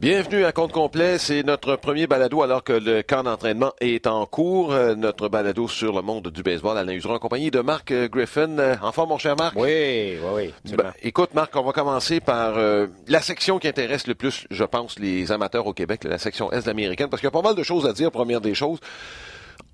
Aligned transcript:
Bienvenue 0.00 0.44
à 0.44 0.52
compte 0.52 0.70
complet. 0.70 1.18
C'est 1.18 1.42
notre 1.42 1.74
premier 1.74 2.06
balado 2.06 2.40
alors 2.40 2.62
que 2.62 2.72
le 2.72 3.02
camp 3.02 3.24
d'entraînement 3.24 3.72
est 3.80 4.06
en 4.06 4.26
cours. 4.26 4.72
Euh, 4.72 4.94
notre 4.94 5.28
balado 5.28 5.66
sur 5.66 5.92
le 5.92 6.02
monde 6.02 6.28
du 6.28 6.44
baseball. 6.44 6.78
Alain 6.78 6.92
Useron 6.92 7.14
en 7.14 7.18
compagnie 7.18 7.50
de 7.50 7.58
Marc 7.58 7.90
euh, 7.90 8.06
Griffin. 8.06 8.60
Euh, 8.60 8.76
en 8.80 8.92
forme, 8.92 9.08
mon 9.08 9.18
cher 9.18 9.34
Marc? 9.34 9.56
Oui, 9.56 10.16
oui, 10.22 10.52
oui. 10.64 10.76
Ben, 10.76 10.92
écoute, 11.02 11.34
Marc, 11.34 11.56
on 11.56 11.64
va 11.64 11.72
commencer 11.72 12.20
par 12.20 12.60
la 13.08 13.20
section 13.20 13.58
qui 13.58 13.66
intéresse 13.66 14.06
le 14.06 14.14
plus, 14.14 14.46
je 14.52 14.62
pense, 14.62 15.00
les 15.00 15.32
amateurs 15.32 15.66
au 15.66 15.72
Québec, 15.72 16.04
la 16.04 16.18
section 16.18 16.52
Est 16.52 16.68
américaine, 16.68 17.08
parce 17.08 17.20
qu'il 17.20 17.26
y 17.26 17.32
a 17.32 17.32
pas 17.32 17.42
mal 17.42 17.56
de 17.56 17.64
choses 17.64 17.84
à 17.84 17.92
dire, 17.92 18.12
première 18.12 18.40
des 18.40 18.54
choses. 18.54 18.78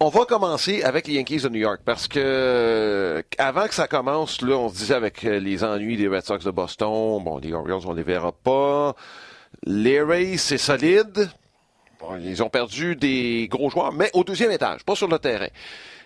On 0.01 0.09
va 0.09 0.25
commencer 0.25 0.83
avec 0.83 1.07
les 1.07 1.15
Yankees 1.15 1.43
de 1.43 1.51
New 1.51 1.61
York 1.61 1.83
parce 1.85 2.09
que 2.09 3.23
avant 3.37 3.67
que 3.67 3.75
ça 3.75 3.89
commence, 3.89 4.41
là, 4.41 4.57
on 4.57 4.71
se 4.71 4.77
disait 4.77 4.95
avec 4.95 5.21
les 5.21 5.63
ennuis 5.63 5.99
des 5.99 6.09
Red 6.09 6.25
Sox 6.25 6.39
de 6.39 6.51
Boston, 6.51 7.23
bon, 7.23 7.37
les 7.37 7.53
Orioles, 7.53 7.83
on 7.85 7.93
les 7.93 8.03
verra 8.03 8.33
pas. 8.33 8.97
Les 9.63 10.03
Rays, 10.03 10.37
c'est 10.37 10.59
solide. 10.59 11.31
ils 12.21 12.43
ont 12.43 12.51
perdu 12.51 12.97
des 12.97 13.49
gros 13.51 13.71
joueurs, 13.71 13.93
mais 13.93 14.11
au 14.13 14.25
deuxième 14.25 14.51
étage, 14.51 14.85
pas 14.85 14.95
sur 14.95 15.09
le 15.09 15.19
terrain. 15.19 15.49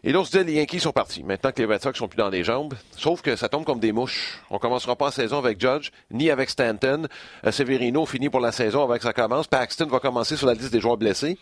Et 0.04 0.12
là, 0.12 0.20
on 0.20 0.24
se 0.24 0.36
dit, 0.36 0.44
les 0.44 0.54
Yankees 0.54 0.80
sont 0.80 0.92
partis. 0.92 1.24
Maintenant 1.24 1.50
que 1.50 1.60
les 1.60 1.64
Red 1.64 1.82
Sox 1.82 1.98
sont 1.98 2.08
plus 2.08 2.18
dans 2.18 2.28
les 2.28 2.44
jambes. 2.44 2.74
Sauf 2.96 3.20
que 3.20 3.34
ça 3.34 3.48
tombe 3.48 3.64
comme 3.64 3.80
des 3.80 3.92
mouches. 3.92 4.38
On 4.50 4.58
commencera 4.58 4.94
pas 4.94 5.06
la 5.06 5.10
saison 5.10 5.38
avec 5.38 5.60
Judge, 5.60 5.90
ni 6.10 6.30
avec 6.30 6.50
Stanton. 6.50 7.08
Euh, 7.44 7.50
Severino 7.50 8.06
finit 8.06 8.28
pour 8.28 8.40
la 8.40 8.52
saison 8.52 8.84
avec 8.84 9.02
ça 9.02 9.12
commence. 9.12 9.48
Paxton 9.48 9.86
va 9.86 9.98
commencer 9.98 10.36
sur 10.36 10.46
la 10.46 10.54
liste 10.54 10.72
des 10.72 10.80
joueurs 10.80 10.96
blessés. 10.96 11.36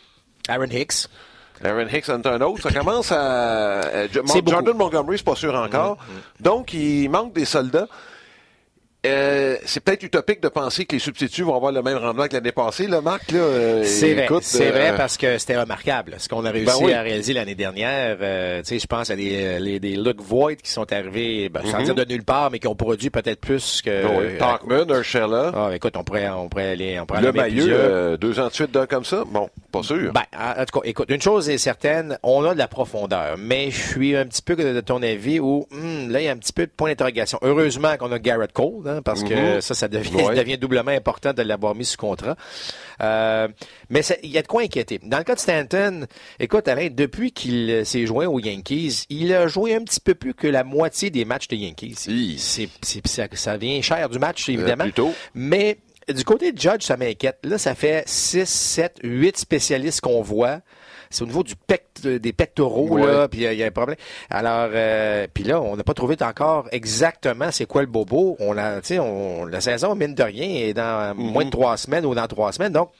Aaron 0.48 0.70
Hicks. 0.70 1.08
Aaron 1.62 1.86
Hicks 1.88 2.08
en 2.08 2.24
un 2.24 2.40
autre. 2.40 2.62
Ça 2.62 2.70
commence 2.70 3.12
à... 3.12 3.84
Euh, 3.84 4.08
Jordan 4.12 4.76
Montgomery, 4.76 5.18
c'est 5.18 5.24
pas 5.24 5.36
sûr 5.36 5.54
encore. 5.54 5.96
Mm-hmm. 5.96 5.98
Mm-hmm. 5.98 6.42
Donc, 6.42 6.72
il 6.72 7.08
manque 7.10 7.34
des 7.34 7.44
soldats. 7.44 7.88
Euh, 9.06 9.56
c'est 9.64 9.80
peut-être 9.80 10.02
utopique 10.02 10.42
de 10.42 10.48
penser 10.48 10.84
que 10.84 10.94
les 10.94 10.98
substituts 10.98 11.42
vont 11.42 11.56
avoir 11.56 11.72
le 11.72 11.82
même 11.82 11.98
rendement 11.98 12.26
que 12.26 12.34
l'année 12.34 12.52
passée, 12.52 12.86
là, 12.86 13.00
Marc. 13.00 13.32
Euh, 13.32 13.82
c'est 13.84 14.14
vrai, 14.14 14.28
c'est 14.42 14.70
vrai 14.70 14.90
euh, 14.90 14.96
parce 14.96 15.16
que 15.16 15.38
c'était 15.38 15.58
remarquable 15.58 16.14
ce 16.18 16.28
qu'on 16.28 16.44
a 16.44 16.50
réussi 16.50 16.84
ben 16.84 16.94
à 16.94 17.02
réaliser 17.02 17.32
l'année 17.32 17.54
dernière. 17.54 18.16
tu 18.18 18.64
sais, 18.64 18.78
je 18.78 18.86
pense 18.86 19.10
à 19.10 19.16
des, 19.16 19.78
des 19.80 19.96
Luke 19.96 20.20
Voigt 20.20 20.56
qui 20.56 20.70
sont 20.70 20.90
arrivés, 20.92 21.48
ben, 21.48 21.62
sans 21.64 21.78
mhm. 21.78 21.84
dire 21.84 21.94
de 21.94 22.04
nulle 22.04 22.24
part, 22.24 22.50
mais 22.50 22.58
qui 22.58 22.68
ont 22.68 22.74
produit 22.74 23.10
peut-être 23.10 23.40
plus 23.40 23.82
que. 23.82 24.02
Ben 24.02 24.14
oui. 24.18 24.38
Talkman, 24.38 24.88
Urshela. 24.88 25.52
Ah, 25.54 25.70
écoute, 25.74 25.96
on 25.96 26.04
pourrait, 26.04 26.28
on 26.28 26.48
pourrait 26.48 26.70
aller, 26.70 26.98
on 27.00 27.06
pourrait 27.06 27.22
Le 27.22 27.32
Maillot, 27.32 28.16
deux 28.16 28.40
ans 28.40 28.48
de 28.48 28.52
suite 28.52 28.70
d'un 28.70 28.86
comme 28.86 29.04
ça, 29.04 29.24
bon, 29.26 29.48
pas 29.72 29.82
sûr. 29.82 30.12
Ben, 30.12 30.22
en 30.36 30.64
tout 30.64 30.80
cas, 30.80 30.88
écoute, 30.88 31.10
une 31.10 31.22
chose 31.22 31.48
est 31.48 31.58
certaine, 31.58 32.18
on 32.22 32.44
a 32.44 32.54
de 32.54 32.58
la 32.58 32.68
profondeur, 32.68 33.36
mais 33.38 33.70
je 33.70 33.80
suis 33.80 34.16
un 34.16 34.26
petit 34.26 34.42
peu 34.42 34.56
de 34.56 34.80
ton 34.80 35.02
avis 35.02 35.40
où, 35.40 35.66
hmm, 35.70 36.10
là, 36.10 36.20
il 36.20 36.24
y 36.24 36.28
a 36.28 36.32
un 36.32 36.36
petit 36.36 36.52
peu 36.52 36.66
de 36.66 36.72
point 36.74 36.90
d'interrogation. 36.90 37.38
Heureusement 37.42 37.96
qu'on 37.96 38.12
a 38.12 38.18
Garrett 38.18 38.52
Cole. 38.52 38.86
Hein, 38.86 38.95
parce 39.02 39.22
que 39.22 39.56
mhm. 39.56 39.60
ça, 39.60 39.74
ça 39.74 39.88
devient, 39.88 40.28
devient 40.36 40.58
doublement 40.58 40.90
important 40.90 41.32
de 41.32 41.42
l'avoir 41.42 41.74
mis 41.74 41.84
sous 41.84 41.96
contrat. 41.96 42.36
Euh, 43.02 43.48
mais 43.90 44.00
il 44.22 44.30
y 44.30 44.38
a 44.38 44.42
de 44.42 44.46
quoi 44.46 44.62
inquiéter. 44.62 45.00
Dans 45.02 45.18
le 45.18 45.24
cas 45.24 45.34
de 45.34 45.40
Stanton, 45.40 46.06
écoute, 46.38 46.68
Alain, 46.68 46.88
depuis 46.90 47.32
qu'il 47.32 47.84
s'est 47.84 48.06
joint 48.06 48.26
aux 48.26 48.40
Yankees, 48.40 49.04
il 49.10 49.32
a 49.34 49.46
joué 49.46 49.74
un 49.74 49.82
petit 49.82 50.00
peu 50.00 50.14
plus 50.14 50.34
que 50.34 50.46
la 50.46 50.64
moitié 50.64 51.10
des 51.10 51.24
matchs 51.24 51.48
des 51.48 51.56
Yankees. 51.56 52.38
C'est, 52.38 52.68
ça, 53.04 53.26
ça 53.32 53.56
vient 53.56 53.80
cher 53.82 54.08
du 54.08 54.18
match, 54.18 54.48
évidemment. 54.48 54.84
plutôt. 54.84 55.12
Mais 55.34 55.78
du 56.14 56.24
côté 56.24 56.52
de 56.52 56.60
Judge, 56.60 56.82
ça 56.82 56.96
m'inquiète. 56.96 57.38
Là, 57.42 57.58
ça 57.58 57.74
fait 57.74 58.04
6, 58.06 58.48
7, 58.48 59.00
8 59.02 59.36
spécialistes 59.36 60.00
qu'on 60.00 60.22
voit 60.22 60.60
c'est 61.10 61.22
au 61.22 61.26
niveau 61.26 61.42
du 61.42 61.54
des 62.02 62.32
pectoraux, 62.32 62.96
là, 62.98 63.28
puis 63.28 63.44
il 63.44 63.54
y, 63.54 63.62
a 63.62 63.66
un 63.66 63.70
problème. 63.70 63.96
Alors, 64.30 64.68
euh, 64.72 65.26
puis 65.32 65.44
là, 65.44 65.60
on 65.60 65.76
n'a 65.76 65.84
pas 65.84 65.94
trouvé 65.94 66.16
encore 66.20 66.68
exactement 66.72 67.50
c'est 67.50 67.66
quoi 67.66 67.82
le 67.82 67.86
bobo. 67.86 68.36
On 68.38 68.56
a, 68.58 68.80
tu 68.80 68.96
sais, 68.96 69.00
la 69.50 69.60
saison, 69.60 69.94
mine 69.94 70.14
de 70.14 70.22
rien, 70.22 70.48
est 70.48 70.74
dans 70.74 71.14
mm-hmm. 71.14 71.32
moins 71.32 71.44
de 71.44 71.50
trois 71.50 71.76
semaines 71.76 72.04
ou 72.04 72.14
dans 72.14 72.26
trois 72.26 72.52
semaines. 72.52 72.72
Donc, 72.72 72.90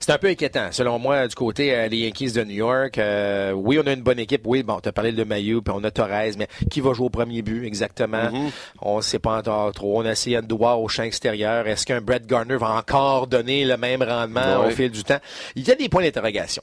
c'est 0.00 0.12
un 0.12 0.18
peu 0.18 0.28
inquiétant, 0.28 0.68
selon 0.70 0.98
moi, 0.98 1.26
du 1.26 1.34
côté 1.34 1.66
des 1.88 2.02
euh, 2.02 2.06
Yankees 2.06 2.32
de 2.32 2.44
New 2.44 2.56
York. 2.56 2.98
Euh, 2.98 3.52
oui, 3.52 3.78
on 3.82 3.86
a 3.86 3.92
une 3.92 4.02
bonne 4.02 4.18
équipe. 4.18 4.42
Oui, 4.44 4.62
bon, 4.62 4.80
tu 4.80 4.88
as 4.88 4.92
parlé 4.92 5.12
de 5.12 5.24
Mayu, 5.24 5.62
puis 5.62 5.74
on 5.76 5.82
a 5.84 5.90
Torres, 5.90 6.34
mais 6.38 6.48
qui 6.70 6.80
va 6.80 6.92
jouer 6.92 7.06
au 7.06 7.10
premier 7.10 7.42
but 7.42 7.64
exactement? 7.64 8.30
Mm-hmm. 8.30 8.50
On 8.82 8.96
ne 8.98 9.02
sait 9.02 9.18
pas 9.18 9.38
encore 9.38 9.72
trop. 9.72 10.00
On 10.00 10.04
a 10.04 10.12
essayé 10.12 10.40
de 10.40 10.54
voir 10.54 10.80
au 10.80 10.88
champ 10.88 11.02
extérieur. 11.02 11.66
Est-ce 11.66 11.86
qu'un 11.86 12.00
Brett 12.00 12.26
Garner 12.26 12.56
va 12.56 12.70
encore 12.72 13.26
donner 13.26 13.64
le 13.64 13.76
même 13.76 14.02
rendement 14.02 14.64
au 14.64 14.70
fil 14.70 14.90
du 14.90 15.04
temps? 15.04 15.20
Il 15.54 15.66
y 15.66 15.70
a 15.70 15.74
des 15.74 15.88
points 15.88 16.02
d'interrogation. 16.02 16.62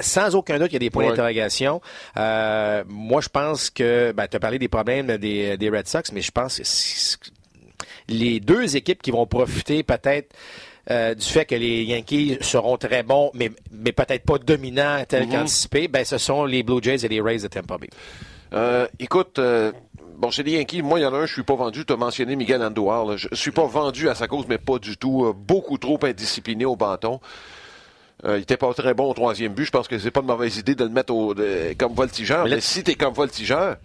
sans 0.00 0.34
aucun 0.34 0.58
doute, 0.58 0.68
il 0.70 0.74
y 0.74 0.76
a 0.76 0.80
des 0.80 0.90
points 0.90 1.08
d'interrogation. 1.08 1.80
Euh, 2.16 2.84
moi, 2.88 3.20
je 3.20 3.28
pense 3.28 3.70
que, 3.70 4.12
ben, 4.12 4.26
tu 4.28 4.36
as 4.36 4.40
parlé 4.40 4.58
des 4.58 4.68
problèmes 4.68 5.16
des, 5.16 5.56
des 5.56 5.70
Red 5.70 5.88
Sox, 5.88 6.12
mais 6.12 6.20
je 6.20 6.30
pense 6.30 6.58
que 6.58 7.30
les 8.08 8.40
deux 8.40 8.76
équipes 8.76 9.02
qui 9.02 9.10
vont 9.10 9.26
profiter 9.26 9.82
peut-être 9.82 10.34
euh, 10.90 11.14
du 11.14 11.24
fait 11.24 11.46
que 11.46 11.54
les 11.54 11.84
Yankees 11.84 12.38
seront 12.42 12.76
très 12.76 13.02
bons, 13.02 13.30
mais, 13.34 13.50
mais 13.72 13.92
peut-être 13.92 14.24
pas 14.24 14.38
dominants 14.38 15.02
tel 15.08 15.26
mhm. 15.26 15.32
qu'anticipé, 15.32 15.88
ben, 15.88 16.04
ce 16.04 16.18
sont 16.18 16.44
les 16.44 16.62
Blue 16.62 16.82
Jays 16.82 17.04
et 17.04 17.08
les 17.08 17.20
Rays 17.20 17.38
de 17.38 17.48
Tampa 17.48 17.78
Bay. 17.78 17.88
Euh, 18.52 18.86
écoute, 18.98 19.38
euh, 19.38 19.72
bon, 20.18 20.30
chez 20.30 20.42
les 20.42 20.52
Yankees, 20.52 20.82
moi, 20.82 21.00
il 21.00 21.02
y 21.02 21.06
en 21.06 21.14
a 21.14 21.18
un, 21.18 21.26
je 21.26 21.32
suis 21.32 21.42
pas 21.42 21.54
vendu. 21.54 21.86
Tu 21.86 21.92
as 21.92 21.96
mentionné 21.96 22.36
Miguel 22.36 22.62
Andujar. 22.62 23.16
Je 23.16 23.28
suis 23.34 23.50
pas 23.50 23.66
vendu 23.66 24.10
à 24.10 24.14
sa 24.14 24.28
cause, 24.28 24.44
mais 24.46 24.58
pas 24.58 24.78
du 24.78 24.96
tout. 24.98 25.34
beaucoup 25.34 25.78
trop 25.78 25.98
indiscipliné 26.02 26.66
au 26.66 26.76
bâton. 26.76 27.18
il 28.24 28.34
était 28.34 28.58
pas 28.58 28.72
très 28.74 28.92
bon 28.92 29.10
au 29.10 29.14
troisième 29.14 29.54
but. 29.54 29.64
Je 29.64 29.70
pense 29.70 29.88
que 29.88 29.98
c'est 29.98 30.10
pas 30.10 30.20
une 30.20 30.26
mauvaise 30.26 30.58
idée 30.58 30.74
de 30.74 30.84
le 30.84 30.90
mettre 30.90 31.14
comme 31.78 31.94
voltigeur. 31.94 32.46
Mais, 32.46 32.60
si 32.60 32.84
tu 32.84 32.90
es 32.90 32.94
comme 32.94 33.14
voltigeur, 33.14 33.76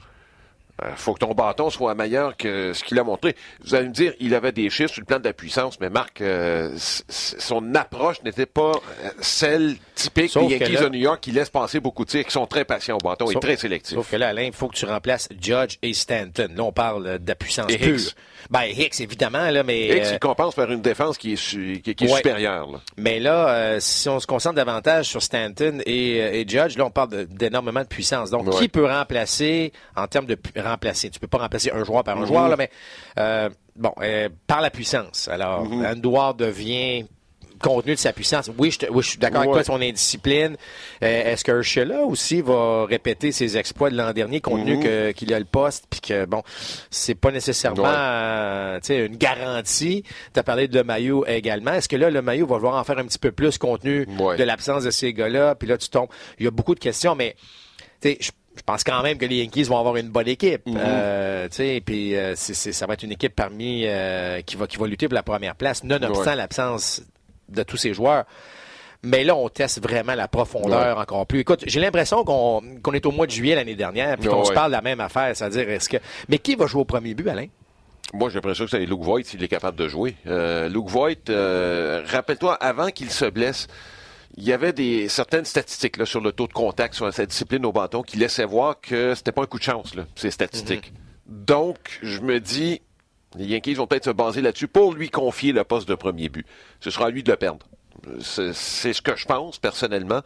il 0.81 0.87
euh, 0.87 0.95
faut 0.95 1.13
que 1.13 1.19
ton 1.19 1.33
bâton 1.33 1.69
soit 1.69 1.95
meilleur 1.95 2.37
que 2.37 2.73
ce 2.73 2.83
qu'il 2.83 2.99
a 2.99 3.03
montré. 3.03 3.35
Vous 3.63 3.75
allez 3.75 3.87
me 3.87 3.93
dire, 3.93 4.13
il 4.19 4.33
avait 4.35 4.51
des 4.51 4.69
chiffres 4.69 4.93
sur 4.93 5.01
le 5.01 5.05
plan 5.05 5.19
de 5.19 5.23
la 5.23 5.33
puissance, 5.33 5.79
mais 5.79 5.89
Marc, 5.89 6.21
euh, 6.21 6.73
son 6.77 7.75
approche 7.75 8.21
n'était 8.23 8.45
pas 8.45 8.71
euh, 8.71 9.09
celle 9.21 9.75
typique 9.95 10.33
des 10.33 10.57
Yankees 10.57 10.83
de 10.83 10.89
New 10.89 10.99
York 10.99 11.19
qui 11.21 11.31
laisse 11.31 11.49
passer 11.49 11.79
beaucoup 11.79 12.05
de 12.05 12.09
tirs, 12.09 12.25
qui 12.25 12.31
sont 12.31 12.47
très 12.47 12.65
patients 12.65 12.95
au 12.95 13.03
bâton 13.03 13.29
et 13.29 13.35
très 13.35 13.57
sélectifs. 13.57 13.95
Sauf 13.95 14.09
que 14.09 14.15
là, 14.15 14.29
Alain, 14.29 14.43
il 14.43 14.53
faut 14.53 14.67
que 14.67 14.75
tu 14.75 14.85
remplaces 14.85 15.29
Judge 15.39 15.77
et 15.81 15.93
Stanton. 15.93 16.49
Là, 16.55 16.63
on 16.63 16.71
parle 16.71 17.19
de 17.19 17.27
la 17.27 17.35
puissance 17.35 17.71
pure. 17.75 17.99
Ben, 18.49 18.63
Hicks, 18.63 18.99
évidemment, 19.01 19.49
là, 19.49 19.63
mais... 19.63 19.87
Hicks, 19.87 20.11
il 20.13 20.19
compense 20.19 20.55
par 20.55 20.71
une 20.71 20.81
défense 20.81 21.17
qui 21.17 21.33
est, 21.33 21.81
qui, 21.81 22.05
est 22.05 22.07
supérieure. 22.07 22.81
Mais 22.97 23.19
là, 23.19 23.79
si 23.79 24.09
on 24.09 24.19
se 24.19 24.27
concentre 24.27 24.55
davantage 24.55 25.07
sur 25.07 25.21
Stanton 25.21 25.81
et, 25.85 26.45
Judge, 26.47 26.77
là, 26.77 26.85
on 26.85 26.91
parle 26.91 27.25
d'énormément 27.25 27.81
de, 27.81 27.87
puissance. 27.87 28.29
Donc, 28.29 28.49
qui 28.51 28.69
peut 28.69 28.85
remplacer 28.85 29.73
en 29.95 30.07
termes 30.07 30.25
de 30.25 30.37
remplacer? 30.57 31.09
Tu 31.09 31.19
peux 31.19 31.27
pas 31.27 31.39
remplacer 31.39 31.71
un 31.71 31.83
joueur 31.83 32.03
par 32.03 32.17
un 32.17 32.25
joueur, 32.25 32.47
là, 32.47 32.55
mais 32.57 32.69
euh, 33.17 33.49
bon, 33.75 33.93
euh, 34.01 34.29
par 34.47 34.61
la 34.61 34.69
puissance. 34.69 35.27
Alors, 35.27 35.65
mm 35.65 35.95
devient 36.39 37.05
contenu 37.59 37.93
de 37.93 37.99
sa 37.99 38.13
puissance. 38.13 38.49
Oui, 38.57 38.71
je, 38.71 39.01
suis 39.01 39.17
d'accord 39.17 39.41
avec 39.41 39.51
toi 39.51 39.63
son 39.63 39.81
indiscipline. 39.81 40.55
Euh, 41.03 41.31
est-ce 41.31 41.43
que 41.43 41.61
Sheila 41.61 42.01
aussi 42.01 42.41
va 42.41 42.85
répéter 42.85 43.31
ses 43.31 43.57
exploits 43.57 43.89
de 43.89 43.97
l'an 43.97 44.13
dernier, 44.13 44.41
compte 44.41 44.61
tenu 44.61 44.77
mhm. 44.77 45.13
qu'il 45.13 45.33
a 45.33 45.39
le 45.39 45.45
poste, 45.45 45.85
puis 45.89 46.01
que 46.01 46.25
bon, 46.25 46.43
c'est 46.89 47.15
pas 47.15 47.31
nécessairement 47.31 47.85
une 48.89 49.15
garantie. 49.17 50.03
Tu 50.33 50.39
as 50.39 50.43
parlé 50.43 50.67
de 50.67 50.81
Maillot 50.81 51.25
également. 51.27 51.73
Est-ce 51.73 51.89
que 51.89 51.95
là, 51.95 52.09
le 52.09 52.21
Maillot 52.21 52.47
va 52.47 52.57
vouloir 52.57 52.75
en 52.75 52.83
faire 52.83 52.97
un 52.97 53.05
petit 53.05 53.19
peu 53.19 53.31
plus 53.31 53.57
compte 53.57 53.81
tenu 53.81 54.05
de 54.05 54.43
l'absence 54.43 54.83
de 54.83 54.91
ces 54.91 55.13
gars-là? 55.13 55.55
Puis 55.55 55.67
là, 55.67 55.77
tu 55.77 55.89
tombes. 55.89 56.09
Il 56.39 56.45
y 56.45 56.47
a 56.47 56.51
beaucoup 56.51 56.75
de 56.75 56.79
questions, 56.79 57.15
mais 57.15 57.35
je 58.03 58.31
je 58.59 58.63
pense 58.63 58.83
quand 58.83 59.01
même 59.01 59.17
que 59.17 59.25
les 59.25 59.37
Yankees 59.37 59.63
vont 59.63 59.79
avoir 59.79 59.95
une 59.95 60.09
bonne 60.09 60.27
équipe. 60.27 60.65
Mhm. 60.67 60.77
Euh, 60.77 61.47
puis 61.85 62.15
euh, 62.15 62.35
ça 62.35 62.85
va 62.85 62.93
être 62.93 63.03
une 63.03 63.11
équipe 63.11 63.35
parmi 63.35 63.83
euh, 63.85 64.41
qui 64.41 64.55
va 64.55 64.67
qui 64.67 64.77
va 64.77 64.87
lutter 64.87 65.07
pour 65.07 65.15
la 65.15 65.23
première 65.23 65.55
place, 65.55 65.83
nonobstant 65.83 66.35
l'absence 66.35 67.01
de 67.49 67.63
tous 67.63 67.77
ces 67.77 67.93
joueurs. 67.93 68.25
Mais 69.01 69.23
là, 69.23 69.35
on 69.35 69.47
teste 69.47 69.81
vraiment 69.81 70.13
la 70.15 70.27
profondeur 70.27 70.97
encore 70.97 71.25
plus. 71.25 71.39
Écoute, 71.39 71.63
j'ai 71.65 71.79
l'impression 71.79 72.23
qu'on 72.25 72.93
est 72.93 73.05
au 73.05 73.11
mois 73.11 73.25
de 73.25 73.31
juillet 73.31 73.55
l'année 73.55 73.75
dernière, 73.75 74.17
puis 74.17 74.27
qu'on 74.27 74.43
se 74.43 74.51
parle 74.51 74.71
de 74.71 74.75
la 74.75 74.81
même 74.81 74.99
affaire, 74.99 75.35
c'est-à-dire 75.35 75.69
est-ce 75.69 75.87
que. 75.87 75.97
Mais 76.27 76.37
qui 76.37 76.55
va 76.55 76.65
jouer 76.65 76.81
au 76.81 76.85
premier 76.85 77.13
but, 77.13 77.27
Alain? 77.29 77.47
Moi, 78.11 78.29
j'ai 78.29 78.35
l'impression 78.35 78.65
que 78.65 78.71
c'est 78.71 78.85
Luke 78.85 79.01
Voigt 79.01 79.23
s'il 79.23 79.43
est 79.43 79.47
capable 79.47 79.77
de 79.77 79.87
jouer. 79.87 80.15
Luke 80.25 80.87
Voigt, 80.87 81.29
rappelle-toi, 82.05 82.55
avant 82.55 82.89
qu'il 82.89 83.09
se 83.09 83.25
blesse, 83.25 83.67
il 84.35 84.43
y 84.43 84.51
avait 84.51 84.73
des 84.73 85.09
certaines 85.09 85.45
statistiques 85.45 85.97
là, 85.97 86.05
sur 86.05 86.19
le 86.19 86.31
taux 86.31 86.47
de 86.47 86.53
contact 86.53 86.93
sur 86.93 87.13
cette 87.13 87.29
discipline 87.29 87.65
au 87.65 87.71
bâton 87.71 88.03
qui 88.03 88.17
laissaient 88.17 88.45
voir 88.45 88.79
que 88.81 89.15
c'était 89.15 89.31
pas 89.31 89.43
un 89.43 89.47
coup 89.47 89.59
de 89.59 89.63
chance, 89.63 89.95
là, 89.95 90.05
ces 90.15 90.31
statistiques. 90.31 90.91
Mm-hmm. 90.91 91.45
Donc, 91.45 91.99
je 92.01 92.19
me 92.21 92.39
dis, 92.39 92.81
les 93.37 93.45
Yankees 93.45 93.75
vont 93.75 93.87
peut-être 93.87 94.05
se 94.05 94.09
baser 94.09 94.41
là-dessus 94.41 94.67
pour 94.67 94.93
lui 94.93 95.09
confier 95.09 95.51
le 95.51 95.63
poste 95.63 95.87
de 95.87 95.95
premier 95.95 96.29
but. 96.29 96.45
Ce 96.79 96.89
sera 96.89 97.07
à 97.07 97.09
lui 97.09 97.23
de 97.23 97.31
le 97.31 97.37
perdre. 97.37 97.65
C'est 98.21 98.53
ce 98.53 99.01
que 99.01 99.15
je 99.15 99.25
pense, 99.25 99.59
personnellement. 99.59 100.21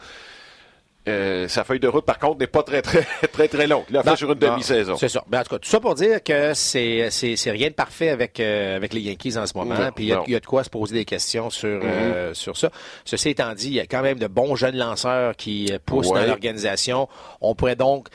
Euh, 1.09 1.49
sa 1.49 1.65
feuille 1.65 1.81
de 1.81 1.87
route, 1.89 2.05
par 2.05 2.17
contre, 2.17 2.39
n'est 2.39 2.47
pas 2.47 2.63
très, 2.63 2.81
très, 2.81 3.05
très, 3.31 3.49
très 3.49 3.67
longue. 3.67 3.83
Il 3.89 3.97
a 3.97 4.03
fait 4.03 4.15
sur 4.15 4.31
une 4.31 4.39
demi-saison. 4.39 4.95
C'est 4.95 5.09
ça. 5.09 5.23
Mais 5.29 5.37
en 5.37 5.43
tout 5.43 5.49
cas, 5.49 5.59
tout 5.59 5.69
ça 5.69 5.81
pour 5.81 5.95
dire 5.95 6.23
que 6.23 6.53
c'est, 6.53 7.09
c'est, 7.11 7.35
c'est 7.35 7.51
rien 7.51 7.67
de 7.67 7.73
parfait 7.73 8.09
avec, 8.09 8.39
euh, 8.39 8.77
avec 8.77 8.93
les 8.93 9.01
Yankees 9.01 9.37
en 9.37 9.45
ce 9.45 9.57
moment. 9.57 9.75
puis 9.93 10.05
il 10.05 10.09
y, 10.09 10.13
a, 10.13 10.23
y, 10.25 10.35
a 10.35 10.39
de 10.39 10.45
quoi 10.45 10.63
se 10.63 10.69
poser 10.69 10.95
des 10.95 11.05
questions 11.05 11.49
sur, 11.49 11.81
euh, 11.83 12.31
mm-hmm. 12.31 12.33
sur 12.33 12.55
ça. 12.55 12.69
Ceci 13.03 13.29
étant 13.29 13.53
dit, 13.53 13.67
il 13.67 13.73
y 13.73 13.79
a 13.81 13.85
quand 13.85 14.01
même 14.01 14.17
de 14.17 14.27
bons 14.27 14.55
jeunes 14.55 14.77
lanceurs 14.77 15.35
qui 15.35 15.73
poussent 15.85 16.11
dans 16.11 16.25
l'organisation. 16.25 17.09
On 17.41 17.53
pourrait 17.53 17.75
donc 17.75 18.07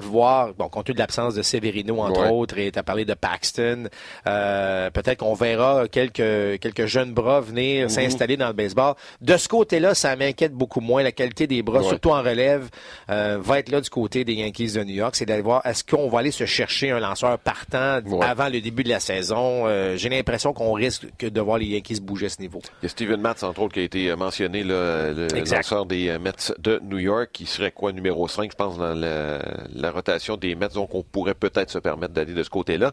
voir, 0.00 0.54
bon, 0.54 0.68
compte 0.68 0.86
tenu 0.86 0.94
de 0.94 1.00
l'absence 1.00 1.34
de 1.34 1.42
Severino, 1.42 2.00
entre 2.00 2.30
autres, 2.30 2.58
et 2.58 2.70
tu 2.70 2.78
as 2.78 2.82
parlé 2.84 3.04
de 3.04 3.14
Paxton, 3.14 3.88
peut-être 4.24 5.18
qu'on 5.18 5.34
verra 5.34 5.88
quelques, 5.88 6.60
quelques 6.60 6.86
jeunes 6.86 7.12
bras 7.12 7.40
venir 7.40 7.86
mm-hmm. 7.86 7.90
s'installer 7.90 8.36
dans 8.36 8.48
le 8.48 8.52
baseball. 8.52 8.94
De 9.20 9.36
ce 9.36 9.48
côté-là, 9.48 9.94
ça 9.94 10.14
m'inquiète 10.14 10.52
beaucoup 10.52 10.80
moins, 10.80 11.02
la 11.02 11.12
qualité 11.12 11.48
des 11.48 11.62
bras, 11.62 11.82
surtout 11.82 12.10
en 12.10 12.22
relève 12.28 12.68
euh, 13.10 13.38
va 13.40 13.58
être 13.58 13.70
là 13.70 13.80
du 13.80 13.90
côté 13.90 14.24
des 14.24 14.34
Yankees 14.34 14.72
de 14.72 14.84
New 14.84 14.94
York, 14.94 15.16
c'est 15.16 15.26
d'aller 15.26 15.42
voir 15.42 15.64
est-ce 15.64 15.84
qu'on 15.84 16.08
va 16.08 16.20
aller 16.20 16.30
se 16.30 16.46
chercher 16.46 16.90
un 16.90 17.00
lanceur 17.00 17.38
partant 17.38 18.00
avant 18.20 18.48
le 18.48 18.60
début 18.60 18.84
de 18.84 18.88
la 18.88 19.00
saison? 19.00 19.66
Euh, 19.66 19.96
j'ai 19.96 20.08
l'impression 20.08 20.52
qu'on 20.52 20.72
risque 20.72 21.06
de 21.20 21.40
voir 21.40 21.58
les 21.58 21.66
Yankees 21.66 22.00
bouger 22.00 22.26
à 22.26 22.28
ce 22.28 22.40
niveau. 22.40 22.60
Il 22.82 22.84
y 22.84 22.86
a 22.86 22.88
Steven 22.88 23.20
Matz, 23.20 23.42
entre 23.42 23.62
autres, 23.62 23.74
qui 23.74 23.80
a 23.80 23.84
été 23.84 24.14
mentionné, 24.16 24.62
le 24.64 25.28
lanceur 25.50 25.86
des 25.86 26.18
Mets 26.18 26.32
de 26.58 26.80
New 26.84 26.98
York, 26.98 27.30
qui 27.32 27.46
serait 27.46 27.72
quoi, 27.72 27.92
numéro 27.92 28.28
5, 28.28 28.50
je 28.50 28.56
pense, 28.56 28.78
dans 28.78 28.94
la, 28.94 29.90
rotation 29.90 30.36
des 30.36 30.54
Mets. 30.54 30.68
Donc, 30.68 30.94
on 30.94 31.02
pourrait 31.02 31.34
peut-être 31.34 31.70
se 31.70 31.78
permettre 31.78 32.12
d'aller 32.12 32.34
de 32.34 32.42
ce 32.42 32.50
côté-là. 32.50 32.92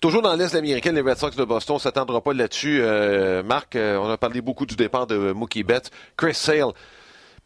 Toujours 0.00 0.20
dans 0.20 0.34
l'Est 0.34 0.54
américain, 0.54 0.92
les 0.92 1.00
Red 1.00 1.16
Sox 1.16 1.36
de 1.36 1.44
Boston, 1.44 1.76
on 1.76 1.78
s'attendra 1.78 2.20
pas 2.20 2.34
là-dessus. 2.34 2.80
Euh, 2.82 3.42
Marc, 3.42 3.76
on 3.76 4.10
a 4.10 4.18
parlé 4.18 4.42
beaucoup 4.42 4.66
du 4.66 4.76
départ 4.76 5.06
de 5.06 5.32
Mookie 5.32 5.62
Betts. 5.62 5.90
Chris 6.16 6.34
Sale, 6.34 6.72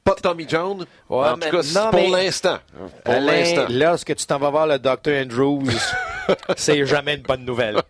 pas 0.05 0.15
Tommy 0.15 0.47
Jones. 0.49 0.87
en 1.09 1.35
tout 1.35 1.41
cas, 1.41 1.91
pour 1.91 2.11
l'instant. 2.11 2.59
Pour 3.05 3.21
l'instant. 3.21 3.67
Lorsque 3.69 4.15
tu 4.15 4.27
t'en 4.27 4.39
vas 4.39 4.51
voir 4.51 4.67
le 4.67 4.79
Dr. 4.79 5.23
Andrews, 5.23 5.71
c'est 6.57 6.85
jamais 6.87 7.17
une 7.17 7.23
bonne 7.23 7.45
nouvelle. 7.45 7.81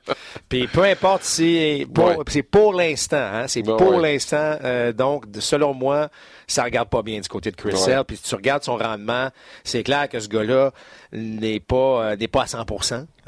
Puis 0.49 0.67
peu 0.67 0.85
importe 0.85 1.25
si 1.25 1.87
c'est 2.29 2.43
pour 2.43 2.73
l'instant, 2.75 3.17
hein, 3.17 3.49
c'est 3.49 3.63
ben 3.63 3.77
pour 3.77 3.99
l'instant. 4.01 4.57
Euh, 4.63 4.93
donc, 4.93 5.25
selon 5.39 5.75
moi, 5.75 6.09
ça 6.53 6.65
regarde 6.65 6.89
pas 6.89 7.03
bien 7.03 7.21
du 7.21 7.29
côté 7.29 7.51
de 7.51 7.57
Chris 7.57 7.77
Sale. 7.77 8.05
Puis 8.05 8.17
si 8.17 8.23
tu 8.25 8.35
regardes 8.35 8.65
son 8.65 8.77
rendement, 8.77 9.29
c'est 9.65 9.83
clair 9.83 10.09
que 10.09 10.19
ce 10.19 10.29
gars-là 10.29 10.73
n'est 11.13 11.61
pas 11.61 12.11
euh, 12.11 12.17
n'est 12.17 12.29
pas 12.29 12.43
à 12.43 12.47
100 12.47 12.65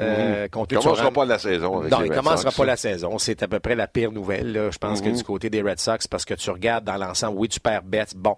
euh. 0.00 0.48
Il 0.70 0.78
commencera 0.78 1.10
pas 1.10 1.24
la 1.24 1.38
saison. 1.38 1.82
non, 1.82 2.02
il 2.02 2.10
commencera 2.10 2.50
pas 2.50 2.64
la 2.64 2.76
saison. 2.76 3.18
C'est 3.18 3.42
à 3.42 3.48
peu 3.48 3.60
près 3.60 3.74
la 3.74 3.86
pire 3.86 4.12
nouvelle. 4.12 4.52
Là. 4.52 4.70
Je 4.70 4.78
pense 4.78 5.00
que 5.00 5.08
mm-hmm. 5.08 5.16
du 5.16 5.24
côté 5.24 5.50
des 5.50 5.62
Red 5.62 5.78
Sox, 5.78 6.06
parce 6.08 6.24
que 6.24 6.34
tu 6.34 6.50
regardes 6.50 6.84
dans 6.84 6.96
l'ensemble, 6.96 7.38
oui, 7.38 7.48
tu 7.48 7.60
perds 7.60 7.82
Betts. 7.82 8.14
Bon, 8.16 8.34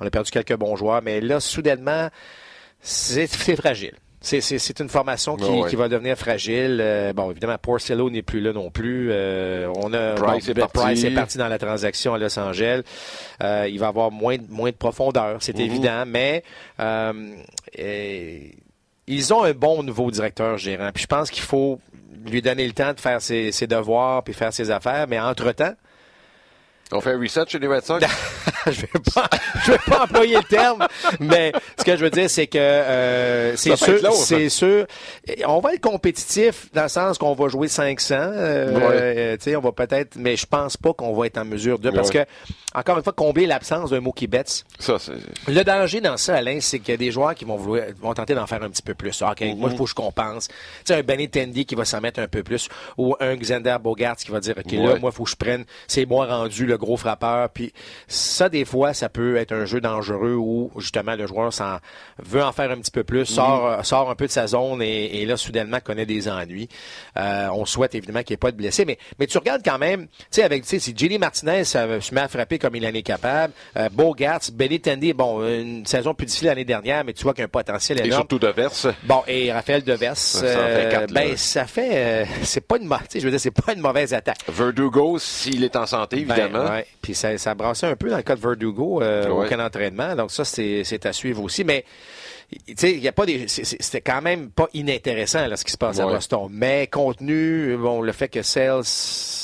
on 0.00 0.06
a 0.06 0.10
perdu 0.10 0.30
quelques 0.30 0.56
bons 0.56 0.76
joueurs, 0.76 1.02
mais 1.02 1.20
là, 1.20 1.40
soudainement, 1.40 2.08
c'est 2.80 3.26
fragile. 3.56 3.94
C'est 4.20 4.80
une 4.80 4.88
formation 4.88 5.36
qui, 5.36 5.70
qui, 5.70 5.76
va 5.76 5.88
devenir 5.88 6.16
fragile. 6.16 6.78
Euh, 6.80 7.12
bon, 7.12 7.30
évidemment, 7.30 7.56
Porcello 7.56 8.10
n'est 8.10 8.22
plus 8.22 8.40
là 8.40 8.52
non 8.52 8.70
plus. 8.70 9.10
Euh, 9.12 9.72
on 9.76 9.92
a 9.92 10.14
Price, 10.14 10.48
est 10.48 10.54
parti. 10.54 11.06
est 11.06 11.14
parti 11.14 11.38
dans 11.38 11.46
la 11.48 11.58
transaction 11.58 12.14
à 12.14 12.18
Los 12.18 12.36
Angeles. 12.38 12.82
Euh, 13.42 13.68
il 13.70 13.78
va 13.78 13.88
avoir 13.88 14.10
moins, 14.10 14.36
moins 14.48 14.70
de 14.70 14.76
profondeur, 14.76 15.38
c'est 15.40 15.56
mm-hmm. 15.56 15.60
évident, 15.60 16.04
mais 16.06 16.42
ils 19.06 19.34
ont 19.34 19.44
un 19.44 19.52
bon 19.52 19.82
nouveau 19.82 20.10
directeur 20.10 20.58
gérant. 20.58 20.90
Puis 20.92 21.02
je 21.02 21.08
pense 21.08 21.30
qu'il 21.30 21.44
faut 21.44 21.80
lui 22.26 22.42
donner 22.42 22.66
le 22.66 22.72
temps 22.72 22.92
de 22.92 23.00
faire 23.00 23.22
ses, 23.22 23.52
ses 23.52 23.66
devoirs 23.66 24.24
puis 24.24 24.34
faire 24.34 24.52
ses 24.52 24.70
affaires. 24.70 25.06
Mais 25.08 25.20
entre-temps, 25.20 25.74
on 26.90 27.00
fait 27.00 27.12
un 27.12 27.20
reset 27.20 27.44
chez 27.48 27.58
les 27.58 27.66
Red 27.66 27.84
Sox? 27.84 28.00
je 28.72 28.80
vais 28.82 29.12
pas, 29.14 29.28
je 29.64 29.72
vais 29.72 29.78
pas 29.86 30.04
employer 30.04 30.36
le 30.36 30.44
terme, 30.44 30.86
mais 31.20 31.52
ce 31.78 31.84
que 31.84 31.96
je 31.96 32.04
veux 32.04 32.10
dire, 32.10 32.28
c'est 32.28 32.46
que 32.46 32.58
euh, 32.58 33.56
c'est 33.56 33.76
sûr, 33.76 34.12
c'est 34.12 34.48
sûr. 34.48 34.86
On 35.46 35.60
va 35.60 35.74
être 35.74 35.80
compétitif 35.80 36.68
dans 36.72 36.84
le 36.84 36.88
sens 36.88 37.18
qu'on 37.18 37.34
va 37.34 37.48
jouer 37.48 37.68
500. 37.68 38.14
Euh, 38.18 39.36
tu 39.36 39.44
sais, 39.44 39.56
on 39.56 39.60
va 39.60 39.72
peut-être, 39.72 40.16
mais 40.16 40.36
je 40.36 40.46
pense 40.46 40.76
pas 40.76 40.92
qu'on 40.92 41.14
va 41.14 41.26
être 41.26 41.38
en 41.38 41.44
mesure 41.44 41.78
de, 41.78 41.90
parce 41.90 42.10
que 42.10 42.24
encore 42.74 42.98
une 42.98 43.02
fois, 43.02 43.14
combler 43.14 43.46
l'absence 43.46 43.90
d'un 43.90 44.00
mot 44.00 44.12
qui 44.12 44.26
bête. 44.26 44.64
Ça. 44.78 44.96
Le 45.46 45.62
danger 45.62 46.00
dans 46.00 46.16
ça, 46.18 46.36
Alain, 46.36 46.60
c'est 46.60 46.78
qu'il 46.78 46.90
y 46.90 46.94
a 46.94 46.98
des 46.98 47.10
joueurs 47.10 47.34
qui 47.34 47.46
vont 47.46 47.56
vouloir, 47.56 47.86
vont 48.00 48.12
tenter 48.12 48.34
d'en 48.34 48.46
faire 48.46 48.62
un 48.62 48.68
petit 48.68 48.82
peu 48.82 48.94
plus. 48.94 49.22
OK, 49.22 49.40
moi, 49.56 49.70
il 49.72 49.76
faut 49.76 49.84
que 49.84 49.90
je 49.90 49.94
compense. 49.94 50.48
Tu 50.48 50.54
sais, 50.84 50.94
un 50.94 51.02
Benny 51.02 51.28
Tandy 51.30 51.64
qui 51.64 51.74
va 51.74 51.86
s'en 51.86 52.00
mettre 52.00 52.20
un 52.20 52.28
peu 52.28 52.42
plus, 52.42 52.68
ou 52.98 53.16
un 53.20 53.36
Xander 53.36 53.76
Bogart 53.82 54.16
qui 54.16 54.30
va 54.30 54.40
dire, 54.40 54.54
OK, 54.58 54.72
là, 54.72 54.98
moi, 54.98 55.10
il 55.10 55.12
faut 55.12 55.24
que 55.24 55.30
je 55.30 55.36
prenne, 55.36 55.64
c'est 55.86 56.04
moi 56.04 56.26
rendu 56.26 56.66
le 56.66 56.76
gros 56.76 56.96
frappeur. 56.96 57.48
Puis 57.48 57.72
ça, 58.06 58.50
des 58.50 58.57
fois, 58.64 58.94
ça 58.94 59.08
peut 59.08 59.36
être 59.36 59.52
un 59.52 59.64
jeu 59.64 59.80
dangereux 59.80 60.34
où, 60.34 60.70
justement, 60.78 61.14
le 61.16 61.26
joueur 61.26 61.52
s'en 61.52 61.78
veut 62.18 62.42
en 62.42 62.52
faire 62.52 62.70
un 62.70 62.76
petit 62.78 62.90
peu 62.90 63.04
plus, 63.04 63.26
sort, 63.26 63.84
sort 63.84 64.10
un 64.10 64.14
peu 64.14 64.26
de 64.26 64.32
sa 64.32 64.46
zone 64.46 64.82
et, 64.82 65.24
là, 65.26 65.36
soudainement, 65.36 65.78
connaît 65.80 66.06
des 66.06 66.28
ennuis. 66.28 66.68
Euh, 67.16 67.48
on 67.52 67.64
souhaite, 67.64 67.94
évidemment, 67.94 68.22
qu'il 68.22 68.32
n'y 68.32 68.34
ait 68.34 68.38
pas 68.38 68.50
de 68.50 68.56
blessés. 68.56 68.84
Mais, 68.84 68.98
mais 69.18 69.26
tu 69.26 69.38
regardes 69.38 69.62
quand 69.64 69.78
même, 69.78 70.06
tu 70.06 70.12
sais, 70.30 70.42
avec, 70.42 70.62
tu 70.62 70.68
sais, 70.68 70.78
si 70.78 70.94
Jenny 70.96 71.18
Martinez 71.18 71.64
se 71.64 72.14
met 72.14 72.20
à 72.20 72.28
frapper 72.28 72.58
comme 72.58 72.76
il 72.76 72.86
en 72.86 72.94
est 72.94 73.02
capable. 73.02 73.52
Euh, 73.76 73.88
Bogart, 73.90 74.40
Benny 74.52 74.80
Tandy, 74.80 75.12
bon, 75.12 75.42
une 75.46 75.86
saison 75.86 76.14
plus 76.14 76.26
difficile 76.26 76.48
l'année 76.48 76.64
dernière, 76.64 77.04
mais 77.04 77.12
tu 77.12 77.22
vois 77.22 77.32
qu'il 77.32 77.40
y 77.40 77.44
a 77.44 77.46
un 77.46 77.48
potentiel 77.48 77.98
énorme. 77.98 78.10
Et 78.10 78.14
surtout 78.14 78.38
Devers. 78.38 78.94
Bon, 79.04 79.22
et 79.26 79.52
Raphaël 79.52 79.82
Devers. 79.82 80.16
Ça, 80.16 80.40
fait 80.40 80.96
euh, 80.96 81.06
ben, 81.10 81.36
ça 81.36 81.66
fait, 81.66 81.90
euh, 81.92 82.24
c'est 82.42 82.66
pas 82.66 82.76
une, 82.78 82.88
je 83.14 83.20
veux 83.20 83.30
dire, 83.30 83.40
c'est 83.40 83.50
pas 83.50 83.72
une 83.72 83.80
mauvaise 83.80 84.14
attaque. 84.14 84.38
Verdugo, 84.48 85.18
s'il 85.18 85.64
est 85.64 85.76
en 85.76 85.86
santé, 85.86 86.24
ben, 86.24 86.36
évidemment. 86.36 86.70
ouais. 86.70 86.86
Puis 87.02 87.14
ça, 87.14 87.36
ça 87.38 87.54
brassait 87.54 87.86
un 87.86 87.96
peu 87.96 88.10
dans 88.10 88.16
le 88.16 88.22
cas 88.22 88.34
de 88.34 88.40
Verdugo 88.48 89.02
euh, 89.02 89.28
au 89.28 89.44
camp 89.44 89.58
d'entraînement. 89.58 90.14
Donc 90.16 90.30
ça, 90.30 90.44
c'est 90.44 91.06
à 91.06 91.12
suivre 91.12 91.42
aussi. 91.42 91.64
Mais 91.64 91.84
il 92.66 92.98
y 92.98 93.08
a 93.08 93.12
pas 93.12 93.26
des, 93.26 93.46
c'était 93.46 94.00
quand 94.00 94.22
même 94.22 94.50
pas 94.50 94.68
inintéressant 94.72 95.46
là, 95.46 95.56
ce 95.56 95.64
qui 95.64 95.72
se 95.72 95.76
passe 95.76 96.00
à 96.00 96.06
Boston. 96.06 96.48
Mais 96.50 96.86
contenu, 96.86 97.76
bon, 97.76 98.00
le 98.00 98.12
fait 98.12 98.28
que 98.28 98.42
Sales 98.42 98.84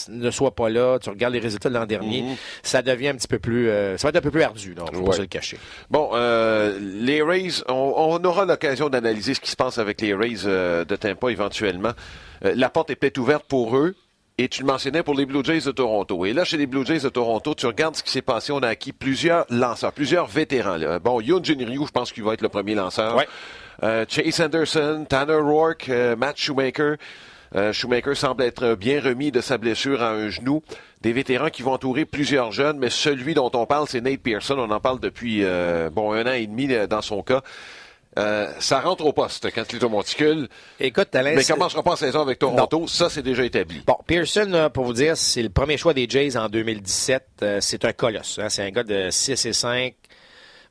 ne 0.09 0.31
soit 0.31 0.55
pas 0.55 0.71
là, 0.71 0.99
tu 0.99 1.11
regardes 1.11 1.35
les 1.35 1.41
résultats 1.41 1.69
de 1.69 1.75
l'an 1.75 1.85
dernier, 1.85 2.23
mhm. 2.23 2.37
ça 2.63 2.81
devient 2.81 3.09
un 3.09 3.17
petit 3.17 3.29
peu 3.29 3.39
plus, 3.39 3.69
euh, 3.69 3.99
ça 3.99 4.07
va 4.07 4.11
être 4.11 4.17
un 4.17 4.21
peu 4.23 4.31
plus 4.31 4.43
ardu, 4.43 4.75
donc 4.75 4.95
faut 4.95 5.03
pas 5.03 5.13
se 5.13 5.21
le 5.21 5.27
cacher. 5.27 5.59
Bon, 5.91 6.11
euh, 6.15 6.79
les 6.81 7.23
Rays, 7.23 7.63
on, 7.69 8.23
aura 8.25 8.47
l'occasion 8.47 8.89
d'analyser 8.89 9.35
ce 9.35 9.41
qui 9.41 9.51
se 9.51 9.57
passe 9.57 9.79
avec 9.79 10.01
les 10.01 10.15
Rays 10.15 10.47
euh, 10.47 10.85
de 10.85 10.97
Tampa 10.97 11.31
éventuellement. 11.31 11.93
la 12.43 12.69
porte 12.71 12.91
est 12.91 12.97
peut-être 12.97 13.19
ouverte 13.19 13.45
pour 13.47 13.77
eux. 13.77 13.95
Et 14.37 14.49
tu 14.49 14.63
le 14.63 14.67
mentionnais 14.67 15.05
pour 15.05 15.15
les 15.15 15.27
Blue 15.27 15.45
Jays 15.45 15.61
de 15.61 15.71
Toronto. 15.71 16.27
Et 16.27 16.33
là, 16.33 16.45
chez 16.45 16.57
les 16.57 16.67
Blue 16.67 16.85
Jays 16.85 16.99
de 16.99 17.09
Toronto, 17.09 17.55
tu 17.55 17.67
regardes 17.67 17.95
ce 17.95 18.03
qui 18.03 18.11
s'est 18.11 18.21
passé. 18.21 18.51
On 18.51 18.65
a 18.65 18.69
acquis 18.69 18.93
plusieurs 18.93 19.47
lanceurs, 19.49 19.93
plusieurs 19.93 20.27
vétérans. 20.27 20.77
Là. 20.77 20.99
Bon, 20.99 21.21
Yoon 21.21 21.41
Ryu, 21.41 21.87
je 21.87 21.93
pense 21.93 22.11
qu'il 22.11 22.25
va 22.25 22.35
être 22.35 22.43
le 22.43 22.49
premier 22.49 22.75
lanceur. 22.75 23.17
Euh, 23.85 24.05
Chase 24.09 24.41
Anderson, 24.41 25.07
Tanner 25.09 25.37
Rourke, 25.37 25.89
euh, 25.89 26.17
Matt 26.17 26.37
Shoemaker. 26.37 26.97
Euh, 27.55 27.73
Shoemaker 27.73 28.17
semble 28.17 28.43
être 28.43 28.75
bien 28.75 29.01
remis 29.01 29.31
de 29.31 29.41
sa 29.41 29.57
blessure 29.57 30.03
à 30.03 30.11
un 30.11 30.31
genou. 30.31 30.65
Des 31.01 31.13
vétérans 31.13 31.51
qui 31.51 31.63
vont 31.63 31.73
entourer 31.73 32.05
plusieurs 32.05 32.51
jeunes, 32.51 32.79
mais 32.79 32.91
celui 32.91 33.35
dont 33.35 33.53
on 33.55 33.67
parle, 33.67 33.87
c'est 33.87 34.01
Nate 34.01 34.19
Pearson. 34.19 34.57
On 34.59 34.71
en 34.73 34.81
parle 34.81 34.99
depuis 34.99 35.45
bon 35.93 36.13
un 36.13 36.27
an 36.27 36.33
et 36.33 36.49
demi 36.49 36.69
dans 36.89 37.03
son 37.03 37.23
cas. 37.23 37.43
Euh, 38.19 38.53
ça 38.61 38.81
rentre 38.81 39.05
au 39.05 39.13
poste 39.13 39.49
quand 39.55 39.65
il 39.73 39.79
est 39.79 39.85
au 39.85 39.89
monticule. 39.89 40.49
Écoute, 40.79 41.15
Alain, 41.15 41.35
Mais 41.35 41.45
commencera 41.45 41.83
pas 41.83 41.93
en 41.93 41.97
saison 41.97 42.21
avec 42.21 42.39
Toronto? 42.39 42.87
Ça, 42.87 43.09
c'est 43.11 43.23
déjà 43.23 43.45
établi. 43.45 43.83
Bon, 43.87 43.97
Pearson, 44.07 44.71
pour 44.73 44.85
vous 44.85 44.93
dire, 44.93 45.17
c'est 45.17 45.43
le 45.43 45.49
premier 45.49 45.77
choix 45.77 45.95
des 45.95 46.07
Jays 46.09 46.37
en 46.37 46.49
2017. 46.49 47.25
Euh, 47.43 47.59
c'est 47.61 47.85
un 47.85 47.93
colosse. 47.93 48.39
Hein. 48.41 48.49
C'est 48.49 48.63
un 48.63 48.71
gars 48.71 48.85
de 48.85 49.11
6 49.11 49.47
et 49.47 49.53
5. 49.53 49.95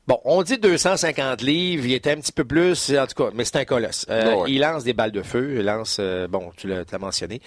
Bon, 0.06 0.20
on 0.24 0.42
dit 0.42 0.58
250 0.58 1.40
livres, 1.40 1.86
il 1.86 1.94
était 1.94 2.12
un 2.12 2.16
petit 2.16 2.32
peu 2.32 2.44
plus, 2.44 2.92
en 2.96 3.06
tout 3.06 3.24
cas, 3.24 3.30
mais 3.34 3.44
c'est 3.44 3.56
un 3.56 3.64
colosse. 3.64 4.04
Euh, 4.10 4.44
il 4.46 4.60
lance 4.60 4.84
des 4.84 4.92
balles 4.92 5.12
de 5.12 5.22
feu, 5.22 5.56
il 5.58 5.64
lance, 5.64 6.00
bon, 6.28 6.50
tu 6.56 6.68
l'as 6.68 6.84
mentionné, 6.98 7.40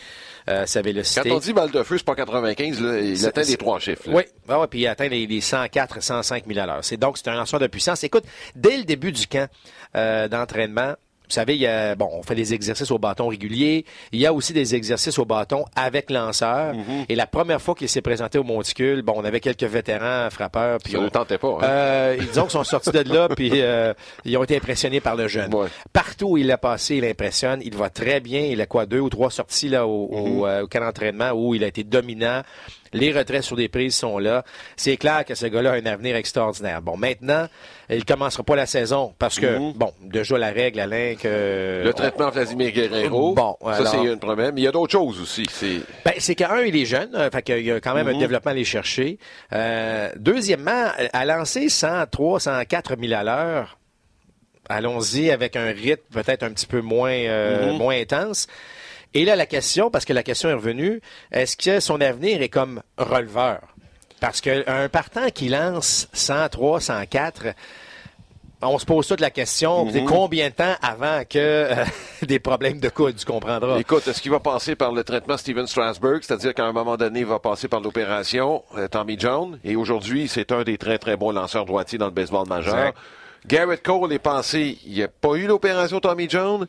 euh, 0.49 0.65
sa 0.65 0.81
vélocité. 0.81 1.29
Quand 1.29 1.35
on 1.35 1.39
dit 1.39 1.53
balle 1.53 1.71
de 1.71 1.83
feu, 1.83 1.97
c'est 1.97 2.05
pas 2.05 2.15
95, 2.15 2.81
là, 2.81 2.99
il 2.99 3.25
atteint 3.25 3.41
les 3.43 3.57
trois 3.57 3.79
chiffres. 3.79 4.03
Oui, 4.07 4.23
ah 4.47 4.59
ouais, 4.59 4.67
puis 4.67 4.79
il 4.79 4.87
atteint 4.87 5.07
les, 5.07 5.41
104, 5.41 6.01
105 6.01 6.45
000 6.47 6.59
à 6.59 6.65
l'heure. 6.65 6.83
C'est 6.83 6.97
donc 6.97 7.17
c'est 7.17 7.27
un 7.27 7.35
lanceur 7.35 7.59
de 7.59 7.67
puissance. 7.67 8.03
Écoute, 8.03 8.23
dès 8.55 8.77
le 8.77 8.83
début 8.83 9.11
du 9.11 9.27
camp 9.27 9.49
euh, 9.95 10.27
d'entraînement, 10.27 10.95
vous 11.27 11.33
savez, 11.33 11.55
il 11.55 11.61
y 11.61 11.67
a, 11.67 11.95
bon, 11.95 12.09
on 12.13 12.23
fait 12.23 12.35
des 12.35 12.53
exercices 12.53 12.89
au 12.89 12.99
bâton 12.99 13.27
réguliers. 13.27 13.83
Il 14.13 14.19
y 14.19 14.25
a 14.25 14.33
aussi 14.33 14.53
des 14.53 14.75
exercices 14.75 15.19
au 15.19 15.25
bâton 15.25 15.65
avec 15.75 16.09
lanceur. 16.09 16.73
Mhm. 16.73 17.05
Et 17.09 17.15
la 17.15 17.27
première 17.27 17.61
fois 17.61 17.75
qu'il 17.75 17.89
s'est 17.89 18.01
présenté 18.01 18.37
au 18.37 18.43
monticule, 18.43 19.01
bon, 19.01 19.13
on 19.17 19.25
avait 19.25 19.41
quelques 19.41 19.63
vétérans 19.63 20.29
frappeurs. 20.29 20.77
Puis 20.81 20.93
Ça 20.93 21.01
ne 21.01 21.09
tentait 21.09 21.37
pas. 21.37 21.57
Hein? 21.61 21.63
Euh, 21.63 22.17
disons 22.17 22.43
qu'ils 22.43 22.51
sont 22.51 22.63
sortis 22.63 22.91
de 22.91 23.13
là, 23.13 23.27
puis 23.35 23.51
euh, 23.55 23.93
ils 24.23 24.37
ont 24.37 24.43
été 24.43 24.55
impressionnés 24.55 25.01
par 25.01 25.17
le 25.17 25.27
jeune. 25.27 25.51
Partout 25.91 26.31
où 26.31 26.37
il 26.37 26.49
a 26.49 26.57
passé, 26.57 26.95
il 26.95 27.05
impressionne. 27.05 27.59
Il 27.61 27.75
va 27.75 27.89
très 27.89 28.21
bien. 28.21 28.41
Il 28.41 28.61
a 28.61 28.65
quoi, 28.65 28.85
deux 28.85 29.01
ou 29.01 29.09
trois 29.09 29.29
sorties 29.29 29.67
là 29.67 29.85
au, 29.85 30.05
au, 30.05 30.27
mhm. 30.27 30.43
euh, 30.45 30.67
camp 30.67 30.79
d'entraînement 30.79 31.31
où 31.31 31.55
il 31.55 31.63
a 31.65 31.67
été 31.67 31.83
dominant. 31.83 32.43
Les 32.93 33.11
retraits 33.11 33.43
sur 33.43 33.55
des 33.55 33.67
prises 33.67 33.95
sont 33.95 34.17
là. 34.17 34.43
C'est 34.75 34.97
clair 34.97 35.25
que 35.25 35.35
ce 35.35 35.45
gars-là 35.45 35.71
a 35.71 35.75
un 35.75 35.85
avenir 35.85 36.15
extraordinaire. 36.15 36.81
Bon, 36.81 36.97
maintenant, 36.97 37.47
il 37.89 38.05
commencera 38.05 38.43
pas 38.43 38.55
la 38.55 38.65
saison 38.65 39.13
parce 39.17 39.39
que, 39.39 39.45
mm-hmm. 39.45 39.73
bon, 39.73 39.93
déjà 40.01 40.37
la 40.37 40.51
règle, 40.51 40.79
Alain, 40.79 41.15
que... 41.15 41.81
Le 41.83 41.93
traitement 41.93 42.29
Vladimir 42.29 42.71
Guerrero, 42.71 43.33
bon, 43.33 43.55
ça 43.63 43.85
c'est 43.85 44.09
un 44.09 44.17
problème. 44.17 44.55
Mais 44.55 44.61
il 44.61 44.63
y 44.65 44.67
a 44.67 44.71
d'autres 44.71 44.91
choses 44.91 45.21
aussi. 45.21 45.45
C'est 45.49 45.81
ben, 46.05 46.13
c'est 46.17 46.35
qu'un, 46.35 46.61
il 46.61 46.75
est 46.75 46.85
jeune, 46.85 47.15
euh, 47.15 47.29
fait 47.29 47.41
qu'il 47.41 47.65
y 47.65 47.71
a 47.71 47.79
quand 47.79 47.93
même 47.93 48.07
un 48.07 48.13
mm-hmm. 48.13 48.19
développement 48.19 48.49
à 48.49 48.53
aller 48.53 48.63
chercher. 48.63 49.19
Euh, 49.53 50.11
deuxièmement, 50.17 50.87
à 51.13 51.25
lancer 51.25 51.69
103, 51.69 52.39
104 52.39 52.95
000 52.99 53.13
à 53.13 53.23
l'heure, 53.23 53.77
allons-y 54.69 55.31
avec 55.31 55.55
un 55.55 55.71
rythme 55.71 56.03
peut-être 56.11 56.43
un 56.43 56.51
petit 56.51 56.67
peu 56.67 56.81
moins, 56.81 57.11
euh, 57.11 57.73
moins 57.73 57.95
intense. 57.99 58.47
Et 59.17 59.25
là, 59.25 59.35
la 59.35 59.47
question, 59.47 59.89
parce 59.89 60.05
que 60.05 60.13
la 60.13 60.21
question 60.21 60.47
est 60.49 60.53
revenue, 60.53 61.01
est-ce 61.31 61.57
que 61.57 61.79
son 61.79 62.01
avenir 62.01 62.39
est 62.43 62.49
comme 62.49 62.83
releveur? 62.99 63.61
Parce 64.19 64.41
qu'un 64.41 64.89
partant 64.89 65.31
qui 65.33 65.49
lance 65.49 66.07
103, 66.13 66.79
104, 66.81 67.47
on 68.61 68.77
se 68.77 68.85
pose 68.85 69.07
toute 69.07 69.19
la 69.19 69.31
question, 69.31 69.85
mm 69.85 70.05
combien 70.05 70.49
de 70.49 70.53
temps 70.53 70.75
avant 70.83 71.23
que 71.27 71.39
euh, 71.39 71.83
des 72.27 72.37
problèmes 72.37 72.79
de 72.79 72.89
coude, 72.89 73.15
tu 73.15 73.25
comprendras? 73.25 73.79
Écoute, 73.79 74.07
est-ce 74.07 74.21
qu'il 74.21 74.29
va 74.29 74.39
passer 74.39 74.75
par 74.75 74.91
le 74.91 75.03
traitement 75.03 75.37
Steven 75.37 75.65
Strasberg, 75.65 76.21
c'est-à-dire 76.21 76.53
qu'à 76.53 76.65
un 76.65 76.71
moment 76.71 76.95
donné, 76.95 77.21
il 77.21 77.25
va 77.25 77.39
passer 77.39 77.67
par 77.67 77.79
l'opération 77.79 78.63
euh, 78.77 78.87
Tommy 78.87 79.17
John, 79.17 79.57
et 79.63 79.75
aujourd'hui, 79.75 80.27
c'est 80.27 80.51
un 80.51 80.61
des 80.61 80.77
très, 80.77 80.99
très 80.99 81.17
bons 81.17 81.31
lanceurs 81.31 81.65
droitiers 81.65 81.97
dans 81.97 82.05
le 82.05 82.11
baseball 82.11 82.47
majeur. 82.47 82.93
Garrett 83.47 83.81
Cole 83.81 84.13
est 84.13 84.19
passé, 84.19 84.77
il 84.85 84.93
n'y 84.93 85.01
a 85.01 85.07
pas 85.07 85.33
eu 85.33 85.47
l'opération 85.47 85.99
Tommy 85.99 86.27
John, 86.29 86.67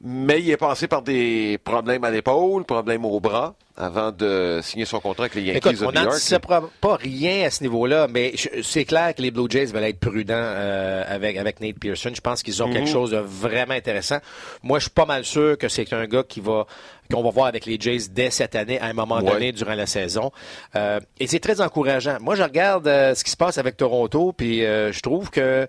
mais 0.00 0.40
il 0.40 0.50
est 0.50 0.56
passé 0.56 0.86
par 0.86 1.02
des 1.02 1.58
problèmes 1.62 2.04
à 2.04 2.10
l'épaule, 2.10 2.64
problèmes 2.64 3.04
au 3.04 3.18
bras, 3.18 3.54
avant 3.76 4.12
de 4.12 4.60
signer 4.62 4.84
son 4.84 5.00
contrat 5.00 5.24
avec 5.24 5.34
les 5.34 5.42
Yankees 5.42 5.58
Écoute, 5.58 5.80
de 5.80 5.86
New 5.86 6.04
York. 6.04 6.22
On 6.50 6.68
pas 6.80 6.96
rien 6.96 7.46
à 7.46 7.50
ce 7.50 7.62
niveau-là, 7.64 8.06
mais 8.08 8.34
c'est 8.62 8.84
clair 8.84 9.12
que 9.14 9.22
les 9.22 9.32
Blue 9.32 9.46
Jays 9.48 9.66
veulent 9.66 9.84
être 9.84 9.98
prudents 9.98 10.34
euh, 10.36 11.02
avec, 11.06 11.36
avec 11.36 11.60
Nate 11.60 11.78
Pearson. 11.80 12.10
Je 12.14 12.20
pense 12.20 12.44
qu'ils 12.44 12.62
ont 12.62 12.70
quelque 12.70 12.86
mhm. 12.86 12.92
chose 12.92 13.10
de 13.10 13.18
vraiment 13.18 13.74
intéressant. 13.74 14.18
Moi, 14.62 14.78
je 14.78 14.84
suis 14.84 14.90
pas 14.90 15.04
mal 15.04 15.24
sûr 15.24 15.58
que 15.58 15.68
c'est 15.68 15.92
un 15.92 16.06
gars 16.06 16.22
qui 16.22 16.40
va 16.40 16.66
qu'on 17.10 17.22
va 17.22 17.30
voir 17.30 17.46
avec 17.46 17.64
les 17.64 17.80
Jays 17.80 18.10
dès 18.10 18.28
cette 18.28 18.54
année, 18.54 18.78
à 18.80 18.84
un 18.84 18.92
moment 18.92 19.22
donné, 19.22 19.50
durant 19.52 19.74
la 19.74 19.86
saison. 19.86 20.30
Euh, 20.76 21.00
et 21.18 21.26
c'est 21.26 21.40
très 21.40 21.62
encourageant. 21.62 22.18
Moi, 22.20 22.34
je 22.34 22.42
regarde 22.42 22.86
euh, 22.86 23.14
ce 23.14 23.24
qui 23.24 23.30
se 23.30 23.36
passe 23.36 23.56
avec 23.56 23.78
Toronto, 23.78 24.34
puis 24.36 24.60
je 24.60 25.00
trouve 25.00 25.30
que 25.30 25.66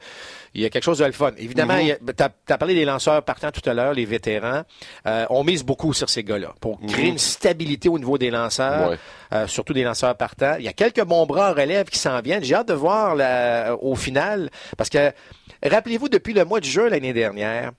il 0.53 0.61
y 0.61 0.65
a 0.65 0.69
quelque 0.69 0.83
chose 0.83 0.99
de 0.99 1.05
le 1.05 1.11
fun. 1.11 1.31
Évidemment, 1.37 1.75
mhm. 1.75 1.97
tu 2.15 2.23
as, 2.23 2.57
parlé 2.57 2.73
des 2.73 2.85
lanceurs 2.85 3.23
partants 3.23 3.51
tout 3.51 3.67
à 3.69 3.73
l'heure, 3.73 3.93
les 3.93 4.05
vétérans. 4.05 4.63
Euh, 5.05 5.25
on 5.29 5.43
mise 5.43 5.63
beaucoup 5.63 5.93
sur 5.93 6.09
ces 6.09 6.23
gars-là 6.23 6.53
pour 6.59 6.81
mhm. 6.81 6.87
créer 6.87 7.07
une 7.07 7.17
stabilité 7.17 7.89
au 7.89 7.99
niveau 7.99 8.17
des 8.17 8.29
lanceurs, 8.29 8.97
euh, 9.33 9.47
surtout 9.47 9.73
des 9.73 9.83
lanceurs 9.83 10.15
partants. 10.15 10.55
Il 10.59 10.65
y 10.65 10.69
a 10.69 10.73
quelques 10.73 11.03
bons 11.03 11.25
bras 11.25 11.51
en 11.51 11.53
relève 11.53 11.87
qui 11.87 11.99
s'en 11.99 12.19
viennent. 12.21 12.43
J'ai 12.43 12.55
hâte 12.55 12.69
de 12.69 12.73
voir 12.73 13.15
au 13.81 13.95
final, 13.95 14.49
parce 14.77 14.89
que 14.89 15.11
rappelez-vous, 15.63 16.09
depuis 16.09 16.33
le 16.33 16.45
mois 16.45 16.59
de 16.59 16.65
juin 16.65 16.89
l'année 16.89 17.13
dernière, 17.13 17.71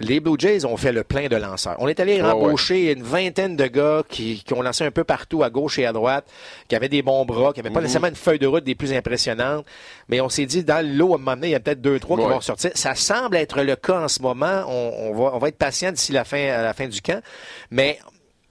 les 0.00 0.20
Blue 0.20 0.36
Jays 0.38 0.64
ont 0.64 0.76
fait 0.76 0.92
le 0.92 1.04
plein 1.04 1.28
de 1.28 1.36
lanceurs. 1.36 1.76
On 1.78 1.88
est 1.88 2.00
allé 2.00 2.20
rembaucher 2.22 2.92
une 2.92 3.02
vingtaine 3.02 3.56
de 3.56 3.66
gars 3.66 4.02
qui, 4.08 4.42
ont 4.52 4.62
lancé 4.62 4.84
un 4.84 4.90
peu 4.90 5.04
partout 5.04 5.42
à 5.42 5.50
gauche 5.50 5.78
et 5.78 5.86
à 5.86 5.92
droite, 5.92 6.26
qui 6.68 6.76
avaient 6.76 6.88
des 6.88 7.02
bons 7.02 7.24
bras, 7.24 7.52
qui 7.52 7.60
n'avaient 7.60 7.70
pas 7.70 7.80
mhm. 7.80 7.84
nécessairement 7.84 8.08
une 8.08 8.16
feuille 8.16 8.38
de 8.38 8.46
route 8.46 8.64
des 8.64 8.74
plus 8.74 8.92
impressionnantes. 8.92 9.64
Mais 10.08 10.20
on 10.20 10.28
s'est 10.28 10.46
dit, 10.46 10.64
dans 10.64 10.84
l'eau, 10.86 11.12
à 11.12 11.16
un 11.16 11.18
moment 11.18 11.34
donné, 11.34 11.48
il 11.48 11.52
y 11.52 11.54
a 11.54 11.60
peut-être 11.60 11.80
deux, 11.80 11.98
trois 11.98 12.16
qui 12.16 12.24
vont 12.24 12.40
sortir. 12.40 12.70
Ça 12.74 12.94
semble 12.94 13.36
être 13.36 13.62
le 13.62 13.76
cas 13.76 14.00
en 14.00 14.08
ce 14.08 14.22
moment. 14.22 14.64
On, 14.68 15.14
va, 15.14 15.34
on 15.34 15.38
va 15.38 15.48
être 15.48 15.58
patient 15.58 15.92
d'ici 15.92 16.12
la 16.12 16.24
fin, 16.24 16.48
à 16.48 16.62
la 16.62 16.74
fin 16.74 16.86
du 16.86 17.00
camp. 17.00 17.22
Mais 17.70 17.98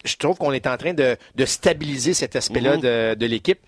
je 0.05 0.15
trouve 0.15 0.37
qu'on 0.37 0.53
est 0.53 0.67
en 0.67 0.77
train 0.77 0.93
de, 0.93 1.17
stabiliser 1.45 2.13
cet 2.13 2.35
aspect-là 2.35 2.75
mhm. 2.75 2.81
de, 2.81 3.15
de 3.15 3.25
l'équipe. 3.25 3.59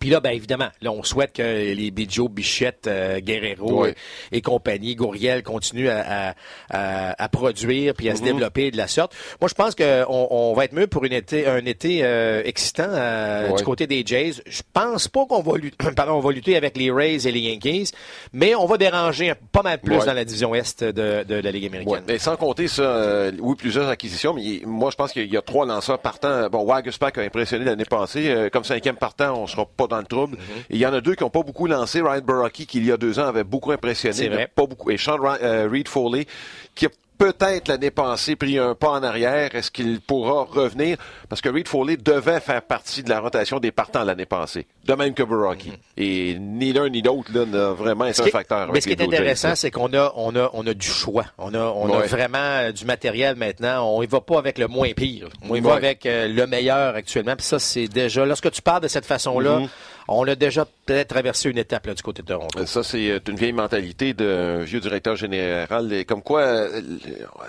Puis 0.00 0.08
là, 0.08 0.20
ben 0.20 0.30
évidemment, 0.30 0.70
là, 0.80 0.92
on 0.92 1.02
souhaite 1.02 1.34
que 1.34 1.42
les 1.42 1.90
Bidjo, 1.90 2.30
Bichette, 2.30 2.86
euh, 2.86 3.20
Guerrero 3.20 3.86
et, 4.32 4.40
compagnie, 4.40 4.94
Gouriel, 4.94 5.42
continuent 5.42 5.90
à, 5.90 6.34
à, 6.70 7.22
à, 7.22 7.28
produire 7.28 7.92
puis 7.92 8.08
à 8.08 8.16
se 8.16 8.22
mhm. 8.22 8.28
développer 8.28 8.70
de 8.70 8.78
la 8.78 8.88
sorte. 8.88 9.14
Moi, 9.42 9.48
je 9.48 9.54
pense 9.54 9.74
qu'on 9.74 10.28
on 10.30 10.54
va 10.54 10.64
être 10.64 10.72
mieux 10.72 10.86
pour 10.86 11.04
une 11.04 11.12
été, 11.12 11.46
un 11.46 11.66
été 11.66 12.00
euh, 12.02 12.40
excitant 12.46 12.88
euh, 12.88 13.54
du 13.54 13.62
côté 13.62 13.86
des 13.86 14.02
Jays. 14.06 14.42
Je 14.46 14.62
pense 14.72 15.06
pas 15.06 15.26
qu'on 15.26 15.42
va, 15.42 15.58
lutter, 15.58 15.76
pardon, 15.94 16.14
on 16.14 16.20
va 16.20 16.32
lutter 16.32 16.56
avec 16.56 16.78
les 16.78 16.90
Rays 16.90 17.26
et 17.26 17.30
les 17.32 17.40
Yankees, 17.40 17.90
mais 18.32 18.54
on 18.54 18.64
va 18.64 18.78
déranger 18.78 19.34
pas 19.52 19.62
mal 19.62 19.80
plus 19.80 19.98
dans 19.98 20.14
la 20.14 20.24
division 20.24 20.54
Est 20.54 20.82
de, 20.82 21.24
de, 21.24 21.34
la 21.34 21.50
Ligue 21.50 21.66
américaine. 21.66 22.04
Mais 22.08 22.18
sans 22.18 22.36
compter 22.36 22.68
ça, 22.68 23.30
oui, 23.38 23.54
plusieurs 23.54 23.88
acquisitions, 23.90 24.32
mais 24.32 24.62
moi, 24.64 24.90
je 24.90 24.96
pense 24.96 25.12
qu'il 25.12 25.30
y 25.30 25.36
a 25.36 25.42
trois 25.42 25.66
lanceurs 25.66 25.98
partants. 25.98 26.48
Bon, 26.48 26.64
Wagerspack 26.64 27.18
a 27.18 27.20
impressionné 27.20 27.66
l'année 27.66 27.84
passée. 27.84 28.48
comme 28.50 28.64
cinquième 28.64 28.96
partant, 28.96 29.36
on 29.36 29.46
sera 29.46 29.66
pas 29.66 29.88
dans 29.90 29.98
le 29.98 30.06
trouble. 30.06 30.36
Mhm. 30.36 30.62
il 30.70 30.78
y 30.78 30.86
en 30.86 30.92
a 30.92 31.00
deux 31.00 31.14
qui 31.14 31.22
n'ont 31.22 31.30
pas 31.30 31.42
beaucoup 31.42 31.66
lancé. 31.66 32.00
Ryan 32.00 32.22
Buraki, 32.22 32.66
qui 32.66 32.78
il 32.78 32.86
y 32.86 32.92
a 32.92 32.96
deux 32.96 33.18
ans 33.18 33.26
avait 33.26 33.44
beaucoup 33.44 33.72
impressionné, 33.72 34.46
pas 34.54 34.66
beaucoup. 34.66 34.90
Et 34.90 34.96
Sean 34.96 35.18
euh, 35.22 35.68
Reed 35.70 35.88
Foley, 35.88 36.26
qui 36.74 36.86
a 36.86 36.88
peut-être 37.20 37.68
l'année 37.68 37.90
passée 37.90 38.34
pris 38.34 38.58
un 38.58 38.74
pas 38.74 38.88
en 38.88 39.02
arrière. 39.02 39.54
Est-ce 39.54 39.70
qu'il 39.70 40.00
pourra 40.00 40.44
revenir? 40.44 40.96
Parce 41.28 41.42
que 41.42 41.50
Reed 41.50 41.68
Foley 41.68 41.98
devait 41.98 42.40
faire 42.40 42.62
partie 42.62 43.02
de 43.02 43.10
la 43.10 43.20
rotation 43.20 43.60
des 43.60 43.70
partants 43.70 44.04
l'année 44.04 44.24
passée. 44.24 44.66
De 44.86 44.94
même 44.94 45.12
que 45.12 45.22
Buraki. 45.22 45.68
Mhm. 45.68 45.76
Et 45.98 46.38
ni 46.40 46.72
l'un 46.72 46.88
ni 46.88 47.02
l'autre 47.02 47.30
n'a 47.32 47.72
vraiment 47.72 48.06
été 48.06 48.22
un 48.22 48.26
facteur. 48.26 48.72
Mais 48.72 48.80
ce 48.80 48.88
qui 48.88 48.94
est 48.94 49.02
intéressant, 49.02 49.54
c'est 49.54 49.70
qu'on 49.70 49.92
a, 49.92 50.12
on 50.16 50.34
a, 50.34 50.50
on 50.54 50.66
a 50.66 50.72
du 50.72 50.86
choix. 50.86 51.26
On 51.36 51.52
a, 51.52 51.58
on 51.58 51.92
a 51.92 52.06
vraiment 52.06 52.38
euh, 52.38 52.72
du 52.72 52.86
matériel 52.86 53.36
maintenant. 53.36 53.86
On 53.86 54.02
y 54.02 54.06
va 54.06 54.22
pas 54.22 54.38
avec 54.38 54.56
le 54.56 54.66
moins 54.66 54.92
pire. 54.92 55.28
On 55.48 55.54
y 55.54 55.60
va 55.60 55.74
avec 55.74 56.06
euh, 56.06 56.26
le 56.26 56.46
meilleur 56.46 56.94
actuellement. 56.94 57.36
Puis 57.36 57.46
ça, 57.46 57.58
c'est 57.58 57.86
déjà, 57.86 58.24
lorsque 58.24 58.50
tu 58.50 58.62
parles 58.62 58.82
de 58.82 58.88
cette 58.88 59.06
façon-là, 59.06 59.60
mhm 59.60 59.68
on 60.12 60.26
a 60.26 60.34
déjà 60.34 60.64
peut-être 60.64 61.08
traversé 61.08 61.48
une 61.50 61.58
étape 61.58 61.86
là, 61.86 61.94
du 61.94 62.02
côté 62.02 62.22
de 62.22 62.26
Toronto. 62.26 62.66
Ça, 62.66 62.82
c'est 62.82 63.10
euh, 63.10 63.20
une 63.28 63.36
vieille 63.36 63.52
mentalité 63.52 64.12
d'un 64.12 64.64
vieux 64.64 64.80
directeur 64.80 65.14
général. 65.14 66.04
comme 66.04 66.22
quoi, 66.22 66.40
euh, 66.40 66.82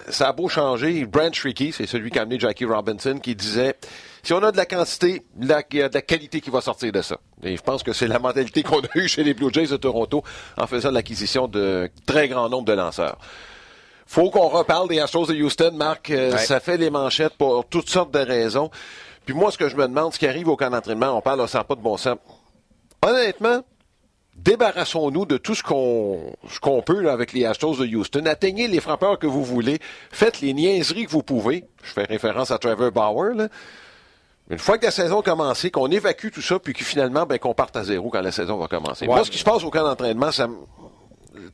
ça 0.09 0.29
a 0.29 0.31
beau 0.31 0.47
changer. 0.47 1.05
Brent 1.05 1.33
Shrieky, 1.33 1.71
c'est 1.71 1.87
celui 1.87 2.11
qui 2.11 2.19
a 2.19 2.21
amené 2.21 2.39
Jackie 2.39 2.65
Robinson, 2.65 3.17
qui 3.21 3.35
disait 3.35 3.75
si 4.21 4.33
on 4.33 4.43
a 4.43 4.51
de 4.51 4.57
la 4.57 4.67
quantité, 4.67 5.23
il 5.41 5.47
y 5.47 5.81
a 5.81 5.89
de 5.89 5.93
la 5.93 6.01
qualité 6.03 6.39
qui 6.39 6.51
va 6.51 6.61
sortir 6.61 6.91
de 6.91 7.01
ça. 7.01 7.17
Et 7.41 7.57
je 7.57 7.61
pense 7.63 7.81
que 7.81 7.93
c'est 7.93 8.07
la 8.07 8.19
mentalité 8.19 8.61
qu'on 8.61 8.79
a 8.79 8.89
eue 8.95 9.07
chez 9.07 9.23
les 9.23 9.33
Blue 9.33 9.51
Jays 9.51 9.67
de 9.67 9.77
Toronto 9.77 10.23
en 10.55 10.67
faisant 10.67 10.91
l'acquisition 10.91 11.47
de 11.47 11.89
très 12.05 12.27
grand 12.27 12.47
nombre 12.47 12.65
de 12.65 12.73
lanceurs. 12.73 13.17
Faut 14.05 14.29
qu'on 14.29 14.49
reparle 14.49 14.87
des 14.87 14.99
Astros 14.99 15.25
de 15.25 15.33
Houston, 15.33 15.71
Marc. 15.73 16.11
Euh, 16.11 16.37
ça 16.37 16.59
fait 16.59 16.77
les 16.77 16.91
manchettes 16.91 17.33
pour 17.37 17.65
toutes 17.65 17.89
sortes 17.89 18.13
de 18.13 18.19
raisons. 18.19 18.69
Puis 19.25 19.33
moi, 19.33 19.51
ce 19.51 19.57
que 19.57 19.67
je 19.67 19.75
me 19.75 19.87
demande, 19.87 20.13
ce 20.13 20.19
qui 20.19 20.27
arrive 20.27 20.47
au 20.47 20.55
camp 20.55 20.69
d'entraînement, 20.69 21.17
on 21.17 21.21
parle, 21.21 21.47
ça 21.47 21.63
pas 21.63 21.75
de 21.75 21.81
bon 21.81 21.97
sens 21.97 22.17
honnêtement, 23.05 23.63
débarrassons-nous 24.35 25.25
de 25.25 25.37
tout 25.37 25.55
ce 25.55 25.63
qu'on 25.63 26.33
ce 26.49 26.59
qu'on 26.59 26.81
peut 26.81 27.09
avec 27.09 27.33
les 27.33 27.45
Astros 27.45 27.77
de 27.77 27.85
Houston. 27.85 28.25
Atteignez 28.25 28.67
les 28.67 28.79
frappeurs 28.79 29.19
que 29.19 29.27
vous 29.27 29.43
voulez. 29.43 29.79
Faites 30.11 30.41
les 30.41 30.53
niaiseries 30.53 31.05
que 31.05 31.11
vous 31.11 31.23
pouvez. 31.23 31.65
Je 31.83 31.91
fais 31.91 32.03
référence 32.03 32.51
à 32.51 32.57
Trevor 32.57 32.91
Bauer. 32.91 33.35
Là. 33.35 33.47
Une 34.49 34.59
fois 34.59 34.77
que 34.77 34.85
la 34.85 34.91
saison 34.91 35.21
a 35.21 35.23
commencé, 35.23 35.71
qu'on 35.71 35.87
évacue 35.87 36.27
tout 36.29 36.41
ça, 36.41 36.59
puis 36.59 36.73
que 36.73 36.83
finalement, 36.83 37.25
ben, 37.25 37.39
qu'on 37.39 37.53
parte 37.53 37.77
à 37.77 37.85
zéro 37.85 38.09
quand 38.09 38.21
la 38.21 38.33
saison 38.33 38.57
va 38.57 38.67
commencer. 38.67 39.05
Moi, 39.05 39.23
ce 39.23 39.31
qui 39.31 39.37
se 39.37 39.45
passe 39.45 39.63
au 39.63 39.69
camp 39.69 39.83
d'entraînement, 39.83 40.31
ça, 40.31 40.49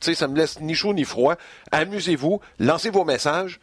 ça 0.00 0.26
me 0.26 0.36
laisse 0.36 0.60
ni 0.60 0.74
chaud 0.74 0.92
ni 0.92 1.04
froid. 1.04 1.36
Amusez-vous, 1.70 2.40
lancez 2.58 2.90
vos 2.90 3.04
messages, 3.04 3.60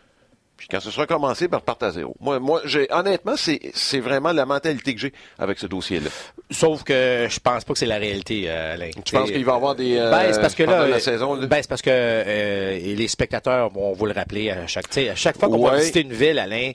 puis 0.58 0.68
quand 0.70 0.80
ce 0.80 0.90
sera 0.90 1.06
commencé, 1.06 1.48
ben, 1.48 1.58
reparte 1.58 1.84
à 1.84 1.92
zéro. 1.92 2.16
Moi, 2.20 2.40
moi 2.40 2.62
j'ai, 2.66 2.88
honnêtement, 2.92 3.36
c'est, 3.36 3.60
c'est 3.74 4.00
vraiment 4.00 4.32
la 4.32 4.46
mentalité 4.46 4.94
que 4.94 5.02
j'ai 5.02 5.14
avec 5.38 5.60
ce 5.60 5.68
dossier-là. 5.68 6.10
Sauf 6.50 6.84
que 6.84 7.28
je 7.30 7.40
pense 7.40 7.64
pas 7.66 7.74
que 7.74 7.80
c'est 7.80 7.86
la 7.86 7.98
réalité, 7.98 8.46
euh, 8.48 8.74
Alain. 8.74 8.90
Tu 9.04 9.14
penses 9.14 9.32
qu'il 9.32 9.44
va 9.46 9.54
y 9.54 9.56
avoir 9.56 9.76
des. 9.76 9.98
Euh, 9.98 10.12
ben, 10.12 10.32
c'est 10.32 10.42
parce 10.42 10.56
que 10.56 10.64
là. 10.64 10.88
La 10.88 11.00
saison, 11.00 11.38
Ben, 11.38 11.58
c'est 11.62 11.70
parce 11.70 11.82
que 11.82 11.90
euh, 11.92 12.78
les 12.78 13.08
spectateurs 13.08 13.70
vont 13.70 13.94
vous 13.94 14.06
le 14.06 14.14
rappeler 14.14 14.50
à 14.50 14.68
chaque, 14.68 14.86
à 14.98 15.16
chaque 15.16 15.38
fois 15.38 15.50
qu'on 15.50 15.66
va 15.66 15.78
visiter 15.78 16.02
une 16.02 16.14
ville, 16.14 16.40
Alain 16.40 16.72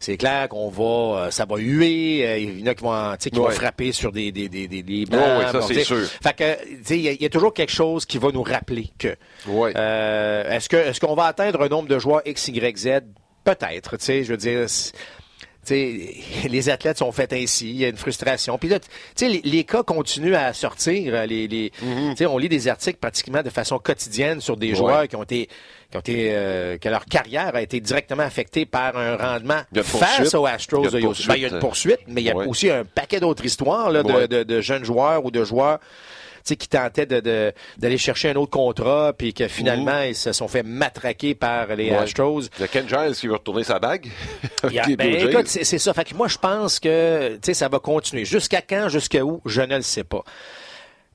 c'est 0.00 0.16
clair 0.16 0.48
qu'on 0.48 0.68
va, 0.68 1.26
euh, 1.26 1.30
ça 1.30 1.44
va 1.44 1.56
huer. 1.56 2.40
Il 2.42 2.60
y 2.60 2.62
en 2.62 2.66
a 2.68 2.74
qui 2.74 2.84
vont, 2.84 3.16
qui 3.18 3.30
vont 3.30 3.50
frapper 3.50 3.92
sur 3.92 4.12
des 4.12 4.30
des 4.32 4.48
des 4.48 4.68
des, 4.68 4.82
des 4.82 5.06
blancs. 5.06 5.22
oui, 5.38 5.44
ça 5.50 5.62
c'est 5.62 5.84
sûr. 5.84 6.04
Fait 6.22 6.34
que, 6.34 6.94
il 6.94 7.22
y, 7.22 7.24
a 7.24 7.28
toujours 7.28 7.52
quelque 7.52 7.72
chose 7.72 8.06
qui 8.06 8.18
va 8.18 8.30
nous 8.30 8.42
rappeler 8.42 8.90
que. 8.98 9.16
Oui. 9.46 9.70
Euh, 9.76 10.50
est-ce 10.50 10.68
que 10.68 10.76
est-ce 10.76 11.00
qu'on 11.00 11.14
va 11.14 11.24
atteindre 11.24 11.62
un 11.62 11.68
nombre 11.68 11.88
de 11.88 11.98
joueurs 11.98 12.22
X, 12.24 12.48
Y, 12.48 12.76
Z 12.78 12.88
Peut-être. 13.54 13.96
Tu 13.96 14.04
sais, 14.04 14.24
je 14.24 14.30
veux 14.30 14.36
dire 14.36 14.66
les 16.48 16.70
athlètes 16.70 16.98
sont 16.98 17.12
faits 17.12 17.32
ainsi, 17.32 17.70
il 17.70 17.76
y 17.76 17.84
a 17.84 17.88
une 17.88 17.96
frustration. 17.96 18.56
Puis 18.58 18.68
là, 18.68 18.78
les, 19.20 19.40
les 19.44 19.64
cas 19.64 19.82
continuent 19.82 20.34
à 20.34 20.52
sortir. 20.52 21.26
Les, 21.26 21.46
les 21.46 21.70
mm-hmm. 21.82 22.26
On 22.26 22.38
lit 22.38 22.48
des 22.48 22.68
articles 22.68 22.98
pratiquement 22.98 23.42
de 23.42 23.50
façon 23.50 23.78
quotidienne 23.78 24.40
sur 24.40 24.56
des 24.56 24.74
joueurs 24.74 25.08
qui 25.08 25.16
ont 25.16 25.22
été 25.22 25.48
qui 25.90 25.96
ont 25.96 26.00
été 26.00 26.28
euh, 26.32 26.76
que 26.76 26.88
leur 26.88 27.06
carrière 27.06 27.54
a 27.54 27.62
été 27.62 27.80
directement 27.80 28.22
affectée 28.22 28.66
par 28.66 28.96
un 28.96 29.16
rendement 29.16 29.60
face 29.82 30.34
aux 30.34 30.46
Astros. 30.46 30.86
Il 30.92 31.00
y 31.00 31.06
a, 31.06 31.12
ben, 31.26 31.34
il 31.36 31.42
y 31.42 31.44
a 31.46 31.48
une 31.48 31.58
poursuite, 31.58 32.00
mais 32.06 32.20
il 32.20 32.26
y 32.26 32.30
a 32.30 32.36
aussi 32.36 32.70
un 32.70 32.84
paquet 32.84 33.20
d'autres 33.20 33.44
histoires 33.44 33.90
là, 33.90 34.02
de, 34.02 34.26
de, 34.26 34.42
de, 34.42 34.60
jeunes 34.60 34.84
joueurs 34.84 35.24
ou 35.24 35.30
de 35.30 35.44
joueurs 35.44 35.78
qui 36.56 36.68
tentaient 36.68 37.06
de, 37.06 37.52
d'aller 37.76 37.98
chercher 37.98 38.30
un 38.30 38.36
autre 38.36 38.50
contrat, 38.50 39.12
puis 39.16 39.34
que 39.34 39.48
finalement, 39.48 40.00
mhm. 40.00 40.08
ils 40.10 40.14
se 40.14 40.32
sont 40.32 40.48
fait 40.48 40.62
matraquer 40.62 41.34
par 41.34 41.74
les 41.74 41.90
Astros. 41.90 42.48
A 42.60 42.68
Ken 42.68 42.88
Giles 42.88 43.14
qui 43.14 43.26
veut 43.26 43.34
retourner 43.34 43.64
sa 43.64 43.78
bague. 43.78 44.08
ben, 44.62 45.00
écoute, 45.00 45.46
c'est, 45.46 45.78
ça. 45.78 45.94
Fait 45.94 46.04
que 46.04 46.14
moi, 46.14 46.28
je 46.28 46.38
pense 46.38 46.80
que 46.80 47.38
ça 47.52 47.68
va 47.68 47.78
continuer. 47.78 48.24
Jusqu'à 48.24 48.62
quand, 48.62 48.88
jusqu'à 48.88 49.24
où, 49.24 49.40
je 49.44 49.62
ne 49.62 49.76
le 49.76 49.82
sais 49.82 50.04
pas. 50.04 50.24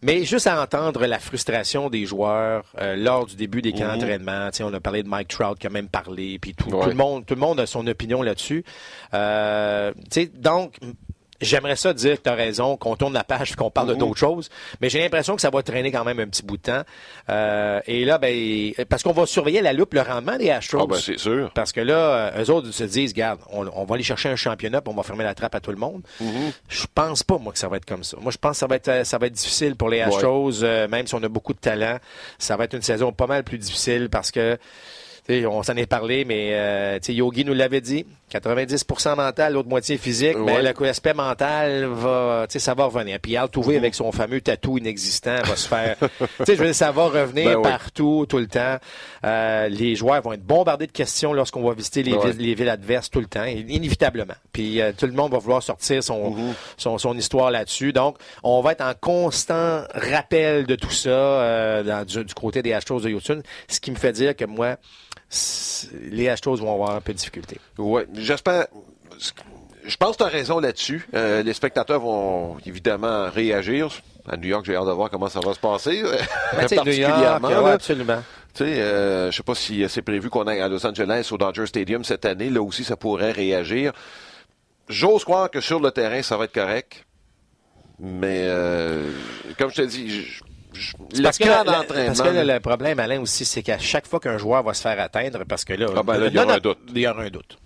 Mais 0.04 0.26
juste 0.26 0.48
à 0.48 0.62
entendre 0.62 1.06
la 1.06 1.18
frustration 1.18 1.90
des 1.90 2.06
joueurs 2.06 2.66
euh, 2.82 2.98
lors 2.98 3.26
du 3.26 3.38
début 3.38 3.62
des 3.62 3.72
camps 3.72 3.86
mhm. 3.86 4.00
d'entraînement, 4.00 4.50
on 4.60 4.74
a 4.74 4.80
parlé 4.82 5.02
de 5.02 5.08
Mike 5.08 5.30
Trout 5.30 5.58
qui 5.58 5.66
a 5.66 5.70
même 5.70 5.88
parlé, 5.88 6.40
puis 6.40 6.54
tout, 6.54 6.70
tout, 6.70 6.90
le 6.90 6.94
monde, 6.94 7.26
tout 7.26 7.36
le 7.36 7.40
monde 7.40 7.62
a 7.62 7.66
son 7.66 7.88
opinion 7.88 8.22
là-dessus. 8.22 8.66
Euh, 9.14 9.94
donc, 10.34 10.78
J'aimerais 11.44 11.76
ça 11.76 11.94
dire 11.94 12.18
que 12.18 12.24
tu 12.24 12.30
as 12.30 12.36
raison, 12.36 12.78
qu'on 12.78 12.96
tourne 12.96 13.14
la 13.14 13.24
page 13.24 13.56
qu'on 13.56 13.72
parle 13.72 13.90
de 13.90 13.96
d'autres 13.96 14.18
choses, 14.18 14.50
mais 14.82 14.90
j'ai 14.90 15.00
l'impression 15.00 15.36
que 15.36 15.42
ça 15.42 15.50
va 15.50 15.62
traîner 15.64 15.92
quand 15.92 16.04
même 16.04 16.20
un 16.20 16.28
petit 16.28 16.44
bout 16.44 16.58
de 16.58 16.64
temps. 16.64 16.82
Euh, 17.30 17.80
et 17.88 18.06
là, 18.06 18.18
ben, 18.18 18.74
parce 18.90 19.04
qu'on 19.04 19.12
va 19.12 19.26
surveiller 19.26 19.62
la 19.62 19.74
loupe 19.74 19.94
le 19.94 20.02
rendement 20.02 20.38
des 20.38 20.50
Astros. 20.50 20.82
Ah 20.84 20.88
ben, 20.88 20.98
c'est 20.98 21.20
sûr. 21.20 21.52
Parce 21.54 21.72
que 21.72 21.82
là, 21.82 22.34
eux 22.40 22.50
autres 22.50 22.72
se 22.72 22.84
disent, 22.84 23.12
regarde, 23.12 23.40
on, 23.52 23.86
va 23.86 23.96
aller 23.96 24.04
chercher 24.04 24.30
un 24.30 24.36
championnat, 24.36 24.82
puis 24.82 24.92
on 24.92 24.96
va 24.96 25.04
fermer 25.04 25.24
la 25.24 25.36
trappe 25.36 25.56
à 25.56 25.60
tout 25.60 25.72
le 25.72 25.78
monde. 25.78 26.02
Mm-hmm. 26.22 26.52
Je 26.70 26.86
pense 26.94 27.24
pas, 27.24 27.38
moi, 27.38 27.54
que 27.54 27.60
ça 27.60 27.68
va 27.68 27.78
être 27.78 27.86
comme 27.86 28.04
ça. 28.04 28.18
Moi, 28.22 28.32
je 28.32 28.38
pense 28.38 28.52
que 28.52 28.58
ça 28.58 28.68
va 28.68 28.76
être, 28.76 29.06
ça 29.06 29.18
va 29.18 29.28
être 29.28 29.34
difficile 29.34 29.76
pour 29.76 29.90
les 29.90 30.02
Astros, 30.02 30.64
euh, 30.64 30.88
même 30.88 31.08
si 31.08 31.16
on 31.16 31.24
a 31.24 31.30
beaucoup 31.30 31.54
de 31.54 31.60
talent. 31.60 31.98
Ça 32.40 32.58
va 32.58 32.66
être 32.66 32.74
une 32.74 32.82
saison 32.82 33.12
pas 33.12 33.28
mal 33.28 33.44
plus 33.44 33.58
difficile 33.58 34.10
parce 34.10 34.32
que 34.32 34.58
on 35.30 35.64
s'en 35.64 35.76
est 35.76 35.86
parlé, 35.86 36.26
mais 36.26 36.50
euh, 36.54 37.00
Yogi 37.08 37.46
nous 37.46 37.54
l'avait 37.54 37.82
dit. 37.82 38.06
90% 38.34 39.16
mental, 39.16 39.54
l'autre 39.54 39.70
moitié 39.70 39.98
physique, 39.98 40.38
mais 40.38 40.62
le 40.62 40.74
l'aspect 40.84 41.14
mental 41.14 41.86
va, 41.86 42.46
ça 42.50 42.74
va 42.74 42.86
revenir. 42.86 43.20
Puis 43.20 43.38
Altuve, 43.38 43.70
avec 43.70 43.96
son 43.96 44.12
fameux 44.12 44.42
tatou 44.42 44.78
inexistant, 44.78 45.38
va 45.44 45.56
se 45.56 45.68
faire, 45.68 45.96
je 46.48 46.54
veux 46.54 46.66
dire, 46.66 46.76
ça 46.76 46.92
va 46.92 47.06
revenir 47.06 47.62
ben 47.62 47.62
partout, 47.62 48.26
tout 48.28 48.40
le 48.40 48.48
temps. 48.48 48.78
Euh, 49.24 49.70
les 49.70 49.96
joueurs 49.96 50.22
vont 50.22 50.34
être 50.34 50.46
bombardés 50.46 50.88
de 50.88 50.92
questions 50.92 51.34
lorsqu'on 51.34 51.64
va 51.64 51.74
visiter 51.74 52.04
les, 52.04 52.18
villes, 52.18 52.38
les 52.38 52.56
villes 52.56 52.70
adverses 52.70 53.10
tout 53.10 53.20
le 53.20 53.28
temps, 53.28 53.46
inévitablement. 53.46 54.34
Puis 54.52 54.82
euh, 54.82 54.92
tout 54.98 55.06
le 55.06 55.14
monde 55.14 55.32
va 55.32 55.38
vouloir 55.38 55.64
sortir 55.64 56.04
son, 56.04 56.36
son, 56.78 56.98
son, 56.98 57.18
histoire 57.18 57.52
là-dessus. 57.52 57.94
Donc, 57.94 58.18
on 58.44 58.62
va 58.62 58.74
être 58.74 58.84
en 58.84 58.94
constant 59.00 59.84
rappel 59.94 60.66
de 60.66 60.76
tout 60.76 60.92
ça 60.92 61.10
euh, 61.10 62.04
du, 62.06 62.34
côté 62.34 62.62
des 62.62 62.74
Astros 62.74 63.02
de 63.02 63.10
Houston, 63.10 63.42
ce 63.68 63.80
qui 63.80 63.92
me 63.92 63.96
fait 63.96 64.12
dire 64.12 64.36
que 64.36 64.46
moi, 64.46 64.78
les 66.12 66.30
Astros 66.30 66.58
vont 66.58 66.74
avoir 66.74 66.92
un 66.92 67.02
peu 67.02 67.14
de 67.14 67.18
difficulté. 67.18 67.58
Oui, 67.78 68.04
j'espère. 68.16 68.68
Je 69.86 69.98
pense 69.98 70.12
que 70.14 70.18
tu 70.18 70.24
as 70.24 70.32
raison 70.32 70.60
là-dessus. 70.60 71.08
Euh, 71.14 71.44
les 71.44 71.54
spectateurs 71.54 72.00
vont 72.00 72.58
évidemment 72.66 73.30
réagir. 73.30 73.90
À 74.28 74.38
New 74.38 74.48
York, 74.48 74.64
j'ai 74.66 74.76
hâte 74.76 74.88
de 74.88 74.92
voir 74.92 75.10
comment 75.10 75.28
ça 75.28 75.42
va 75.42 75.54
se 75.54 75.60
passer. 75.60 76.02
Ben, 76.54 76.60
particulièrement. 76.60 77.50
New 77.50 77.56
York, 77.56 77.68
absolument. 77.74 78.24
Tu 78.54 78.64
sais, 78.64 78.82
euh, 78.82 79.32
je 79.32 79.38
sais 79.38 79.44
pas 79.44 79.56
si 79.56 79.84
c'est 79.90 80.04
prévu 80.04 80.30
qu'on 80.30 80.46
aille 80.46 80.62
à 80.62 80.70
Los 80.70 80.86
Angeles 80.86 81.28
au 81.32 81.38
Dodger 81.38 81.66
Stadium 81.66 82.04
cette 82.04 82.26
année. 82.26 82.50
Là 82.50 82.62
aussi, 82.62 82.84
ça 82.84 82.96
pourrait 82.96 83.32
réagir. 83.32 83.92
J'ose 84.88 85.24
croire 85.24 85.50
que 85.50 85.60
sur 85.60 85.80
le 85.80 85.92
terrain, 85.92 86.22
ça 86.22 86.38
va 86.38 86.46
être 86.46 86.54
correct. 86.54 87.06
Mais 88.00 88.46
euh, 88.48 89.10
comme 89.58 89.70
je 89.72 89.76
te 89.76 89.82
dis, 89.82 90.28
parce 91.22 91.38
que, 91.38 92.06
parce 92.06 92.22
que 92.22 92.30
le, 92.30 92.60
problème, 92.60 93.00
Alain, 93.00 93.20
aussi, 93.22 93.46
c'est 93.46 93.64
qu'à 93.64 93.80
chaque 93.80 94.08
fois 94.08 94.20
qu'un 94.20 94.38
joueur 94.38 94.64
va 94.64 94.74
se 94.74 94.82
faire 94.82 95.00
atteindre, 95.00 95.44
parce 95.48 95.64
que 95.66 95.74
là, 95.74 95.88
ah 95.96 96.04
ben 96.04 96.28
il 96.28 96.34
y 96.34 96.40
aura 96.40 96.56
un 96.56 96.60
doute. 96.60 96.80
Il 96.94 97.02
y 97.02 97.08
aura 97.08 97.24
un 97.24 97.30
doute. 97.30 97.58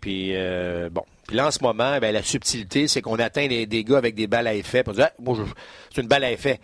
Puis, 0.00 0.30
euh, 0.34 0.88
bon. 0.90 1.02
Puis 1.26 1.36
là, 1.36 1.46
en 1.46 1.50
ce 1.50 1.62
moment, 1.62 1.98
ben, 2.00 2.12
la 2.12 2.22
subtilité, 2.22 2.88
c'est 2.88 3.02
qu'on 3.02 3.16
atteint 3.16 3.46
des, 3.46 3.66
des, 3.66 3.84
gars 3.84 3.98
avec 3.98 4.14
des 4.16 4.26
balles 4.26 4.48
à 4.48 4.54
effet. 4.54 4.82
Puis 4.82 4.92
on 4.92 4.94
dit, 4.94 5.02
ah, 5.02 5.12
c'est 5.94 6.00
une 6.00 6.08
balle 6.08 6.24
à 6.24 6.32
effet. 6.32 6.60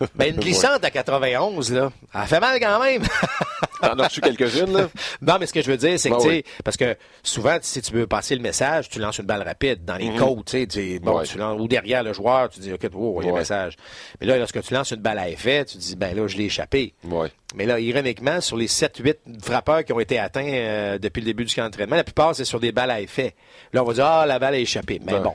ben, 0.14 0.34
une 0.34 0.40
glissante 0.40 0.84
à 0.84 0.90
91, 0.90 1.72
là, 1.72 1.90
elle 2.14 2.20
fait 2.22 2.40
mal 2.40 2.60
quand 2.60 2.80
même. 2.80 3.02
T'en 3.90 3.98
as 3.98 4.08
reçu 4.08 4.20
quelques-unes, 4.20 4.72
là? 4.72 4.88
Non, 5.22 5.36
mais 5.38 5.46
ce 5.46 5.52
que 5.52 5.62
je 5.62 5.70
veux 5.70 5.76
dire, 5.76 5.98
c'est 5.98 6.10
que, 6.10 6.22
tu 6.22 6.28
sais, 6.28 6.44
parce 6.64 6.76
que 6.76 6.96
souvent, 7.22 7.58
si 7.60 7.82
tu 7.82 7.92
veux 7.92 8.06
passer 8.06 8.34
le 8.34 8.42
message, 8.42 8.88
tu 8.88 8.98
lances 8.98 9.18
une 9.18 9.26
balle 9.26 9.42
rapide 9.42 9.84
dans 9.84 9.96
les 9.96 10.10
mhm. 10.10 10.18
côtes, 10.18 10.46
tu 10.46 10.66
sais, 10.68 10.98
bon, 10.98 11.22
tu 11.22 11.38
lances, 11.38 11.60
ou 11.60 11.68
derrière 11.68 12.02
le 12.02 12.12
joueur, 12.12 12.48
tu 12.48 12.60
dis, 12.60 12.72
OK, 12.72 12.88
oh, 12.94 13.20
il 13.20 13.26
y 13.26 13.30
a 13.30 13.32
un 13.32 13.36
message. 13.36 13.76
Mais 14.20 14.26
là, 14.26 14.38
lorsque 14.38 14.62
tu 14.62 14.74
lances 14.74 14.90
une 14.90 15.00
balle 15.00 15.18
à 15.18 15.28
effet, 15.28 15.64
tu 15.64 15.78
dis, 15.78 15.96
ben 15.96 16.14
là, 16.16 16.26
je 16.26 16.36
l'ai 16.36 16.44
échappé. 16.44 16.94
Ouais. 17.04 17.30
Mais 17.54 17.66
là, 17.66 17.78
ironiquement, 17.78 18.40
sur 18.40 18.56
les 18.56 18.66
7-8 18.66 19.16
frappeurs 19.42 19.84
qui 19.84 19.92
ont 19.92 20.00
été 20.00 20.18
atteints 20.18 20.52
euh, 20.52 20.98
depuis 20.98 21.20
le 21.20 21.26
début 21.26 21.44
du 21.44 21.54
camp 21.54 21.62
d'entraînement, 21.62 21.96
la 21.96 22.04
plupart, 22.04 22.34
c'est 22.34 22.44
sur 22.44 22.58
des 22.58 22.72
balles 22.72 22.90
à 22.90 23.00
effet. 23.00 23.34
Là, 23.72 23.82
on 23.82 23.86
va 23.86 23.94
dire, 23.94 24.06
ah, 24.06 24.26
la 24.26 24.38
balle 24.38 24.54
a 24.54 24.58
échappé. 24.58 25.00
Mais 25.04 25.18
bon. 25.20 25.34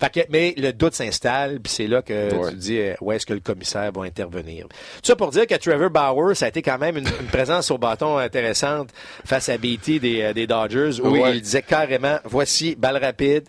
Fait 0.00 0.10
que, 0.10 0.20
mais 0.30 0.54
le 0.56 0.72
doute 0.72 0.94
s'installe, 0.94 1.60
puis 1.60 1.72
c'est 1.72 1.86
là 1.86 2.02
que 2.02 2.50
tu 2.50 2.56
dis, 2.56 2.78
euh, 2.78 2.94
où 3.00 3.12
est-ce 3.12 3.24
que 3.24 3.34
le 3.34 3.40
commissaire 3.40 3.92
va 3.92 4.02
intervenir. 4.02 4.66
Tout 4.68 4.76
ça 5.04 5.16
pour 5.16 5.30
dire 5.30 5.46
que 5.46 5.54
Trevor 5.54 5.90
Bauer, 5.90 6.34
ça 6.36 6.46
a 6.46 6.48
été 6.48 6.60
quand 6.62 6.78
même 6.78 6.96
une, 6.96 7.08
présence 7.30 7.70
au 7.70 7.78
bâton 7.78 8.18
intéressante 8.18 8.90
face 9.24 9.48
à 9.48 9.56
BT 9.56 10.00
des, 10.00 10.22
euh, 10.22 10.32
des 10.32 10.46
Dodgers, 10.46 11.00
où 11.00 11.14
il 11.14 11.40
disait 11.40 11.62
carrément, 11.62 12.18
voici, 12.24 12.74
balle 12.74 12.96
rapide, 12.96 13.44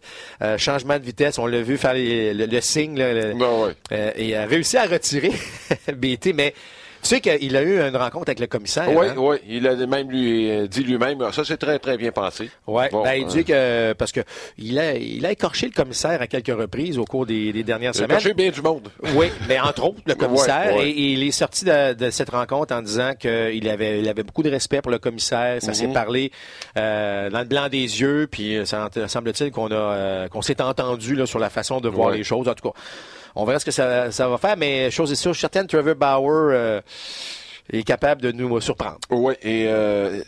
changement 0.58 1.00
de 1.00 1.04
vitesse. 1.04 1.40
On 1.40 1.48
l'a 1.48 1.62
vu 1.62 1.78
faire 1.78 1.94
le, 1.96 2.62
signe, 2.62 2.98
là, 2.98 3.72
et 4.16 4.30
il 4.30 4.36
a 4.36 4.46
réussi 4.46 4.78
à 4.78 4.86
retirer 4.86 5.32
BT, 5.94 6.34
mais 6.34 6.54
sais 7.08 7.22
qu'il 7.22 7.56
a 7.56 7.62
eu 7.62 7.80
une 7.82 7.96
rencontre 7.96 8.30
avec 8.30 8.40
le 8.40 8.48
commissaire. 8.48 8.90
Oui, 8.94 9.08
hein? 9.08 9.16
oui. 9.18 9.38
Il 9.48 9.68
a 9.68 9.76
même 9.76 10.10
lui 10.10 10.50
euh, 10.50 10.68
dit 10.68 10.84
lui-même. 10.84 11.20
Ça, 11.32 11.44
c'est 11.44 11.58
très, 11.58 11.80
très 11.80 11.98
bien 11.98 12.12
passé. 12.12 12.50
Oui. 12.68 12.84
ben, 12.92 13.14
il 13.14 13.28
dit 13.28 13.44
que, 13.44 13.94
parce 13.94 14.12
que 14.12 14.22
il 14.58 14.78
a, 14.80 14.96
il 14.96 15.26
a 15.26 15.32
écorché 15.32 15.68
le 15.68 15.74
commissaire 15.74 16.22
à 16.22 16.28
quelques 16.28 16.56
reprises 16.56 16.98
au 16.98 17.06
cours 17.06 17.26
des, 17.26 17.52
des 17.52 17.64
dernières 17.64 17.96
semaines. 17.96 18.10
Il 18.10 18.14
a 18.14 18.20
écorché 18.20 18.34
bien 18.34 18.52
du 18.52 18.62
monde. 18.62 18.90
Oui, 19.16 19.28
mais 19.48 19.60
entre 19.60 19.84
autres, 19.84 20.00
le 20.06 20.16
commissaire. 20.16 20.80
Et, 20.80 20.90
il 20.90 21.24
est 21.24 21.32
sorti 21.32 21.66
de, 21.66 21.94
de, 21.94 22.10
cette 22.10 22.30
rencontre 22.30 22.74
en 22.74 22.82
disant 22.82 23.14
qu'il 23.14 23.68
avait, 23.68 24.00
il 24.00 24.08
avait 24.08 24.24
beaucoup 24.24 24.44
de 24.44 24.50
respect 24.50 24.82
pour 24.82 24.92
le 24.92 25.00
commissaire. 25.00 25.62
Ça 25.62 25.74
s'est 25.74 25.88
mhm. 25.88 25.94
parlé 25.94 26.32
euh, 26.78 27.30
dans 27.30 27.40
le 27.40 27.46
blanc 27.46 27.68
des 27.70 28.02
yeux. 28.02 28.28
Puis, 28.32 28.58
euh, 28.58 28.66
ça 28.66 28.90
semble-t-il 29.08 29.52
qu'on 29.52 29.68
a, 29.68 29.76
euh, 29.76 30.28
qu'on 30.28 30.42
s'est 30.42 30.62
entendu 30.62 31.16
là, 31.16 31.26
sur 31.26 31.40
la 31.40 31.50
façon 31.50 31.82
de 31.82 31.90
voir 31.90 32.12
les 32.12 32.24
choses. 32.24 32.48
En 32.48 32.54
tout 32.54 32.70
cas, 32.70 32.80
on 33.36 33.46
verra 33.46 33.60
ce 33.60 33.66
que 33.66 33.72
ça, 33.72 34.28
va 34.28 34.38
faire, 34.38 34.58
mais 34.58 34.92
chose 34.92 35.12
est 35.12 35.16
sûre, 35.16 35.36
certaine, 35.36 35.68
Trevor 35.68 35.96
Bauer 35.96 36.52
euh, 36.54 36.82
est 37.72 37.84
capable 37.84 38.22
de 38.22 38.32
nous 38.32 38.60
surprendre. 38.62 39.00
Oui, 39.10 39.34
et 39.42 39.66
euh, 39.68 40.22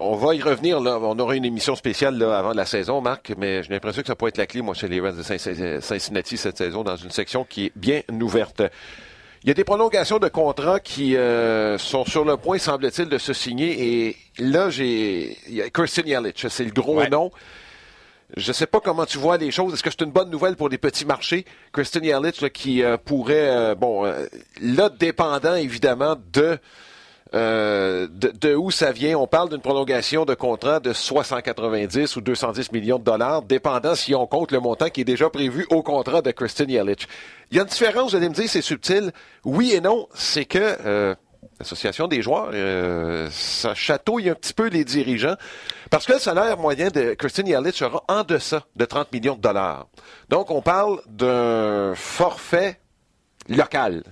on 0.00 0.16
va 0.16 0.34
y 0.34 0.42
revenir. 0.42 0.80
Là. 0.80 0.98
On 1.00 1.18
aura 1.18 1.36
une 1.36 1.44
émission 1.44 1.76
spéciale 1.76 2.16
là, 2.18 2.38
avant 2.38 2.52
la 2.52 2.66
saison, 2.66 3.00
Marc, 3.00 3.32
mais 3.36 3.62
j'ai 3.62 3.70
l'impression 3.70 4.02
que 4.02 4.08
ça 4.08 4.16
peut 4.16 4.28
être 4.28 4.38
la 4.38 4.46
clé, 4.46 4.62
moi, 4.62 4.74
chez 4.74 4.88
les 4.88 5.00
Reds 5.00 5.12
de 5.12 5.80
Cincinnati 5.80 6.36
cette 6.36 6.58
saison, 6.58 6.82
dans 6.82 6.96
une 6.96 7.10
section 7.10 7.44
qui 7.44 7.66
est 7.66 7.72
bien 7.76 8.02
ouverte. 8.20 8.62
Il 9.44 9.48
y 9.48 9.50
a 9.52 9.54
des 9.54 9.64
prolongations 9.64 10.18
de 10.18 10.28
contrats 10.28 10.80
qui 10.80 11.16
euh, 11.16 11.78
sont 11.78 12.04
sur 12.04 12.24
le 12.24 12.36
point, 12.36 12.58
semble-t-il, 12.58 13.08
de 13.08 13.18
se 13.18 13.32
signer. 13.32 14.06
Et 14.06 14.16
là, 14.38 14.68
j'ai 14.68 15.36
Christian 15.72 16.04
Yelich, 16.04 16.46
c'est 16.48 16.64
le 16.64 16.72
gros 16.72 17.04
nom. 17.06 17.30
Je 18.36 18.48
ne 18.48 18.52
sais 18.52 18.66
pas 18.66 18.80
comment 18.80 19.06
tu 19.06 19.16
vois 19.16 19.38
les 19.38 19.50
choses. 19.50 19.72
Est-ce 19.72 19.82
que 19.82 19.90
c'est 19.90 20.02
une 20.02 20.10
bonne 20.10 20.30
nouvelle 20.30 20.54
pour 20.54 20.68
les 20.68 20.76
petits 20.76 21.06
marchés? 21.06 21.46
Kristen 21.72 22.04
Yelich 22.04 22.50
qui 22.50 22.82
euh, 22.82 22.98
pourrait, 22.98 23.48
euh, 23.48 23.74
bon, 23.74 24.04
euh, 24.04 24.26
là, 24.60 24.90
dépendant 24.90 25.54
évidemment 25.54 26.14
de, 26.30 26.58
de, 27.32 28.54
où 28.54 28.70
ça 28.70 28.92
vient. 28.92 29.18
On 29.18 29.26
parle 29.26 29.48
d'une 29.48 29.62
prolongation 29.62 30.26
de 30.26 30.34
contrat 30.34 30.78
de 30.78 30.92
690 30.92 32.16
ou 32.16 32.20
210 32.20 32.72
millions 32.72 32.98
de 32.98 33.04
dollars, 33.04 33.42
dépendant 33.42 33.94
si 33.94 34.14
on 34.14 34.26
compte 34.26 34.52
le 34.52 34.60
montant 34.60 34.90
qui 34.90 35.00
est 35.00 35.04
déjà 35.04 35.30
prévu 35.30 35.66
au 35.70 35.82
contrat 35.82 36.20
de 36.20 36.30
Kristen 36.30 36.68
Yelich. 36.68 37.08
Il 37.50 37.56
y 37.56 37.60
a 37.60 37.62
une 37.62 37.68
différence, 37.68 38.10
vous 38.10 38.16
allez 38.16 38.28
me 38.28 38.34
dire, 38.34 38.48
c'est 38.48 38.60
subtil. 38.60 39.10
Oui 39.44 39.72
et 39.72 39.80
non, 39.80 40.06
c'est 40.12 40.44
que 40.44 41.16
l'association 41.58 42.06
des 42.06 42.22
joueurs, 42.22 42.50
euh, 42.52 43.28
ça 43.30 43.74
chatouille 43.74 44.30
un 44.30 44.34
petit 44.34 44.54
peu 44.54 44.68
les 44.68 44.84
dirigeants. 44.84 45.36
Parce 45.90 46.06
que 46.06 46.14
le 46.14 46.18
salaire 46.18 46.58
moyen 46.58 46.88
de 46.88 47.14
Christine 47.14 47.46
Yelich 47.46 47.76
sera 47.76 48.04
en 48.08 48.22
deçà 48.22 48.64
de 48.76 48.84
30 48.84 49.12
millions 49.12 49.36
de 49.36 49.40
dollars. 49.40 49.86
Donc, 50.28 50.50
on 50.50 50.62
parle 50.62 51.00
d'un 51.06 51.94
forfait 51.94 52.78
local. 53.48 54.02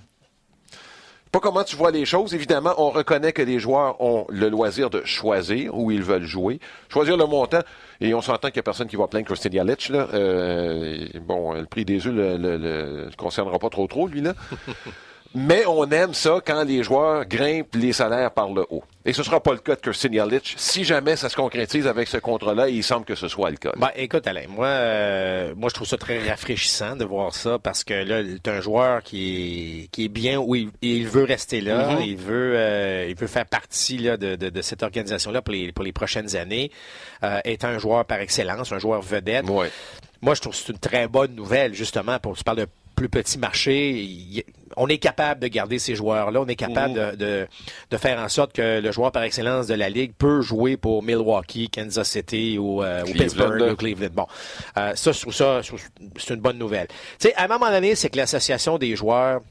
Pas 1.33 1.41
comment 1.41 1.65
tu 1.65 1.77
vois 1.77 1.91
les 1.91 2.07
choses. 2.07 2.35
Évidemment, 2.35 2.73
on 2.79 2.91
reconnaît 2.91 3.33
que 3.33 3.43
les 3.43 3.59
joueurs 3.59 4.01
ont 4.01 4.27
le 4.31 4.49
loisir 4.49 4.89
de 4.89 5.05
choisir 5.05 5.77
où 5.77 5.91
ils 5.91 6.03
veulent 6.03 6.25
jouer, 6.25 6.61
choisir 6.89 7.17
le 7.17 7.27
montant. 7.27 7.61
Et 8.01 8.15
on 8.15 8.23
s'entend 8.23 8.49
qu'il 8.49 8.57
n'y 8.57 8.61
a 8.61 8.63
personne 8.63 8.89
qui 8.89 8.97
va 8.97 9.07
plaindre 9.07 9.27
Christine 9.27 9.53
Yelich. 9.53 9.91
Là. 9.91 10.09
Euh, 10.15 11.07
bon, 11.21 11.53
le 11.53 11.67
prix 11.67 11.85
des 11.85 12.07
œufs 12.07 12.15
ne 12.15 12.37
le, 12.37 12.57
le, 12.57 13.11
concernera 13.19 13.59
pas 13.59 13.69
trop 13.69 13.87
trop, 13.87 14.07
lui. 14.07 14.23
là. 14.23 14.35
Mais 15.39 15.67
on 15.67 15.85
aime 15.91 16.15
ça 16.15 16.41
quand 16.43 16.65
les 16.65 16.83
joueurs 16.83 17.27
grimpent 17.27 17.75
les 17.75 17.93
salaires 17.93 18.31
par 18.31 18.49
le 18.51 18.65
haut. 18.71 18.83
Et 19.05 19.13
ce 19.13 19.21
ne 19.21 19.27
sera 19.27 19.39
pas 19.39 19.53
le 19.53 19.59
cas 19.59 19.77
de 19.77 19.81
Kirsten 19.83 20.15
Yelich. 20.15 20.55
Si 20.57 20.83
jamais 20.83 21.15
ça 21.15 21.29
se 21.29 21.37
concrétise 21.37 21.87
avec 21.87 22.09
ce 22.09 22.17
contrat-là, 22.17 22.71
il 22.71 22.83
semble 22.83 23.05
que 23.05 23.15
ce 23.15 23.29
soit 23.29 23.51
le 23.51 23.59
cas. 23.59 23.73
Ben, 23.77 23.91
écoute, 23.97 24.27
Alain, 24.27 24.47
moi, 24.49 24.67
euh, 24.67 25.53
moi, 25.55 25.69
je 25.69 25.75
trouve 25.75 25.87
ça 25.87 25.99
très 25.99 26.27
rafraîchissant 26.27 26.97
de 26.97 27.05
voir 27.05 27.35
ça 27.35 27.59
parce 27.59 27.85
que 27.85 27.93
là, 27.93 28.23
c'est 28.25 28.51
un 28.51 28.63
joueur 28.63 29.03
qui 29.03 29.83
est, 29.85 29.89
qui 29.89 30.07
est 30.07 30.09
bien 30.09 30.39
où 30.39 30.55
il, 30.55 31.07
veut 31.07 31.25
rester 31.25 31.61
là. 31.61 31.93
Mm-hmm. 31.93 32.07
Il 32.07 32.17
veut, 32.17 32.55
euh, 32.57 33.07
il 33.07 33.15
veut 33.15 33.27
faire 33.27 33.45
partie 33.45 33.99
là, 33.99 34.17
de, 34.17 34.37
de, 34.37 34.49
de 34.49 34.63
cette 34.63 34.83
organisation-là 34.83 35.43
pour 35.43 35.53
les, 35.53 35.71
pour 35.71 35.85
les 35.85 35.93
prochaines 35.93 36.35
années. 36.35 36.71
Euh, 37.25 37.41
est 37.45 37.63
un 37.63 37.77
joueur 37.77 38.07
par 38.07 38.21
excellence, 38.21 38.73
un 38.73 38.79
joueur 38.79 39.03
vedette. 39.03 39.49
Ouais. 39.51 39.71
Moi, 40.23 40.35
je 40.35 40.41
trouve 40.41 40.55
que 40.55 40.59
c'est 40.59 40.73
une 40.73 40.79
très 40.79 41.09
bonne 41.09 41.35
nouvelle, 41.35 41.75
justement, 41.75 42.19
pour, 42.19 42.39
tu 42.39 42.43
parles 42.43 42.57
de 42.57 42.69
plus 42.97 43.09
petit 43.09 43.39
marché, 43.39 44.45
on 44.77 44.89
est 44.89 44.99
capable 44.99 45.41
de 45.41 45.49
garder 45.49 45.79
ces 45.79 45.95
joueurs-là. 45.95 46.41
On 46.41 46.47
est 46.47 46.57
capable 46.57 46.95
mhm. 46.95 47.17
de, 47.17 47.47
de, 47.91 47.97
faire 47.97 48.19
en 48.19 48.29
sorte 48.29 48.53
que 48.53 48.81
le 48.81 48.91
joueur 48.91 49.13
par 49.13 49.23
excellence 49.23 49.67
de 49.67 49.75
la 49.75 49.89
Ligue 49.89 50.13
peut 50.17 50.41
jouer 50.41 50.77
pour 50.77 51.03
Milwaukee, 51.03 51.69
Kansas 51.69 52.09
City 52.09 52.59
ou, 52.59 52.83
euh, 52.83 53.05
Pittsburgh 53.05 53.71
ou 53.71 53.77
Cleveland. 53.77 54.11
Bon, 54.13 54.27
euh, 54.79 54.95
ça, 54.95 55.13
ça, 55.13 55.61
c'est 56.19 56.35
une 56.35 56.41
bonne 56.41 56.59
nouvelle. 56.59 56.89
Tu 56.89 57.29
sais, 57.29 57.35
à 57.35 57.45
un 57.45 57.49
moment 57.49 57.71
donné, 57.71 57.95
c'est 57.95 58.11
que 58.11 58.17
l'association 58.17 58.79
des 58.79 58.97
joueurs 58.97 59.43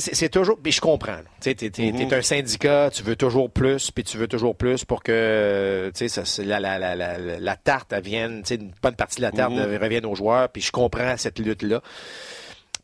c'est 0.00 0.28
toujours. 0.28 0.58
Puis 0.62 0.72
je 0.72 0.80
comprends. 0.80 1.18
Tu 1.40 1.50
es, 1.50 1.54
mm-hmm. 1.54 2.14
un 2.14 2.22
syndicat, 2.22 2.90
tu 2.92 3.02
veux 3.02 3.16
toujours 3.16 3.50
plus, 3.50 3.90
puis 3.90 4.04
tu 4.04 4.16
veux 4.16 4.28
toujours 4.28 4.56
plus 4.56 4.84
pour 4.84 5.02
que 5.02 5.90
ça, 5.94 6.22
la, 6.42 6.60
la, 6.60 6.78
la, 6.78 7.18
la, 7.18 7.56
tarte 7.56 7.94
vienne, 7.94 8.42
une 8.50 8.72
bonne 8.82 8.96
partie 8.96 9.16
de 9.16 9.22
la 9.22 9.32
tarte 9.32 9.52
mm-hmm. 9.52 9.78
revienne 9.78 10.06
aux 10.06 10.14
joueurs, 10.14 10.48
puis 10.48 10.62
je 10.62 10.72
comprends 10.72 11.16
cette 11.16 11.38
lutte-là. 11.38 11.82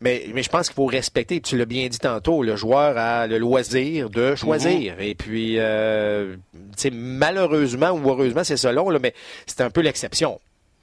Mais, 0.01 0.27
mais 0.33 0.45
je 0.45 0.49
pense 0.49 0.69
qu'il 0.69 0.77
faut 0.77 0.87
respecter, 0.87 1.41
tu 1.41 1.57
l'as 1.57 1.65
bien 1.65 1.89
dit 1.89 1.99
tantôt, 1.99 2.45
le 2.45 2.55
joueur 2.55 2.97
a 2.97 3.27
le 3.27 3.39
loisir 3.39 4.11
de 4.11 4.37
choisir. 4.37 4.95
Mm-hmm. 4.95 5.03
Et 5.03 5.15
puis, 5.17 5.55
euh, 5.59 6.37
malheureusement 6.93 7.91
ou 7.91 8.09
heureusement, 8.09 8.45
c'est 8.45 8.57
ça 8.57 8.71
long, 8.71 8.91
là, 8.91 9.01
mais 9.03 9.13
c'est 9.47 9.61
un 9.61 9.71
peu 9.71 9.81
l'exception 9.81 10.41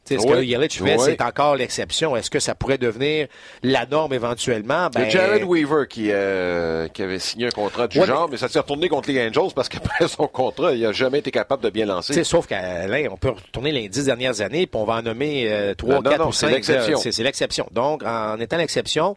ce 0.08 0.26
que 0.26 0.44
Yelich 0.44 0.82
fait, 0.82 0.98
c'est 1.00 1.22
encore 1.22 1.56
l'exception? 1.56 2.16
Est-ce 2.16 2.30
que 2.30 2.40
ça 2.40 2.56
pourrait 2.56 2.78
devenir 2.78 3.28
la 3.64 3.86
norme 3.86 4.14
éventuellement? 4.14 4.90
Ben... 4.94 5.10
Jared 5.10 5.44
Weaver 5.44 5.88
qui, 5.90 6.10
euh, 6.12 6.88
qui 6.90 7.02
avait 7.02 7.20
signé 7.20 7.48
un 7.48 7.52
contrat 7.52 7.88
du 7.88 8.04
genre, 8.04 8.30
mais 8.30 8.38
ça 8.38 8.48
s'est 8.48 8.60
retourné 8.60 8.90
contre 8.90 9.10
les 9.10 9.28
Angels 9.28 9.54
parce 9.56 9.70
qu'après 9.70 10.08
son 10.08 10.28
contrat, 10.28 10.74
il 10.74 10.82
n'a 10.82 10.92
jamais 10.92 11.20
été 11.20 11.32
capable 11.32 11.64
de 11.64 11.70
bien 11.70 11.86
lancer. 11.86 12.24
sauf 12.24 12.48
qu'Alain, 12.48 13.08
on 13.12 13.18
peut 13.18 13.30
retourner 13.30 13.72
les 13.72 13.90
dix 13.90 14.06
dernières 14.06 14.42
années, 14.42 14.68
puis 14.68 14.80
on 14.80 14.86
va 14.86 14.96
en 14.96 15.02
nommer 15.02 15.48
euh, 15.50 15.74
trois, 15.74 16.02
quatre 16.02 16.28
ou 16.28 16.34
cinq. 16.34 16.64
C'est 16.64 17.24
l'exception. 17.24 17.68
Donc, 17.72 18.04
en 18.04 18.40
étant 18.40 18.58
l'exception, 18.58 19.16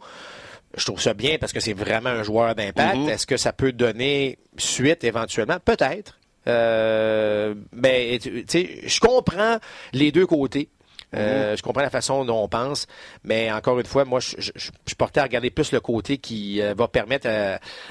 je 0.77 0.85
trouve 0.85 1.01
ça 1.01 1.14
bien 1.14 1.38
parce 1.38 1.53
que 1.53 1.61
c'est 1.61 1.72
vraiment 1.72 2.11
un 2.11 2.22
joueur 2.22 2.55
d'impact. 2.55 2.96
Mm-hmm. 2.96 3.11
Est-ce 3.11 3.27
que 3.27 3.37
ça 3.37 3.53
peut 3.53 3.72
donner 3.72 4.38
suite 4.57 5.05
éventuellement? 5.05 5.59
Peut-être. 5.64 6.18
Euh, 6.46 7.55
mais 7.72 8.18
tu 8.22 8.44
sais, 8.48 8.81
je 8.87 9.01
comprends 9.01 9.59
les 9.92 10.12
deux 10.12 10.27
côtés. 10.27 10.68
Euh, 11.14 11.57
je 11.57 11.62
comprends 11.62 11.83
la 11.83 11.90
façon 11.90 12.25
dont 12.25 12.42
on 12.42 12.49
pense, 12.49 12.87
mais 13.25 13.51
encore 13.51 13.79
une 13.81 13.87
fois, 13.87 14.05
moi, 14.05 14.21
je, 14.21 14.37
je, 14.38 14.51
je 14.55 14.94
portais 14.94 15.21
à 15.21 15.23
regarder 15.23 15.51
plus 15.51 15.73
le 15.73 15.81
côté 15.81 16.18
qui 16.18 16.61
euh, 16.61 16.75
va 16.77 16.88
permettre 16.88 17.29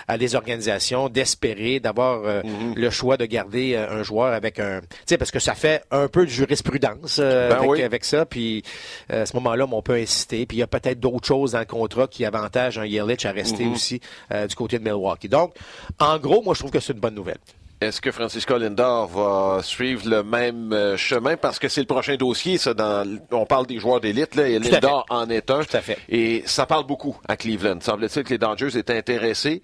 à, 0.07 0.17
des 0.17 0.35
organisations 0.35 1.09
d'espérer 1.09 1.79
d'avoir 1.79 2.23
euh, 2.23 2.41
mhm. 2.43 2.75
le 2.75 2.89
choix 2.89 3.17
de 3.17 3.25
garder 3.25 3.75
un 3.75 4.03
joueur 4.03 4.33
avec 4.33 4.59
un, 4.59 4.81
tu 4.81 4.87
sais, 5.07 5.17
parce 5.17 5.31
que 5.31 5.39
ça 5.39 5.55
fait 5.55 5.83
un 5.91 6.07
peu 6.07 6.25
de 6.25 6.29
jurisprudence 6.29 7.19
ben 7.19 7.57
avec, 7.83 8.05
ça, 8.05 8.25
puis 8.25 8.63
à 9.09 9.25
ce 9.25 9.35
moment-là, 9.37 9.65
on 9.71 9.81
peut 9.81 9.95
insister, 9.95 10.45
puis 10.45 10.57
il 10.57 10.59
y 10.59 10.63
a 10.63 10.67
peut-être 10.67 10.99
d'autres 10.99 11.27
choses 11.27 11.51
dans 11.53 11.59
le 11.59 11.65
contrat 11.65 12.07
qui 12.07 12.25
avantagent 12.25 12.77
un 12.77 12.85
Yelich 12.85 13.25
à 13.25 13.31
rester 13.31 13.65
mhm. 13.65 13.73
aussi 13.73 14.01
du 14.31 14.55
côté 14.55 14.79
de 14.79 14.83
Milwaukee. 14.83 15.29
Donc, 15.29 15.53
en 15.99 16.17
gros, 16.19 16.41
moi, 16.41 16.53
je 16.53 16.59
trouve 16.59 16.71
que 16.71 16.79
c'est 16.79 16.93
une 16.93 16.99
bonne 16.99 17.15
nouvelle. 17.15 17.37
Est-ce 17.79 18.01
que 18.01 18.11
Francisco 18.11 18.57
Lindor 18.57 19.07
va 19.07 19.61
suivre 19.61 20.09
le 20.09 20.23
même 20.23 20.73
euh, 20.73 20.97
chemin? 20.97 21.37
Parce 21.37 21.59
que 21.59 21.67
c'est 21.67 21.81
le 21.81 21.85
prochain 21.87 22.15
dossier, 22.15 22.57
ça, 22.57 22.73
dans, 22.73 23.07
on 23.31 23.45
parle 23.45 23.67
des 23.67 23.77
joueurs 23.77 24.01
d'élite, 24.01 24.33
là, 24.33 24.47
et 24.47 24.57
Lindor 24.57 25.05
en 25.11 25.29
est 25.29 25.51
un. 25.51 25.63
Tout 25.63 25.77
à 25.77 25.81
fait. 25.81 25.99
Et 26.09 26.41
ça 26.47 26.65
parle 26.65 26.87
beaucoup 26.87 27.19
à 27.27 27.37
Cleveland. 27.37 27.77
Semble-t-il 27.79 28.23
que 28.23 28.29
les 28.29 28.39
Dodgers 28.39 28.75
étaient 28.77 28.97
intéressés 28.97 29.61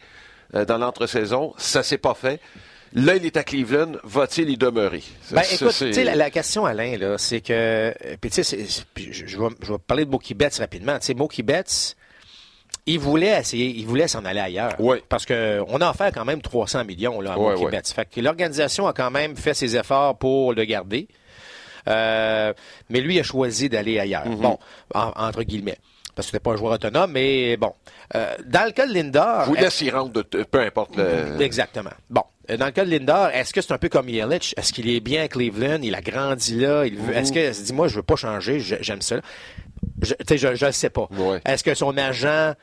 euh, 0.54 0.63
dans 0.63 0.78
l'entre-saison. 0.78 1.54
Ça 1.58 1.82
s'est 1.82 1.97
pas 1.97 2.13
fait. 2.13 2.39
Là, 2.93 3.15
il 3.15 3.26
est 3.26 3.36
à 3.36 3.43
Cleveland. 3.43 3.93
Va-t-il 4.04 4.47
y 4.52 4.58
demeurer? 4.58 5.02
Ben, 5.32 5.41
écoute, 5.52 5.80
la, 5.82 6.15
la, 6.15 6.30
question, 6.30 6.65
Alain, 6.65 6.95
là, 6.97 7.17
c'est 7.17 7.41
que, 7.41 7.52
euh, 7.52 7.93
puis 8.21 8.30
tu 8.30 8.43
sais, 8.43 8.60
je, 8.95 9.12
je, 9.12 9.39
vais, 9.39 9.47
je 9.60 9.71
vais 9.71 9.80
parler 9.80 10.06
de 10.06 10.12
Mookie 10.12 10.36
Betts 10.36 10.58
rapidement. 10.60 10.99
Tu 10.99 11.08
sais, 11.08 11.13
Mookie 11.15 11.41
Betts, 11.41 11.95
il 12.86 13.00
voulait 13.00 13.39
essayer, 13.39 13.67
il 13.67 13.86
voulait 13.86 14.08
s'en 14.08 14.26
aller 14.26 14.39
ailleurs. 14.39 14.74
Oui. 14.80 14.98
Parce 15.08 15.26
que 15.26 15.62
on 15.67 15.80
a 15.82 15.89
offert 15.89 16.12
quand 16.12 16.26
même 16.26 16.41
300 16.41 16.86
millions 16.86 17.22
là, 17.22 17.34
à 17.34 17.38
oui, 17.38 17.56
Fait 17.84 18.06
que 18.06 18.19
l'organisation 18.19 18.88
a 18.88 18.93
quand 18.93 19.12
même 19.12 19.36
fait 19.36 19.54
ses 19.54 19.76
efforts 19.78 20.17
pour 20.17 20.54
le 20.54 20.65
garder. 20.65 21.08
Euh, 21.88 22.54
mais 22.89 23.02
lui 23.02 23.19
a 23.19 23.24
choisi 23.24 23.69
d'aller 23.69 24.00
ailleurs. 24.00 24.28
Mm-hmm. 24.28 24.41
Bon, 24.41 24.58
entre 24.93 25.43
guillemets. 25.43 25.78
Parce 26.15 26.28
que 26.28 26.32
c'était 26.32 26.43
pas 26.43 26.52
un 26.52 26.58
joueur 26.58 26.74
autonome, 26.74 27.12
mais 27.12 27.58
bon. 27.58 27.74
Euh, 28.15 28.36
dans 28.46 28.65
le 28.65 28.72
cas 28.72 28.86
de 28.86 28.93
Lindor... 28.93 29.46
Vous 29.46 29.56
laisse 29.56 29.82
y 29.82 29.89
rendre, 29.89 30.12
de, 30.12 30.22
peu 30.22 30.60
importe 30.60 30.96
le... 30.96 31.41
Exactement. 31.41 31.89
Bon. 32.10 32.22
Euh, 32.52 32.58
dans 32.58 32.67
le 32.67 32.72
cas 32.72 32.86
de 32.86 32.91
Lindor, 32.91 33.30
est-ce 33.30 33.52
que 33.52 33.62
c'est 33.62 33.74
un 33.74 33.80
peu 33.80 33.89
comme 33.89 34.10
Yelich? 34.10 34.54
Est-ce 34.56 34.72
qu'il 34.72 34.89
est 34.89 35.00
bien 35.00 35.24
à 35.24 35.28
Cleveland? 35.28 35.80
Il 35.82 35.96
a 35.96 36.02
grandi 36.02 36.60
là? 36.60 36.86
Il 36.86 36.98
veut... 36.98 37.15
Est-ce 37.15 37.32
mm-hmm. 37.32 37.52
que, 37.52 37.63
dis-moi, 37.63 37.88
je 37.88 37.96
veux 37.96 38.04
pas 38.04 38.15
changer, 38.15 38.60
j'aime 38.60 39.02
ça. 39.02 39.15
Je, 40.04 40.13
je, 40.30 40.56
je 40.56 40.72
sais 40.72 40.91
pas. 40.91 41.10
Est-ce 41.46 41.63
que 41.63 41.74
son 41.74 41.98
agent 41.98 42.54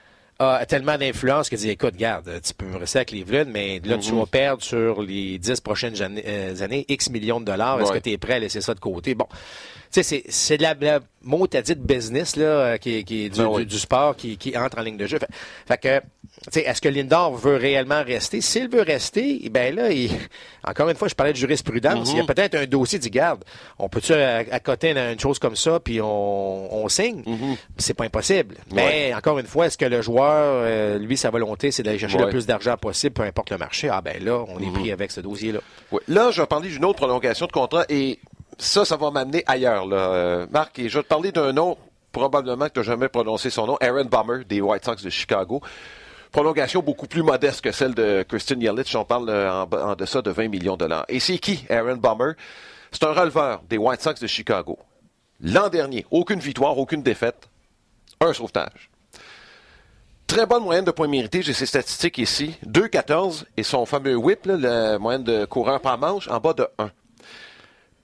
a 0.41 0.67
tellement 0.67 0.97
d'influence 0.97 1.49
qu'il 1.49 1.59
dit 1.59 1.71
écoute, 1.71 1.97
garde, 1.97 2.41
tu 2.43 2.55
peux 2.55 2.67
me 2.67 2.77
rester 2.77 3.01
à 3.01 3.05
Cleveland, 3.05 3.47
mais 3.49 3.81
là, 3.85 3.99
tu 3.99 4.13
mhm. 4.13 4.21
vas 4.21 4.27
perdre 4.27 4.63
sur 4.63 5.03
les 5.03 5.39
dix 5.39 5.61
prochaines 5.61 5.95
euh, 6.01 6.63
années, 6.63 6.87
X 6.89 7.11
millions 7.11 7.41
de 7.41 7.45
dollars. 7.45 7.81
Est-ce 7.81 7.93
que 7.93 7.99
tu 7.99 8.11
es 8.11 8.19
prêt 8.19 8.35
à 8.35 8.39
laisser 8.39 8.61
ça 8.61 8.75
de 8.75 8.81
côté? 8.81 9.15
Bon. 9.15 9.27
Tu 9.93 10.03
sais, 10.03 10.23
c'est 10.29 10.57
de 10.57 10.63
la, 10.63 11.01
mot 11.23 11.47
t'as 11.47 11.63
dit 11.63 11.75
de 11.75 11.81
business 11.81 12.37
là, 12.37 12.45
euh, 12.45 12.77
qui, 12.77 13.05
qui 13.05 13.25
est 13.25 13.29
du, 13.29 13.41
ben 13.41 13.65
du, 13.65 13.79
sport 13.79 14.17
qui, 14.17 14.37
qui, 14.37 14.57
entre 14.57 14.79
en 14.79 14.83
ligne 14.83 14.97
de 14.97 15.07
jeu. 15.07 15.19
Fait, 15.19 15.29
fait 15.67 15.79
que 15.79 16.61
est-ce 16.61 16.81
que 16.81 16.89
Lindor 16.89 17.37
veut 17.37 17.57
réellement 17.57 18.03
rester? 18.03 18.41
S'il 18.41 18.69
veut 18.69 18.83
rester, 18.83 19.49
ben 19.51 19.75
là, 19.75 19.91
il... 19.91 20.11
encore 20.65 20.89
une 20.89 20.97
fois, 20.97 21.09
je 21.09 21.15
parlais 21.15 21.33
de 21.33 21.37
jurisprudence. 21.37 22.11
Il 22.11 22.17
y 22.17 22.21
a 22.21 22.23
mhm. 22.23 22.29
peut-être 22.29 22.55
un 22.55 22.67
dossier 22.67 22.99
dit 22.99 23.11
garde. 23.11 23.45
On 23.79 23.89
peut-tu 23.89 24.13
accoter 24.15 24.93
une 24.93 25.19
chose 25.19 25.39
comme 25.39 25.57
ça, 25.57 25.81
puis 25.81 26.01
on, 26.01 26.85
on 26.85 26.89
signe? 26.89 27.23
Mhm. 27.27 27.57
C'est 27.77 27.95
pas 27.95 28.05
impossible. 28.05 28.57
Mais 28.73 29.13
encore 29.15 29.39
une 29.39 29.47
fois, 29.47 29.67
est-ce 29.67 29.77
que 29.77 29.85
le 29.85 30.03
joueur, 30.03 30.63
euh, 30.65 30.99
lui, 30.99 31.17
sa 31.17 31.31
volonté, 31.31 31.71
c'est 31.71 31.83
d'aller 31.83 31.99
chercher 31.99 32.19
le 32.19 32.29
plus 32.29 32.47
d'argent 32.47 32.77
possible, 32.77 33.15
peu 33.15 33.23
importe 33.23 33.51
le 33.51 33.59
marché? 33.59 33.89
Ah 33.91 34.01
ben 34.01 34.23
là, 34.23 34.45
on 34.49 34.59
est 34.61 34.67
mhm. 34.67 34.73
pris 34.73 34.93
avec 34.93 35.11
ce 35.11 35.21
dossier-là. 35.21 35.61
Là, 36.09 36.31
je 36.31 36.41
vais 36.41 36.47
parler 36.47 36.69
d'une 36.69 36.85
autre 36.85 36.99
prolongation 36.99 37.47
de 37.47 37.53
contrat 37.53 37.85
et 37.89 38.19
ça, 38.61 38.85
ça 38.85 38.97
va 38.97 39.11
m'amener 39.11 39.43
ailleurs, 39.47 39.87
là, 39.87 39.97
euh, 39.97 40.47
Marc. 40.51 40.79
Et 40.79 40.89
je 40.89 40.99
vais 40.99 41.03
te 41.03 41.09
parler 41.09 41.33
d'un 41.33 41.53
nom, 41.53 41.77
probablement 42.13 42.67
que 42.67 42.75
tu 42.75 42.79
n'as 42.81 42.85
jamais 42.85 43.09
prononcé 43.09 43.51
son 43.51 43.67
nom, 43.67 43.77
Aaron 43.81 44.05
Bummer, 44.05 44.45
des 44.45 44.61
White 44.61 44.85
Sox 44.85 45.03
de 45.03 45.11
Chicago 45.11 45.61
prolongation 46.31 46.81
beaucoup 46.81 47.07
plus 47.07 47.23
modeste 47.23 47.61
que 47.61 47.73
celle 47.73 47.95
de 47.95 48.25
Christian 48.29 48.61
Yelich. 48.61 48.95
On 48.97 49.05
parle 49.05 49.29
euh, 49.29 49.65
en, 49.65 49.95
deçà 49.95 50.23
de 50.23 50.31
20 50.31 50.49
millions 50.49 50.75
de 50.75 50.81
dollars. 50.81 51.05
Et 51.09 51.21
c'est 51.21 51.39
qui, 51.39 51.65
Aaron 51.69 51.97
Bummer? 51.97 52.35
C'est 52.93 53.05
un 53.05 53.13
releveur 53.13 53.63
des 53.69 53.79
White 53.79 54.01
Sox 54.01 54.21
de 54.21 54.27
Chicago. 54.27 54.79
L'an 55.41 55.69
dernier, 55.69 56.07
aucune 56.11 56.41
victoire, 56.41 56.77
aucune 56.77 57.03
défaite, 57.03 57.49
un 58.21 58.33
sauvetage. 58.33 58.91
Très 60.27 60.47
bonne 60.47 60.63
moyenne 60.63 60.85
de 60.85 60.91
points 60.91 61.09
mérités, 61.09 61.43
j'ai 61.43 61.53
ces 61.53 61.67
statistiques 61.67 62.19
ici. 62.19 62.55
2,14 62.67 63.45
et 63.57 63.63
son 63.63 63.87
fameux 63.87 64.15
whip, 64.15 64.47
la 64.47 64.99
moyenne 64.99 65.25
de 65.25 65.45
coureur 65.45 65.81
par 65.81 65.99
manche, 65.99 66.29
en 66.29 66.39
bas 66.39 66.53
de 66.53 66.69
1. 66.79 66.91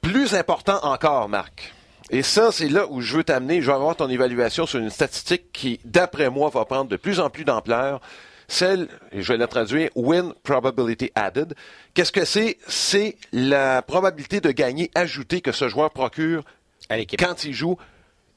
Plus 0.07 0.35
important 0.35 0.79
encore, 0.85 1.29
Marc. 1.29 1.75
Et 2.11 2.23
ça, 2.23 2.53
c'est 2.53 2.69
là 2.69 2.87
où 2.89 3.01
je 3.01 3.17
veux 3.17 3.25
t'amener. 3.25 3.61
Je 3.61 3.67
veux 3.67 3.73
avoir 3.73 3.97
ton 3.97 4.09
évaluation 4.09 4.65
sur 4.65 4.79
une 4.79 4.89
statistique 4.89 5.51
qui, 5.53 5.81
d'après 5.85 6.31
moi, 6.31 6.49
va 6.49 6.65
prendre 6.65 6.89
de 6.89 6.95
plus 6.95 7.19
en 7.19 7.29
plus 7.29 7.45
d'ampleur. 7.45 8.01
Celle, 8.47 8.87
et 9.11 9.23
je 9.23 9.33
vais 9.33 9.37
la 9.37 9.49
traduire, 9.49 9.91
win 9.97 10.33
probability 10.45 11.11
added. 11.17 11.55
Qu'est-ce 11.93 12.13
que 12.13 12.25
c'est? 12.25 12.57
C'est 12.69 13.17
la 13.33 13.83
probabilité 13.83 14.41
de 14.41 14.53
gagner 14.53 14.93
ajoutée 14.95 15.41
que 15.41 15.51
ce 15.51 15.69
joueur 15.69 15.91
procure 15.91 16.45
quand 17.19 17.43
il 17.43 17.53
joue. 17.53 17.77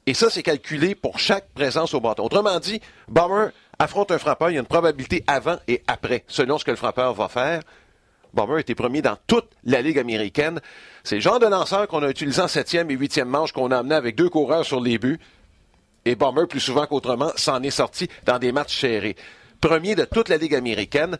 Et 0.06 0.14
ça, 0.14 0.28
c'est 0.28 0.42
calculé 0.42 0.96
pour 0.96 1.20
chaque 1.20 1.50
présence 1.50 1.94
au 1.94 2.00
bâton. 2.00 2.24
Autrement 2.24 2.58
dit, 2.58 2.80
Bomber 3.06 3.50
affronte 3.78 4.10
un 4.10 4.18
frappeur, 4.18 4.50
il 4.50 4.54
y 4.54 4.56
a 4.56 4.60
une 4.60 4.66
probabilité 4.66 5.22
avant 5.28 5.58
et 5.68 5.84
après, 5.86 6.24
selon 6.26 6.58
ce 6.58 6.64
que 6.64 6.72
le 6.72 6.76
frappeur 6.76 7.14
va 7.14 7.28
faire. 7.28 7.62
Bomber 8.34 8.60
était 8.60 8.74
premier 8.74 9.02
dans 9.02 9.16
toute 9.26 9.46
la 9.64 9.82
Ligue 9.82 9.98
américaine. 9.98 10.60
C'est 11.04 11.16
le 11.16 11.20
genre 11.20 11.38
de 11.38 11.46
lanceur 11.46 11.88
qu'on 11.88 12.02
a 12.02 12.08
utilisé 12.08 12.40
en 12.40 12.48
septième 12.48 12.90
et 12.90 12.94
huitième 12.94 13.28
manche 13.28 13.52
qu'on 13.52 13.70
a 13.70 13.78
amené 13.78 13.94
avec 13.94 14.16
deux 14.16 14.28
coureurs 14.28 14.64
sur 14.64 14.80
les 14.80 14.98
buts. 14.98 15.18
Et 16.04 16.14
Bomber, 16.14 16.46
plus 16.46 16.60
souvent 16.60 16.86
qu'autrement, 16.86 17.32
s'en 17.36 17.62
est 17.62 17.70
sorti 17.70 18.08
dans 18.24 18.38
des 18.38 18.52
matchs 18.52 18.80
serrés. 18.80 19.16
Premier 19.60 19.94
de 19.94 20.04
toute 20.04 20.28
la 20.28 20.36
Ligue 20.36 20.54
américaine. 20.54 21.18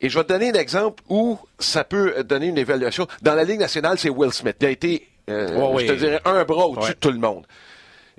Et 0.00 0.08
je 0.08 0.18
vais 0.18 0.24
te 0.24 0.32
donner 0.32 0.50
un 0.50 0.54
exemple 0.54 1.02
où 1.08 1.38
ça 1.58 1.84
peut 1.84 2.24
donner 2.24 2.46
une 2.46 2.58
évaluation. 2.58 3.06
Dans 3.22 3.34
la 3.34 3.44
Ligue 3.44 3.60
nationale, 3.60 3.98
c'est 3.98 4.08
Will 4.08 4.32
Smith. 4.32 4.56
Il 4.60 4.66
a 4.66 4.70
été, 4.70 5.06
euh, 5.28 5.78
je 5.78 5.86
te 5.86 5.92
dirais, 5.92 6.20
un 6.24 6.42
bras 6.44 6.66
au-dessus 6.66 6.94
de 6.94 6.98
tout 6.98 7.12
le 7.12 7.18
monde. 7.18 7.46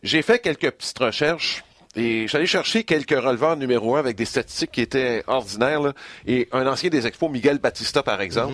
J'ai 0.03 0.21
fait 0.21 0.39
quelques 0.39 0.71
petites 0.71 0.99
recherches 0.99 1.63
et 1.95 2.27
j'allais 2.27 2.45
chercher 2.45 2.85
quelques 2.85 3.19
releveurs 3.19 3.57
numéro 3.57 3.95
un 3.95 3.99
avec 3.99 4.15
des 4.15 4.23
statistiques 4.23 4.71
qui 4.71 4.81
étaient 4.81 5.23
ordinaires. 5.27 5.93
Et 6.25 6.47
un 6.53 6.65
ancien 6.65 6.89
des 6.89 7.05
Expos, 7.05 7.29
Miguel 7.29 7.59
Batista, 7.59 8.01
par 8.01 8.21
exemple. 8.21 8.53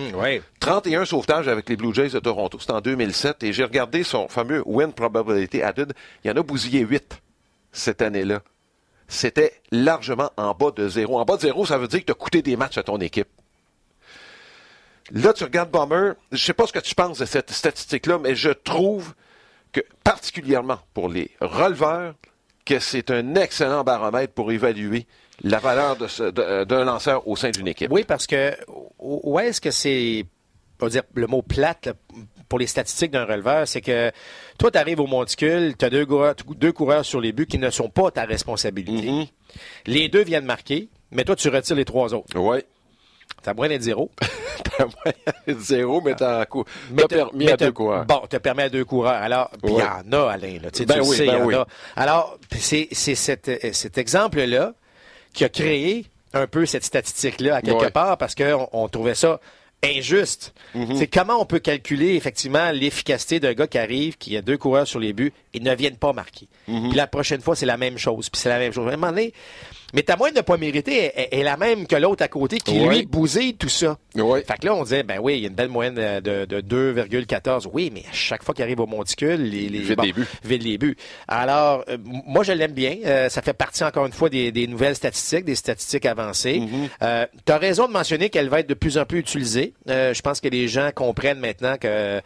31 0.58 1.00
mhm, 1.00 1.06
sauvetages 1.06 1.46
avec 1.46 1.68
les 1.68 1.76
Blue 1.76 1.94
Jays 1.94 2.08
de 2.08 2.18
Toronto. 2.18 2.58
C'était 2.58 2.72
en 2.72 2.80
2007. 2.80 3.44
Et 3.44 3.52
j'ai 3.52 3.62
regardé 3.62 4.02
son 4.02 4.26
fameux 4.26 4.62
win 4.66 4.92
probability 4.92 5.62
added. 5.62 5.92
Il 6.24 6.28
y 6.28 6.30
en 6.32 6.36
a 6.36 6.42
bousillé 6.42 6.80
8 6.80 7.22
cette 7.70 8.02
année-là. 8.02 8.42
C'était 9.06 9.60
largement 9.70 10.30
en 10.36 10.52
bas 10.52 10.72
de 10.72 10.88
zéro. 10.88 11.18
En 11.18 11.24
bas 11.24 11.36
de 11.36 11.42
zéro, 11.42 11.64
ça 11.64 11.78
veut 11.78 11.88
dire 11.88 12.00
que 12.00 12.06
tu 12.06 12.12
as 12.12 12.16
coûté 12.16 12.42
des 12.42 12.56
matchs 12.56 12.78
à 12.78 12.82
ton 12.82 12.98
équipe. 12.98 13.28
Là, 15.12 15.32
tu 15.32 15.44
regardes 15.44 15.70
Bomber. 15.70 16.12
Je 16.32 16.44
sais 16.44 16.52
pas 16.52 16.66
ce 16.66 16.72
que 16.72 16.80
tu 16.80 16.94
penses 16.96 17.20
de 17.20 17.24
cette 17.24 17.52
statistique-là, 17.52 18.18
mais 18.18 18.34
je 18.34 18.50
trouve 18.50 19.14
que 19.72 19.80
particulièrement 20.02 20.80
pour 20.92 21.08
les 21.08 21.30
releveurs, 21.40 22.14
que 22.68 22.78
c'est 22.80 23.10
un 23.10 23.34
excellent 23.34 23.82
baromètre 23.82 24.34
pour 24.34 24.52
évaluer 24.52 25.06
la 25.42 25.58
valeur 25.58 25.96
d'un 25.96 26.84
lanceur 26.84 27.26
au 27.26 27.34
sein 27.34 27.50
d'une 27.50 27.66
équipe. 27.66 27.90
Oui, 27.90 28.04
parce 28.04 28.26
que 28.26 28.54
où 28.98 29.38
est-ce 29.40 29.60
que 29.60 29.70
c'est, 29.70 30.26
on 30.82 30.88
dire 30.88 31.02
le 31.14 31.26
mot 31.26 31.40
plate 31.40 31.88
pour 32.48 32.58
les 32.58 32.66
statistiques 32.66 33.10
d'un 33.10 33.24
releveur, 33.24 33.66
c'est 33.66 33.80
que 33.80 34.10
toi, 34.58 34.70
tu 34.70 34.78
arrives 34.78 35.00
au 35.00 35.06
monticule, 35.06 35.76
tu 35.78 35.84
as 35.84 35.90
deux 35.90 36.04
coureurs, 36.04 36.34
deux 36.56 36.72
coureurs 36.72 37.04
sur 37.04 37.20
les 37.20 37.32
buts 37.32 37.46
qui 37.46 37.58
ne 37.58 37.70
sont 37.70 37.88
pas 37.88 38.10
ta 38.10 38.24
responsabilité. 38.24 39.08
Mm-hmm. 39.08 39.28
Les 39.86 40.08
deux 40.08 40.22
viennent 40.22 40.44
marquer, 40.44 40.90
mais 41.10 41.24
toi, 41.24 41.36
tu 41.36 41.48
retires 41.48 41.76
les 41.76 41.86
trois 41.86 42.12
autres. 42.12 42.38
Oui. 42.38 42.58
T'as 43.42 43.54
moyen 43.54 43.70
d'être 43.70 43.82
zéro. 43.82 44.10
t'as 44.64 44.84
moyen 44.84 45.32
d'être 45.46 45.60
zéro, 45.60 46.00
mais 46.00 46.14
t'as 46.14 46.46
permis 47.08 47.48
à 47.48 47.56
deux 47.56 47.72
coureurs. 47.72 48.04
Bon, 48.04 48.22
t'as 48.28 48.40
permis 48.40 48.62
à 48.62 48.68
deux 48.68 48.84
coureurs. 48.84 49.12
Alors, 49.12 49.50
il 49.64 49.70
y 49.70 49.82
en 49.82 50.12
a, 50.12 50.30
Alain. 50.30 50.58
Là, 50.62 50.70
tu 50.70 50.84
ben 50.84 51.02
sais, 51.04 51.26
ben 51.26 51.44
oui. 51.44 51.54
a. 51.54 51.66
Alors, 51.96 52.38
c'est 52.58 52.88
cet, 52.92 53.50
cet 53.74 53.98
exemple-là 53.98 54.74
qui 55.32 55.44
a 55.44 55.48
créé 55.48 56.06
un 56.34 56.46
peu 56.46 56.66
cette 56.66 56.84
statistique-là 56.84 57.56
à 57.56 57.62
quelque 57.62 57.90
part 57.90 58.18
parce 58.18 58.34
qu'on 58.34 58.68
on 58.72 58.88
trouvait 58.88 59.14
ça 59.14 59.40
injuste. 59.82 60.54
Mhm. 60.74 60.96
C'est 60.96 61.06
comment 61.06 61.40
on 61.40 61.46
peut 61.46 61.60
calculer 61.60 62.14
effectivement 62.14 62.70
l'efficacité 62.72 63.40
d'un 63.40 63.52
gars 63.54 63.66
qui 63.66 63.78
arrive, 63.78 64.16
qui 64.18 64.36
a 64.36 64.42
deux 64.42 64.58
coureurs 64.58 64.86
sur 64.86 64.98
les 64.98 65.12
buts 65.12 65.32
et 65.54 65.60
ne 65.60 65.74
viennent 65.74 65.96
pas 65.96 66.12
marquer. 66.12 66.48
Mhm. 66.66 66.88
Puis 66.88 66.96
la 66.96 67.06
prochaine 67.06 67.40
fois, 67.40 67.54
c'est 67.54 67.66
la 67.66 67.76
même 67.76 67.98
chose. 67.98 68.28
Puis 68.28 68.40
c'est 68.40 68.48
la 68.48 68.58
même 68.58 68.72
chose. 68.72 68.88
À 68.88 68.94
un 68.94 68.96
moment 68.96 69.12
donné, 69.12 69.32
mais 69.94 70.02
ta 70.02 70.16
moyenne 70.16 70.36
de 70.36 70.42
pas 70.42 70.56
mériter 70.56 71.12
est, 71.14 71.42
la 71.42 71.56
même 71.56 71.86
que 71.86 71.96
l'autre 71.96 72.22
à 72.22 72.28
côté 72.28 72.58
qui, 72.58 72.78
lui, 72.78 73.06
bousille 73.06 73.56
tout 73.56 73.68
ça. 73.68 73.98
Fait 74.46 74.58
que 74.58 74.66
là, 74.66 74.74
on 74.74 74.82
disait, 74.82 75.02
ben 75.02 75.18
oui, 75.20 75.36
il 75.36 75.40
y 75.40 75.44
a 75.44 75.48
une 75.48 75.54
belle 75.54 75.68
moyenne 75.68 75.94
de, 75.94 76.46
2,14. 76.46 77.68
Oui, 77.72 77.90
mais 77.92 78.00
à 78.00 78.12
chaque 78.12 78.42
fois 78.42 78.54
qu'il 78.54 78.64
arrive 78.64 78.80
au 78.80 78.86
monticule, 78.86 79.42
les, 79.42 79.68
les, 79.68 79.96
buts. 80.12 80.26
vide 80.44 80.62
les 80.62 80.78
buts. 80.78 80.96
Alors, 81.26 81.84
euh, 81.88 81.96
moi, 82.02 82.42
je 82.42 82.52
l'aime 82.52 82.72
bien. 82.72 82.96
Euh, 83.04 83.28
ça 83.28 83.42
fait 83.42 83.52
partie, 83.52 83.84
encore 83.84 84.06
une 84.06 84.12
fois, 84.12 84.28
des, 84.28 84.66
nouvelles 84.66 84.96
statistiques, 84.96 85.44
des 85.44 85.54
statistiques 85.54 86.06
avancées. 86.06 86.60
Mm-hmm. 86.60 86.88
euh, 87.02 87.26
tu 87.44 87.52
as 87.52 87.58
raison 87.58 87.86
de 87.86 87.92
mentionner 87.92 88.30
qu'elle 88.30 88.48
va 88.48 88.60
être 88.60 88.68
de 88.68 88.74
plus 88.74 88.98
en 88.98 89.04
plus 89.04 89.18
utilisée. 89.18 89.74
Euh, 89.88 90.14
je 90.14 90.22
pense 90.22 90.40
que 90.40 90.48
les 90.48 90.68
gens 90.68 90.90
comprennent 90.94 91.40
maintenant 91.40 91.76
que 91.76 92.20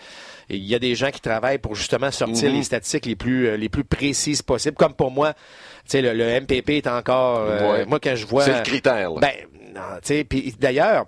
il 0.51 0.65
y 0.65 0.75
a 0.75 0.79
des 0.79 0.95
gens 0.95 1.11
qui 1.11 1.21
travaillent 1.21 1.59
pour 1.59 1.75
justement 1.75 2.11
sortir 2.11 2.51
mm-hmm. 2.51 2.55
les 2.55 2.63
statistiques 2.63 3.07
les 3.07 3.17
plus, 3.17 3.57
les 3.57 3.69
plus 3.69 3.85
précises 3.85 4.43
possibles. 4.43 4.77
Comme 4.77 4.93
pour 4.93 5.11
moi, 5.11 5.33
tu 5.33 5.41
sais, 5.87 6.03
le, 6.03 6.41
MPP 6.41 6.71
est 6.71 6.87
encore. 6.87 7.47
Moi, 7.87 8.01
quand 8.01 8.17
je 8.17 8.27
vois. 8.27 8.45
C'est 8.45 8.59
le 8.59 8.63
critère. 8.63 9.13
Ben, 9.15 9.33
tu 9.75 9.81
sais, 10.03 10.25
puis 10.25 10.55
d'ailleurs. 10.59 11.07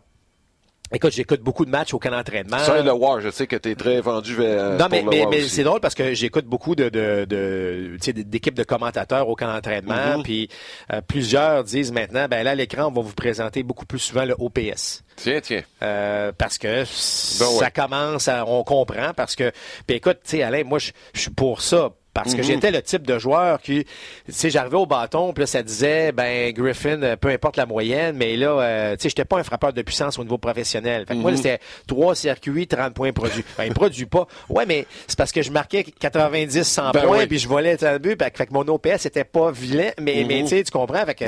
Écoute, 0.93 1.13
j'écoute 1.13 1.41
beaucoup 1.41 1.65
de 1.65 1.71
matchs 1.71 1.95
au 1.95 1.99
camp 1.99 2.11
d'entraînement. 2.11 2.59
Ça, 2.59 2.83
le 2.83 2.93
War, 2.93 3.21
je 3.21 3.31
sais 3.31 3.47
que 3.47 3.57
tu 3.57 3.71
es 3.71 3.75
très 3.75 4.01
vendu 4.01 4.35
vers. 4.35 4.79
Non, 4.79 4.87
mais, 4.91 5.03
mais, 5.03 5.43
c'est 5.43 5.65
drôle 5.65 5.81
parce 5.81 5.95
que 5.95 6.15
j'écoute 6.15 6.45
beaucoup 6.45 6.75
de, 6.75 6.89
de, 6.89 7.25
de 7.25 7.97
d'équipes 8.13 8.55
de 8.55 8.65
commentateurs 8.65 9.29
au 9.29 9.35
camp 9.35 9.53
d'entraînement. 9.53 9.95
Mm-hmm. 9.95 10.23
Puis 10.23 10.49
euh, 10.93 11.01
plusieurs 11.01 11.65
disent 11.65 11.91
maintenant, 11.91 12.27
ben 12.29 12.43
là, 12.43 12.51
à 12.51 12.55
l'écran, 12.55 12.89
on 12.89 12.93
va 12.93 13.01
vous 13.01 13.15
présenter 13.15 13.63
beaucoup 13.63 13.87
plus 13.87 13.99
souvent 13.99 14.25
le 14.25 14.35
OPS. 14.39 15.03
Tiens, 15.17 15.41
tiens. 15.41 15.63
Euh, 15.83 16.33
parce 16.37 16.59
que 16.59 16.85
ben 16.85 16.85
ça 16.85 17.71
commence 17.71 18.29
à, 18.29 18.47
on 18.47 18.63
comprend 18.63 19.13
parce 19.17 19.35
que, 19.37 19.53
puis 19.87 19.97
écoute, 19.97 20.19
tu 20.23 20.37
sais, 20.37 20.43
Alain, 20.43 20.65
moi, 20.65 20.79
je 20.79 20.93
suis 21.15 21.31
pour 21.31 21.63
ça 21.63 21.91
parce 22.15 22.35
que 22.35 22.39
mhm. 22.39 22.45
j'étais 22.45 22.71
le 22.71 22.81
type 22.81 23.05
de 23.05 23.19
joueur 23.19 23.61
qui, 23.61 23.85
tu 23.85 24.33
sais, 24.33 24.49
j'arrivais 24.49 24.77
au 24.77 24.87
bâton, 24.87 25.33
puis 25.33 25.43
là, 25.43 25.47
ça 25.49 25.65
disait, 25.65 26.13
ben, 26.13 26.53
Griffin, 26.53 27.03
euh, 27.03 27.17
peu 27.17 27.29
importe 27.29 27.57
la 27.57 27.67
moyenne, 27.67 28.17
mais 28.17 28.37
là, 28.37 28.51
euh, 28.51 28.93
tu 28.93 29.03
sais, 29.03 29.09
j'étais 29.09 29.25
pas 29.25 29.39
un 29.39 29.43
frappeur 29.43 29.73
de 29.73 29.83
puissance 29.83 30.17
au 30.19 30.23
niveau 30.23 30.39
professionnel. 30.39 31.05
Fait 31.09 31.15
que 31.15 31.19
moi, 31.19 31.33
mhm. 31.33 31.39
c'était 31.39 31.59
trois 31.89 32.15
circuits, 32.15 32.69
30 32.69 32.95
points 32.95 33.13
produits. 33.13 33.45
Ben, 33.59 33.65
il 33.65 33.75
produit 33.75 34.07
pas. 34.07 34.29
Ouais, 34.49 34.65
mais 34.65 34.87
c'est 35.09 35.19
parce 35.19 35.33
que 35.33 35.43
je 35.43 35.51
marquais 35.51 35.83
90, 35.83 36.63
100 36.63 36.91
ben 36.93 37.03
points, 37.03 37.27
puis 37.27 37.39
je 37.39 37.49
volais 37.49 37.77
le 37.81 37.99
but, 37.99 38.21
fait, 38.23 38.47
que 38.47 38.53
mon 38.53 38.67
OPS 38.67 39.07
était 39.07 39.25
pas 39.25 39.51
vilain, 39.51 39.91
mais, 40.01 40.25
mais 40.27 40.43
mhm. 40.43 40.43
tu 40.43 40.49
sais, 40.49 40.63
tu 40.63 40.71
comprends? 40.71 41.05
Fait 41.05 41.15
que 41.15 41.25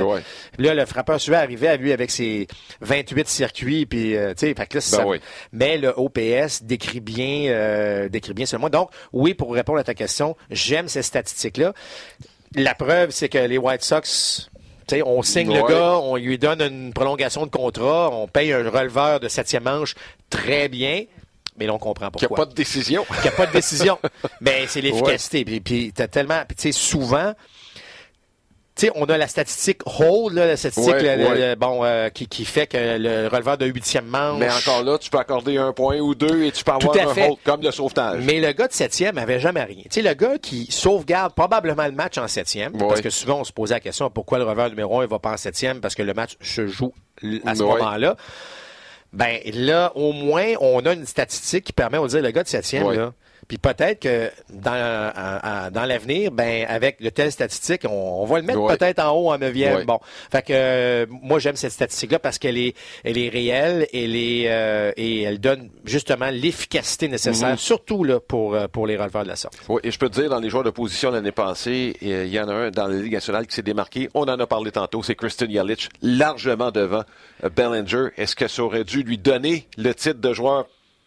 là, 0.59 0.75
le 0.75 0.87
frappeur 0.87 1.20
suivant 1.20 1.38
arrivait 1.38 1.68
à 1.68 1.77
lui 1.77 1.92
avec 1.92 2.12
ses 2.12 2.46
28 2.81 3.29
circuits, 3.29 3.87
puis, 3.87 4.16
euh, 4.16 4.35
tu 4.35 4.46
sais, 4.46 4.55
fait 4.55 4.66
que 4.66 4.77
là, 4.77 4.81
ça, 4.81 5.05
mais 5.53 5.79
le 5.79 5.92
OPS 5.96 6.62
décrit 6.62 7.01
bien, 7.01 8.07
décrit 8.09 8.35
bien 8.35 8.46
seulement. 8.46 8.70
Donc, 8.70 8.90
oui, 9.12 9.35
pour 9.35 9.53
répondre 9.53 9.81
à 9.81 9.85
ta 9.85 9.94
question, 9.94 10.37
j'ai 10.51 10.76
j'aime 10.77 10.89
ces 10.89 11.03
statistiques-là. 11.03 11.73
La 12.55 12.75
preuve, 12.75 13.11
c'est 13.11 13.29
que 13.29 13.39
les 13.39 13.59
White 13.59 13.83
Sox 13.83 14.51
on 15.05 15.23
signe 15.23 15.53
le 15.53 15.67
gars, 15.67 15.99
on 15.99 16.15
lui 16.17 16.39
donne 16.39 16.61
une 16.62 16.93
prolongation 16.93 17.45
de 17.45 17.51
contrat, 17.51 18.09
on 18.12 18.29
paye 18.29 18.53
un 18.53 18.71
releveur 18.71 19.19
de 19.19 19.27
septième 19.27 19.65
manche 19.65 19.95
très 20.31 20.69
bien. 20.69 21.05
Mais 21.59 21.67
là, 21.67 21.75
on 21.75 21.79
comprend 21.79 22.11
pourquoi. 22.11 22.29
Il 22.29 22.31
n'y 22.31 22.35
a 22.35 22.45
pas 22.45 22.51
de 22.51 22.55
décision. 22.55 23.05
Il 23.19 23.23
n'y 23.23 23.29
a 23.29 23.33
pas 23.33 23.47
de 23.49 23.53
décision. 23.53 23.99
mais 24.41 24.67
c'est 24.69 24.81
l'efficacité. 24.81 25.45
Puis, 25.45 25.61
puis 25.61 25.93
as 25.99 26.07
tellement. 26.07 26.43
Puis, 26.47 26.55
tu 26.55 26.62
sais, 26.62 26.73
souvent, 26.73 27.33
sais, 28.77 28.93
on 28.95 29.05
a 29.07 29.17
la 29.17 29.29
statistique 29.29 29.81
hold, 29.87 30.35
la 30.35 30.57
statistique 30.57 30.95
bon, 31.59 31.85
euh, 31.85 32.09
qui, 32.11 32.27
qui, 32.27 32.45
fait 32.45 32.67
que 32.67 32.77
le 32.99 33.29
releveur 33.29 33.57
de 33.59 33.67
huitième 33.67 34.07
manche. 34.07 34.39
Mais 34.39 34.51
encore 34.51 34.83
là, 34.83 34.99
tu 34.99 35.11
peux 35.11 35.19
accorder 35.19 35.57
un 35.57 35.73
point 35.73 35.99
ou 35.99 36.15
deux 36.15 36.45
et 36.45 36.53
tu 36.53 36.62
peux 36.65 36.73
avoir 36.73 36.97
un 36.97 37.29
hold 37.29 37.39
comme 37.45 37.62
le 37.62 37.71
sauvetage. 37.71 38.23
Mais 38.25 38.41
le 38.41 38.53
gars 38.53 38.69
de 38.69 38.73
septième 38.73 39.19
avait 39.19 39.41
jamais 39.41 39.62
rien. 39.62 39.83
Tu 39.85 39.91
sais, 39.91 40.03
le 40.03 40.15
gars 40.15 40.39
qui 40.39 40.67
sauvegarde 40.71 41.35
probablement 41.35 41.87
le 41.87 41.93
match 41.93 42.19
en 42.19 42.29
septième, 42.29 42.73
parce 42.77 43.01
que 43.01 43.11
souvent 43.11 43.41
on 43.41 43.45
se 43.45 43.53
posait 43.53 43.75
la 43.75 43.81
question 43.81 44.11
pourquoi 44.11 44.39
le 44.39 44.45
releveur 44.45 44.69
numéro 44.69 45.01
un 45.01 45.03
ne 45.05 45.09
va 45.09 45.19
pas 45.19 45.33
en 45.33 45.37
septième, 45.37 45.81
parce 45.81 45.95
que 45.95 46.03
le 46.03 46.15
match 46.15 46.37
se 46.41 46.67
joue 46.67 46.93
à 47.45 47.55
ce 47.55 47.62
moment-là. 47.62 48.17
Ben 49.12 49.39
là, 49.55 49.93
au 49.95 50.12
moins, 50.12 50.55
on 50.61 50.85
a 50.85 50.93
une 50.93 51.07
statistique 51.07 51.65
qui 51.65 51.73
permet 51.73 51.99
de 51.99 52.07
dire 52.07 52.23
le 52.23 52.31
gars 52.31 52.43
de 52.43 52.49
septième, 52.49 52.91
là, 52.93 53.12
puis 53.48 53.59
peut-être 53.59 54.00
que 54.00 54.30
dans, 54.50 55.70
dans 55.72 55.85
l'avenir, 55.85 56.32
ben 56.32 56.66
avec 56.68 57.00
de 57.00 57.09
telles 57.11 57.32
statistiques, 57.32 57.82
on, 57.88 58.24
va 58.26 58.40
le 58.40 58.44
mettre 58.44 58.66
peut-être 58.66 58.98
en 58.98 59.12
haut 59.12 59.30
en 59.30 59.38
neuvième. 59.38 59.85
Bon, 59.85 60.00
fait 60.30 60.42
que 60.42 60.52
euh, 60.52 61.06
moi 61.09 61.38
j'aime 61.38 61.56
cette 61.56 61.72
statistique-là 61.72 62.18
parce 62.18 62.38
qu'elle 62.38 62.59
est, 62.59 62.74
elle 63.04 63.18
est 63.18 63.28
réelle, 63.28 63.87
elle 63.92 64.16
est 64.16 64.46
euh, 64.48 64.92
et 64.96 65.22
elle 65.22 65.38
donne 65.38 65.70
justement 65.85 66.30
l'efficacité 66.30 67.09
nécessaire, 67.09 67.50
mhm. 67.50 67.59
surtout 67.59 68.04
là 68.04 68.20
pour 68.20 68.54
euh, 68.54 68.66
pour 68.68 68.87
les 68.87 68.96
releveurs 68.96 69.24
de 69.24 69.28
la 69.28 69.37
sorte. 69.37 69.59
Oui, 69.68 69.80
et 69.85 69.90
je 69.90 69.98
peux 69.98 70.09
te 70.09 70.20
dire 70.20 70.30
dans 70.30 70.40
les 70.40 70.50
joueurs 70.50 70.64
de 70.64 70.70
position 70.70 71.11
l'année 71.11 71.32
passée, 71.32 71.96
il 72.00 72.26
y 72.26 72.40
en 72.40 72.48
a 72.48 72.54
un 72.54 72.70
dans 72.70 72.88
la 72.88 72.96
Ligue 72.96 73.12
nationale 73.12 73.46
qui 73.46 73.54
s'est 73.54 73.62
démarqué. 73.62 74.09
On 74.14 74.24
en 74.24 74.38
a 74.40 74.46
parlé 74.46 74.72
tantôt, 74.72 75.02
c'est 75.02 75.14
Christian 75.14 75.48
Yelich, 75.48 75.88
largement 76.02 76.70
devant 76.70 77.02
Bellinger. 77.54 78.09
Est-ce 78.16 78.35
que 78.35 78.48
ça 78.48 78.62
aurait 78.62 78.85
dû 78.85 79.02
lui 79.02 79.18
donner 79.18 79.68
le 79.76 79.94
titre 79.94 80.20
de 80.20 80.32
joueur 80.32 80.66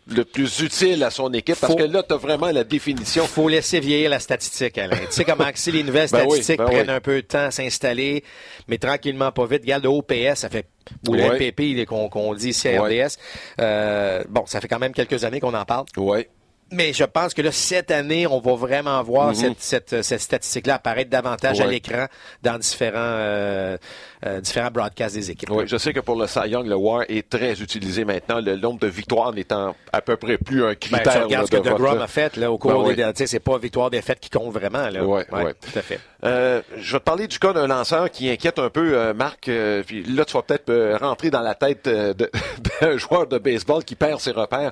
le 0.10 0.26
plus 0.26 0.60
utile 0.62 1.04
à 1.04 1.10
son 1.10 1.32
équipe 1.34 1.58
parce 1.60 1.76
que 1.76 1.84
là, 1.84 2.04
tu 2.04 2.14
as 2.14 2.18
vraiment 2.18 2.52
la 2.52 2.64
définition. 2.64 3.26
faut 3.28 3.48
laisser 3.48 3.80
vieillir 3.80 4.10
la 4.10 4.20
statistique, 4.20 4.78
Alain. 4.78 4.98
tu 4.98 5.06
sais 5.10 5.24
comment 5.24 5.46
si 5.54 5.72
les 5.72 5.84
nouvelles 5.84 6.10
ben 6.12 6.28
statistiques 6.28 6.58
ben 6.58 6.66
prennent 6.66 6.90
un 6.90 7.02
peu 7.02 7.22
de 7.22 7.28
temps 7.28 7.46
à 7.46 7.52
s'installer, 7.52 8.24
mais 8.68 8.78
tranquillement, 8.78 9.32
pas 9.32 9.46
vite. 9.46 9.62
Regarde 9.62 9.84
le 9.84 9.90
OPS, 9.90 10.36
ça 10.40 10.50
fait 10.50 10.66
ou 11.08 11.14
le 11.14 11.22
MPP 11.22 11.86
qu'on 11.86 12.34
dit 12.34 12.50
ici 12.50 12.68
à 12.70 12.82
RDS. 12.82 13.18
Euh, 13.62 14.24
bon, 14.30 14.46
ça 14.46 14.60
fait 14.60 14.68
quand 14.68 14.80
même 14.80 14.94
quelques 14.94 15.24
années 15.24 15.40
qu'on 15.40 15.54
en 15.54 15.66
parle. 15.66 15.86
Oui. 15.98 16.26
Mais 16.72 16.94
je 16.94 17.04
pense 17.04 17.34
que 17.34 17.42
là, 17.42 17.52
cette 17.52 17.92
année, 17.92 18.28
on 18.28 18.40
va 18.40 18.56
vraiment 18.56 19.02
voir 19.04 19.30
mhm. 19.30 19.56
cette, 19.58 20.04
cette, 20.04 20.22
statistique-là 20.22 20.76
apparaître 20.76 21.10
davantage 21.10 21.62
à 21.62 21.66
l'écran 21.66 22.06
dans 22.44 22.58
différents, 22.58 22.98
euh, 22.98 23.78
euh, 24.26 24.42
différents 24.42 24.72
broadcasts 24.72 25.16
des 25.16 25.32
équipes. 25.32 25.50
Oui, 25.52 25.66
je 25.68 25.78
sais 25.78 25.94
que 25.94 26.00
pour 26.00 26.16
le 26.16 26.28
Cy 26.28 26.50
Young, 26.50 26.68
le 26.68 26.76
WAR 26.76 27.04
est 27.10 27.28
très 27.28 27.62
utilisé 27.62 28.06
maintenant. 28.06 28.40
Le 28.40 28.56
nombre 28.56 28.80
de 28.80 28.88
victoires 28.88 29.34
n'étant 29.34 29.76
à 29.92 30.02
peu 30.02 30.16
près 30.18 30.38
plus 30.38 30.64
un 30.64 30.76
critère. 30.76 31.04
Ben, 31.04 31.12
tu 31.12 31.24
regardes 31.24 31.46
ce 31.48 31.52
que 31.52 31.58
DeGrom 31.58 32.02
a 32.02 32.08
fait 32.08 32.38
là, 32.38 32.52
au 32.52 32.58
cours 32.58 32.84
ben, 32.84 33.12
des... 33.14 33.28
C'est 33.28 33.40
pas 33.40 33.58
victoire-défaite 33.58 34.20
qui 34.20 34.30
compte 34.30 34.54
vraiment. 34.54 34.88
Oui, 35.02 35.24
oui. 35.32 35.44
Tout 35.62 35.80
à 35.80 35.82
fait. 35.82 36.00
Euh, 36.26 36.62
je 36.78 36.92
vais 36.92 37.00
te 37.00 37.04
parler 37.04 37.28
du 37.28 37.40
cas 37.40 37.54
d'un 37.54 37.68
lanceur 37.68 38.10
qui 38.12 38.30
inquiète 38.30 38.60
un 38.60 38.70
peu 38.70 38.98
euh, 38.98 39.14
Marc. 39.14 39.48
Euh, 39.48 39.84
puis 39.86 40.04
là, 40.04 40.26
tu 40.26 40.34
vas 40.34 40.42
peut-être 40.42 40.98
rentrer 41.00 41.30
dans 41.30 41.42
la 41.42 41.56
tête 41.56 41.90
d'un 42.82 42.98
joueur 42.98 43.28
de 43.28 43.38
baseball 43.38 43.84
qui 43.84 43.96
perd 43.96 44.20
ses 44.20 44.32
repères. 44.32 44.72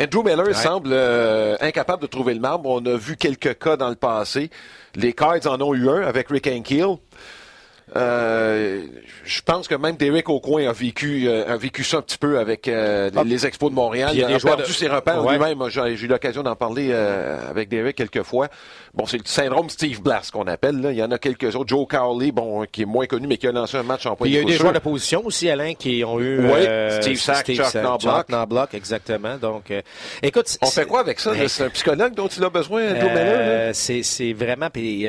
Andrew 0.00 0.22
Miller 0.24 0.54
semble 0.54 0.90
euh, 0.92 1.56
incapable 1.60 2.02
de 2.02 2.06
trouver 2.06 2.34
le 2.34 2.40
marbre. 2.40 2.70
On 2.70 2.84
a 2.86 2.96
vu 2.96 3.16
quelques 3.16 3.58
cas 3.58 3.76
dans 3.76 3.90
le 3.90 3.96
passé. 3.96 4.50
Les 4.94 5.12
Cards 5.12 5.46
en 5.46 5.60
ont 5.60 5.74
eu 5.74 5.88
un 5.88 6.02
avec 6.02 6.28
Rick 6.28 6.46
Ankiel. 6.46 6.96
Euh, 7.96 8.82
je 9.24 9.42
pense 9.42 9.66
que 9.66 9.74
même 9.74 9.96
Derek 9.96 10.28
Aucoin 10.28 10.68
a 10.68 10.72
vécu 10.72 11.26
euh, 11.26 11.52
a 11.52 11.56
vécu 11.56 11.82
ça 11.82 11.98
un 11.98 12.02
petit 12.02 12.18
peu 12.18 12.38
avec 12.38 12.68
euh, 12.68 13.10
ah. 13.16 13.24
les 13.24 13.46
Expos 13.46 13.70
de 13.70 13.74
Montréal. 13.74 14.12
Il 14.14 14.22
a, 14.22 14.38
perdu 14.38 14.72
ses 14.72 14.86
repères 14.86 15.22
lui-même. 15.28 15.68
J'ai 15.68 16.04
eu 16.04 16.06
l'occasion 16.06 16.42
d'en 16.42 16.56
parler 16.56 16.92
avec 16.92 17.68
Derek 17.68 17.96
quelques 17.96 18.22
fois. 18.22 18.48
Bon, 18.94 19.06
c'est 19.06 19.18
le 19.18 19.24
syndrome 19.26 19.70
Steve 19.70 20.02
Blass 20.02 20.30
qu'on 20.30 20.46
appelle. 20.46 20.80
Là. 20.80 20.92
Il 20.92 20.98
y 20.98 21.02
en 21.02 21.10
a 21.10 21.18
quelques 21.18 21.54
autres. 21.54 21.68
Joe 21.68 21.86
Cowley, 21.88 22.32
bon, 22.32 22.64
qui 22.70 22.82
est 22.82 22.86
moins 22.86 23.06
connu, 23.06 23.26
mais 23.26 23.36
qui 23.36 23.46
a 23.46 23.52
lancé 23.52 23.76
un 23.76 23.82
match 23.82 24.06
en 24.06 24.16
point 24.16 24.26
Il 24.26 24.34
y 24.34 24.38
a 24.38 24.42
eu 24.42 24.44
des 24.44 24.54
joueurs 24.54 24.72
de 24.72 24.78
position 24.78 25.22
aussi, 25.24 25.48
Alain, 25.48 25.74
qui 25.74 26.04
ont 26.04 26.18
eu 26.20 26.40
oui, 26.40 26.66
Steve 27.00 27.20
Sack, 27.20 27.44
Steve 27.44 27.64
Chuck, 27.70 28.26
Knobloch. 28.28 28.74
exactement. 28.74 29.36
Donc, 29.36 29.72
écoute, 30.22 30.58
on 30.62 30.66
fait 30.66 30.86
quoi 30.86 31.00
avec 31.00 31.20
ça 31.20 31.32
C'est 31.48 31.64
un 31.64 31.70
psychologue 31.70 32.14
dont 32.14 32.28
il 32.28 32.44
a 32.44 32.50
besoin, 32.50 32.82
C'est 33.72 34.32
vraiment. 34.32 34.70
Puis, 34.70 35.06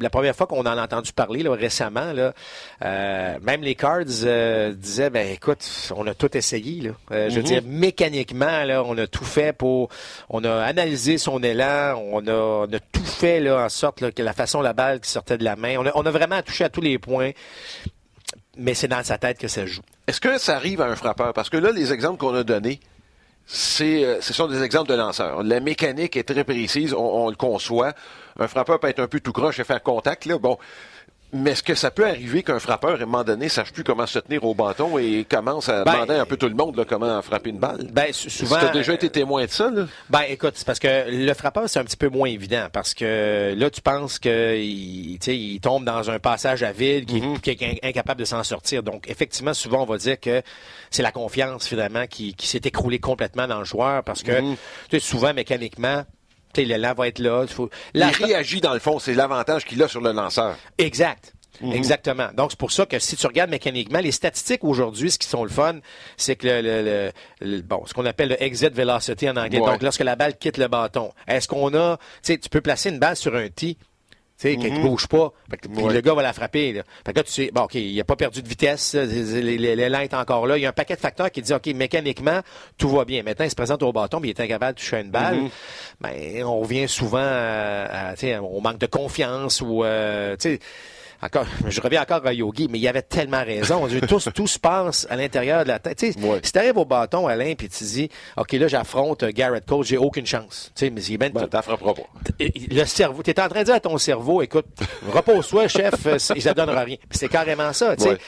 la 0.00 0.10
première 0.10 0.34
fois 0.34 0.46
qu'on 0.46 0.60
en 0.60 0.66
a 0.66 0.82
entendu 0.82 1.12
parler 1.12 1.42
là, 1.42 1.52
récemment 1.52 2.12
là, 2.12 2.32
euh, 2.84 3.38
même 3.42 3.62
les 3.62 3.74
Cards 3.74 4.04
euh, 4.24 4.72
disaient, 4.72 5.10
ben 5.10 5.28
écoute, 5.28 5.92
on 5.94 6.06
a 6.06 6.14
tout 6.14 6.36
essayé. 6.36 6.82
Là. 6.82 6.90
Euh, 7.10 7.30
je 7.30 7.36
veux 7.36 7.42
mhm. 7.42 7.46
dire, 7.46 7.62
mécaniquement, 7.64 8.64
là, 8.64 8.82
on 8.84 8.96
a 8.98 9.06
tout 9.06 9.24
fait 9.24 9.52
pour, 9.52 9.88
on 10.28 10.44
a 10.44 10.62
analysé 10.62 11.18
son 11.18 11.42
élan, 11.42 12.00
on 12.10 12.26
a, 12.26 12.32
on 12.32 12.72
a 12.72 12.80
tout 12.92 13.04
fait 13.04 13.40
là, 13.40 13.64
en 13.64 13.68
sorte 13.68 14.10
que 14.12 14.22
la 14.22 14.32
façon 14.32 14.60
la 14.60 14.72
balle 14.72 15.00
qui 15.00 15.10
sortait 15.10 15.38
de 15.38 15.44
la 15.44 15.56
main, 15.56 15.76
on 15.78 16.06
a, 16.06 16.10
vraiment 16.10 16.42
touché 16.42 16.64
à 16.64 16.68
tous 16.68 16.80
les 16.80 16.98
points 16.98 17.32
mais 18.56 18.74
c'est 18.74 18.88
dans 18.88 19.02
sa 19.02 19.16
tête 19.16 19.38
que 19.38 19.48
ça 19.48 19.64
joue. 19.64 19.80
Est-ce 20.06 20.20
que 20.20 20.36
ça 20.36 20.56
arrive 20.56 20.82
à 20.82 20.86
un 20.86 20.94
frappeur? 20.94 21.32
Parce 21.32 21.48
que 21.48 21.56
là, 21.56 21.70
les 21.70 21.90
exemples 21.92 22.18
qu'on 22.18 22.34
a 22.34 22.44
donnés, 22.44 22.80
c'est, 23.46 24.20
ce 24.20 24.32
sont 24.34 24.46
des 24.46 24.62
exemples 24.62 24.90
de 24.90 24.94
lanceurs. 24.94 25.42
La 25.42 25.60
mécanique 25.60 26.16
est 26.16 26.24
très 26.24 26.44
précise, 26.44 26.92
on, 26.92 27.24
on, 27.24 27.30
le 27.30 27.36
conçoit. 27.36 27.92
Un 28.38 28.48
frappeur 28.48 28.78
peut 28.78 28.88
être 28.88 29.00
un 29.00 29.08
peu 29.08 29.20
tout 29.20 29.32
croche 29.32 29.58
et 29.58 29.64
faire 29.64 29.82
contact. 29.82 30.26
Là. 30.26 30.38
Bon, 30.38 30.58
mais 31.32 31.52
est-ce 31.52 31.62
que 31.62 31.74
ça 31.74 31.90
peut 31.90 32.06
arriver 32.06 32.42
qu'un 32.42 32.58
frappeur, 32.58 32.90
à 32.90 32.94
un 32.94 33.06
moment 33.06 33.24
donné, 33.24 33.48
sache 33.48 33.72
plus 33.72 33.84
comment 33.84 34.06
se 34.06 34.18
tenir 34.18 34.44
au 34.44 34.54
bâton 34.54 34.98
et 34.98 35.26
commence 35.28 35.68
à 35.68 35.82
ben, 35.82 35.92
demander 35.92 36.14
un 36.14 36.26
peu 36.26 36.36
tout 36.36 36.48
le 36.48 36.54
monde 36.54 36.76
là, 36.76 36.84
comment 36.84 37.20
frapper 37.22 37.50
une 37.50 37.58
balle? 37.58 37.88
Ben, 37.90 38.12
souvent. 38.12 38.58
Tu 38.58 38.66
as 38.66 38.68
déjà 38.68 38.92
été 38.92 39.08
témoin 39.08 39.46
de 39.46 39.50
ça, 39.50 39.70
là? 39.70 39.86
Ben, 40.10 40.22
écoute, 40.28 40.52
c'est 40.56 40.66
parce 40.66 40.78
que 40.78 41.04
le 41.08 41.32
frappeur, 41.34 41.68
c'est 41.68 41.78
un 41.78 41.84
petit 41.84 41.96
peu 41.96 42.10
moins 42.10 42.28
évident 42.28 42.66
parce 42.70 42.92
que 42.92 43.54
là, 43.56 43.70
tu 43.70 43.80
penses 43.80 44.18
qu'il 44.18 44.32
il 45.26 45.60
tombe 45.60 45.84
dans 45.84 46.10
un 46.10 46.18
passage 46.18 46.62
à 46.62 46.72
vide, 46.72 47.06
qui, 47.06 47.20
mm-hmm. 47.20 47.62
est 47.62 47.84
incapable 47.84 48.20
de 48.20 48.26
s'en 48.26 48.42
sortir. 48.42 48.82
Donc, 48.82 49.08
effectivement, 49.08 49.54
souvent, 49.54 49.82
on 49.82 49.86
va 49.86 49.96
dire 49.96 50.20
que 50.20 50.42
c'est 50.90 51.02
la 51.02 51.12
confiance, 51.12 51.66
finalement, 51.66 52.06
qui, 52.06 52.34
s'est 52.40 52.60
écroulée 52.64 52.98
complètement 52.98 53.46
dans 53.46 53.60
le 53.60 53.64
joueur 53.64 54.02
parce 54.04 54.22
que, 54.22 54.32
mm-hmm. 54.32 54.56
tu 54.90 55.00
sais, 55.00 55.00
souvent, 55.00 55.32
mécaniquement, 55.32 56.04
l'élan 56.56 56.94
va 56.94 57.08
être 57.08 57.18
là. 57.18 57.44
Il 57.94 58.02
réagit 58.02 58.60
dans 58.60 58.74
le 58.74 58.80
fond, 58.80 58.98
c'est 58.98 59.14
l'avantage 59.14 59.64
qu'il 59.64 59.82
a 59.82 59.88
sur 59.88 60.00
le 60.00 60.12
lanceur. 60.12 60.56
Exact. 60.78 61.32
Mhm. 61.60 61.72
Exactement. 61.72 62.28
Donc, 62.34 62.50
c'est 62.50 62.58
pour 62.58 62.72
ça 62.72 62.86
que 62.86 62.98
si 62.98 63.16
tu 63.16 63.26
regardes 63.26 63.50
mécaniquement, 63.50 64.00
les 64.00 64.10
statistiques 64.12 64.64
aujourd'hui, 64.64 65.10
ce 65.10 65.18
qui 65.18 65.28
sont 65.28 65.44
le 65.44 65.50
fun, 65.50 65.76
c'est 66.16 66.36
que 66.36 67.12
le, 67.40 67.60
bon, 67.60 67.84
ce 67.86 67.94
qu'on 67.94 68.06
appelle 68.06 68.30
le 68.30 68.42
exit 68.42 68.72
velocity 68.74 69.28
en 69.28 69.36
anglais. 69.36 69.58
Donc, 69.58 69.82
lorsque 69.82 70.00
la 70.02 70.16
balle 70.16 70.36
quitte 70.36 70.56
le 70.58 70.68
bâton, 70.68 71.12
est-ce 71.28 71.48
qu'on 71.48 71.74
a, 71.74 71.96
tu 71.96 72.02
sais, 72.22 72.38
tu 72.38 72.48
peux 72.48 72.60
placer 72.60 72.90
une 72.90 72.98
balle 72.98 73.16
sur 73.16 73.34
un 73.36 73.48
tee, 73.48 73.76
sais, 74.42 74.56
ne 74.56 74.68
mhm. 74.68 74.82
bouge 74.82 75.06
pas. 75.06 75.32
le 75.50 76.00
gars 76.00 76.14
va 76.14 76.22
la 76.22 76.32
frapper. 76.32 76.72
Là. 76.72 76.82
Fait 77.04 77.12
que 77.12 77.18
là, 77.18 77.24
tu 77.24 77.32
sais, 77.32 77.50
bon, 77.52 77.62
OK, 77.62 77.74
il 77.74 77.96
n'a 77.96 78.04
pas 78.04 78.16
perdu 78.16 78.42
de 78.42 78.48
vitesse. 78.48 78.94
L'élan 78.94 80.00
est 80.00 80.14
encore 80.14 80.46
là. 80.46 80.58
Il 80.58 80.62
y 80.62 80.66
a 80.66 80.70
un 80.70 80.72
paquet 80.72 80.94
de 80.94 81.00
facteurs 81.00 81.30
qui 81.30 81.42
dit, 81.42 81.52
OK, 81.52 81.66
mécaniquement, 81.68 82.40
tout 82.78 82.88
va 82.88 83.04
bien. 83.04 83.22
Maintenant, 83.22 83.44
il 83.44 83.50
se 83.50 83.56
présente 83.56 83.82
au 83.82 83.92
bâton, 83.92 84.20
puis 84.20 84.30
il 84.30 84.38
est 84.38 84.42
incapable 84.42 84.74
de 84.74 84.80
toucher 84.80 85.00
une 85.00 85.10
balle. 85.10 85.36
Mhm. 85.36 85.50
Ben, 86.00 86.44
on 86.44 86.60
revient 86.60 86.88
souvent 86.88 87.18
à, 87.22 88.14
au 88.40 88.60
manque 88.60 88.78
de 88.78 88.86
confiance 88.86 89.60
ou, 89.60 89.84
euh, 89.84 90.36
tu 90.36 90.50
sais, 90.54 90.58
encore, 91.22 91.46
je 91.68 91.80
reviens 91.80 92.02
encore 92.02 92.26
à 92.26 92.32
Yogi, 92.32 92.68
mais 92.68 92.78
il 92.78 92.88
avait 92.88 93.02
tellement 93.02 93.42
raison. 93.44 93.86
tout, 94.08 94.18
tout 94.30 94.46
se 94.46 94.58
passe 94.58 95.06
à 95.08 95.16
l'intérieur 95.16 95.62
de 95.62 95.68
la 95.68 95.78
tête. 95.78 96.00
Si 96.00 96.14
tu 96.14 96.58
arrives 96.58 96.76
au 96.76 96.84
bâton, 96.84 97.26
Alain, 97.28 97.54
puis 97.54 97.68
tu 97.68 97.84
dis, 97.84 98.08
OK, 98.36 98.52
là, 98.52 98.68
j'affronte 98.68 99.24
Garrett 99.24 99.64
Cole, 99.64 99.84
j'ai 99.84 99.96
aucune 99.96 100.26
chance. 100.26 100.72
Tu 100.74 100.86
sais, 100.86 100.90
mais 100.90 101.00
c'est 101.00 101.16
ben, 101.16 101.30
ben 101.32 101.46
pas. 101.46 101.62
Le 102.38 102.84
cerveau, 102.84 103.22
tu 103.22 103.30
es 103.30 103.40
en 103.40 103.48
train 103.48 103.60
de 103.60 103.64
dire 103.66 103.74
à 103.74 103.80
ton 103.80 103.96
cerveau, 103.98 104.42
écoute, 104.42 104.66
repose-toi, 105.12 105.68
chef, 105.68 105.94
euh, 106.06 106.18
ça 106.18 106.54
donnera 106.54 106.80
rien. 106.80 106.96
c'est 107.10 107.28
carrément 107.28 107.72
ça, 107.72 107.96
tu 107.96 108.04
sais. 108.04 108.18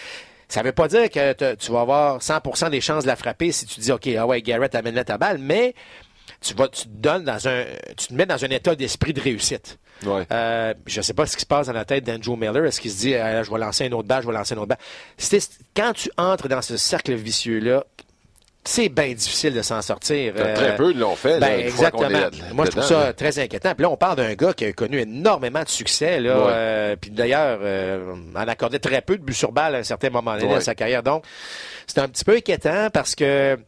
Ça 0.46 0.62
veut 0.62 0.72
pas 0.72 0.88
dire 0.88 1.10
que 1.10 1.54
tu 1.54 1.72
vas 1.72 1.80
avoir 1.80 2.18
100% 2.20 2.70
des 2.70 2.80
chances 2.80 3.04
de 3.04 3.08
la 3.08 3.16
frapper 3.16 3.50
si 3.50 3.66
tu 3.66 3.80
dis, 3.80 3.90
OK, 3.90 4.08
ah 4.16 4.26
ouais, 4.26 4.42
Garrett 4.42 4.74
amène 4.74 5.02
ta 5.02 5.18
balle, 5.18 5.38
mais 5.38 5.74
tu 6.40 6.54
vas, 6.54 6.68
tu 6.68 6.82
te 6.82 6.88
donnes 6.88 7.24
dans 7.24 7.48
un, 7.48 7.64
tu 7.96 8.08
te 8.08 8.14
mets 8.14 8.26
dans 8.26 8.44
un 8.44 8.50
état 8.50 8.74
d'esprit 8.74 9.14
de 9.14 9.20
réussite. 9.20 9.78
Ouais. 10.06 10.26
Euh, 10.32 10.74
je 10.86 10.98
ne 10.98 11.02
sais 11.02 11.14
pas 11.14 11.26
ce 11.26 11.36
qui 11.36 11.42
se 11.42 11.46
passe 11.46 11.66
dans 11.66 11.72
la 11.72 11.84
tête 11.84 12.04
d'Andrew 12.04 12.36
Miller. 12.36 12.64
Est-ce 12.64 12.80
qu'il 12.80 12.90
se 12.90 12.98
dit, 12.98 13.14
ah, 13.14 13.42
je 13.42 13.50
vais 13.50 13.58
lancer 13.58 13.86
un 13.86 13.92
autre 13.92 14.08
balle, 14.08 14.22
je 14.22 14.28
vais 14.28 14.34
lancer 14.34 14.54
un 14.54 14.58
autre 14.58 14.68
balle? 14.68 15.40
Quand 15.76 15.92
tu 15.92 16.10
entres 16.16 16.48
dans 16.48 16.62
ce 16.62 16.76
cercle 16.76 17.14
vicieux-là, 17.14 17.84
c'est 18.66 18.88
bien 18.88 19.08
difficile 19.12 19.52
de 19.52 19.60
s'en 19.60 19.82
sortir. 19.82 20.32
très 20.34 20.72
euh, 20.72 20.76
peu 20.76 20.92
l'ont 20.94 21.16
fait. 21.16 21.38
Ben, 21.38 21.60
exactement. 21.60 22.08
Moi, 22.54 22.64
je 22.64 22.70
trouve 22.70 22.82
ça 22.82 23.12
très 23.12 23.38
inquiétant. 23.38 23.74
Puis 23.74 23.82
là, 23.82 23.90
on 23.90 23.96
parle 23.96 24.16
d'un 24.16 24.34
gars 24.34 24.54
qui 24.54 24.64
a 24.64 24.72
connu 24.72 25.00
énormément 25.00 25.62
de 25.62 25.68
succès. 25.68 26.18
Là, 26.18 26.30
euh, 26.30 26.96
puis 26.98 27.10
d'ailleurs, 27.10 27.58
euh, 27.60 28.14
en 28.34 28.48
accordait 28.48 28.78
très 28.78 29.02
peu 29.02 29.18
de 29.18 29.22
buts 29.22 29.34
sur 29.34 29.52
balle 29.52 29.74
à 29.74 29.78
un 29.78 29.82
certain 29.82 30.08
moment 30.08 30.34
donné 30.34 30.48
dans 30.48 30.60
sa 30.60 30.74
carrière. 30.74 31.02
Donc, 31.02 31.24
c'est 31.86 31.98
un 31.98 32.08
petit 32.08 32.24
peu 32.24 32.36
inquiétant 32.36 32.88
parce 32.90 33.14
que 33.14 33.58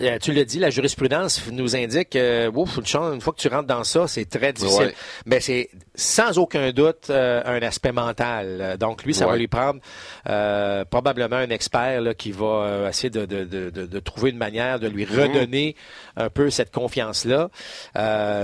euh, 0.00 0.18
tu 0.18 0.32
l'as 0.32 0.44
dit, 0.44 0.58
la 0.58 0.70
jurisprudence 0.70 1.50
nous 1.50 1.76
indique 1.76 2.10
que 2.10 2.46
une 2.48 3.20
fois 3.20 3.32
que 3.32 3.38
tu 3.40 3.48
rentres 3.48 3.66
dans 3.66 3.84
ça, 3.84 4.06
c'est 4.06 4.24
très 4.24 4.52
difficile. 4.52 4.92
Mais 5.26 5.40
c'est 5.40 5.70
sans 5.94 6.38
aucun 6.38 6.72
doute 6.72 7.10
euh, 7.10 7.42
un 7.44 7.60
aspect 7.62 7.92
mental. 7.92 8.76
Donc 8.78 9.04
lui, 9.04 9.14
ça 9.14 9.26
va 9.26 9.36
lui 9.36 9.48
prendre 9.48 9.80
euh, 10.28 10.84
probablement 10.84 11.36
un 11.36 11.50
expert 11.50 12.00
là, 12.00 12.14
qui 12.14 12.32
va 12.32 12.88
essayer 12.88 13.10
de, 13.10 13.26
de, 13.26 13.44
de, 13.44 13.70
de, 13.70 13.98
trouver 14.00 14.30
une 14.30 14.38
manière 14.38 14.80
de 14.80 14.88
lui 14.88 15.06
mhm. 15.06 15.20
redonner 15.20 15.76
un 16.16 16.30
peu 16.30 16.50
cette 16.50 16.72
confiance-là. 16.72 17.50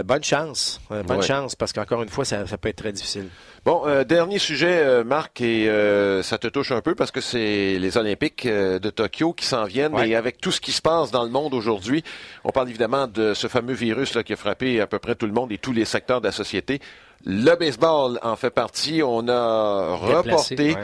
bonne 0.05 0.25
chance, 0.25 0.81
bonne 0.91 1.23
chance, 1.23 1.55
parce 1.55 1.73
qu'encore 1.73 2.03
une 2.03 2.09
fois, 2.09 2.25
ça, 2.25 2.47
ça 2.47 2.59
peut 2.59 2.69
être 2.69 2.77
très 2.77 2.93
difficile. 2.93 3.29
Bon, 3.67 3.83
euh, 3.85 4.05
dernier 4.05 4.39
sujet, 4.39 4.79
euh, 4.79 5.03
Marc, 5.03 5.41
et 5.41 5.69
euh, 5.69 6.23
ça 6.23 6.39
te 6.39 6.47
touche 6.47 6.71
un 6.71 6.83
peu 6.83 6.95
parce 6.95 7.11
que 7.11 7.21
c'est 7.21 7.81
les 7.81 7.97
Olympiques 7.97 8.47
de 8.47 8.91
Tokyo 8.91 9.33
qui 9.33 9.45
s'en 9.45 9.65
viennent 9.65 9.99
et 9.99 10.15
avec 10.15 10.41
tout 10.41 10.53
ce 10.53 10.61
qui 10.61 10.71
se 10.71 10.81
passe 10.81 11.11
dans 11.11 11.25
le 11.25 11.31
monde 11.31 11.53
aujourd'hui, 11.53 12.05
on 12.45 12.51
parle 12.51 12.69
évidemment 12.69 13.09
de 13.09 13.35
ce 13.35 13.49
fameux 13.49 13.75
virus 13.75 14.15
là, 14.15 14.23
qui 14.23 14.33
a 14.33 14.37
frappé 14.37 14.81
à 14.81 14.87
peu 14.87 15.01
près 15.01 15.17
tout 15.17 15.27
le 15.27 15.33
monde 15.33 15.51
et 15.51 15.59
tous 15.59 15.73
les 15.73 15.85
secteurs 15.85 16.21
de 16.21 16.27
la 16.27 16.33
société. 16.33 16.79
Le 17.25 17.57
baseball 17.57 18.21
en 18.23 18.37
fait 18.37 18.51
partie. 18.51 19.03
On 19.03 19.27
a 19.29 19.97
reporté. 19.97 20.77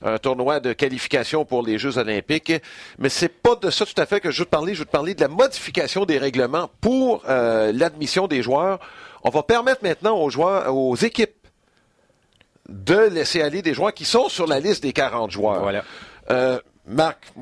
un 0.00 0.18
tournoi 0.18 0.60
de 0.60 0.72
qualification 0.74 1.44
pour 1.44 1.66
les 1.66 1.76
Jeux 1.76 1.98
olympiques. 1.98 2.52
Mais 3.00 3.08
c'est 3.08 3.42
pas 3.42 3.56
de 3.56 3.68
ça 3.68 3.84
tout 3.84 4.00
à 4.00 4.06
fait 4.06 4.20
que 4.20 4.30
je 4.30 4.38
veux 4.38 4.44
te 4.44 4.50
parler. 4.50 4.74
Je 4.74 4.78
veux 4.78 4.84
te 4.84 4.92
parler 4.92 5.14
de 5.14 5.20
la 5.20 5.26
modification 5.26 6.04
des 6.04 6.18
règlements 6.18 6.70
pour 6.80 7.24
l'admission 7.26 8.28
des 8.28 8.44
joueurs. 8.44 8.78
On 9.24 9.30
va 9.30 9.42
permettre 9.42 9.82
maintenant 9.82 10.16
aux 10.16 10.30
joueurs, 10.30 10.72
aux 10.72 10.94
équipes 10.94 11.37
de 12.68 13.08
laisser 13.08 13.42
aller 13.42 13.62
des 13.62 13.74
joueurs 13.74 13.94
qui 13.94 14.04
sont 14.04 14.28
sur 14.28 14.46
la 14.46 14.60
liste 14.60 14.82
des 14.82 14.92
40 14.92 15.30
joueurs. 15.30 15.60
Voilà. 15.60 15.84
Euh, 16.30 16.58
Marc, 16.86 17.32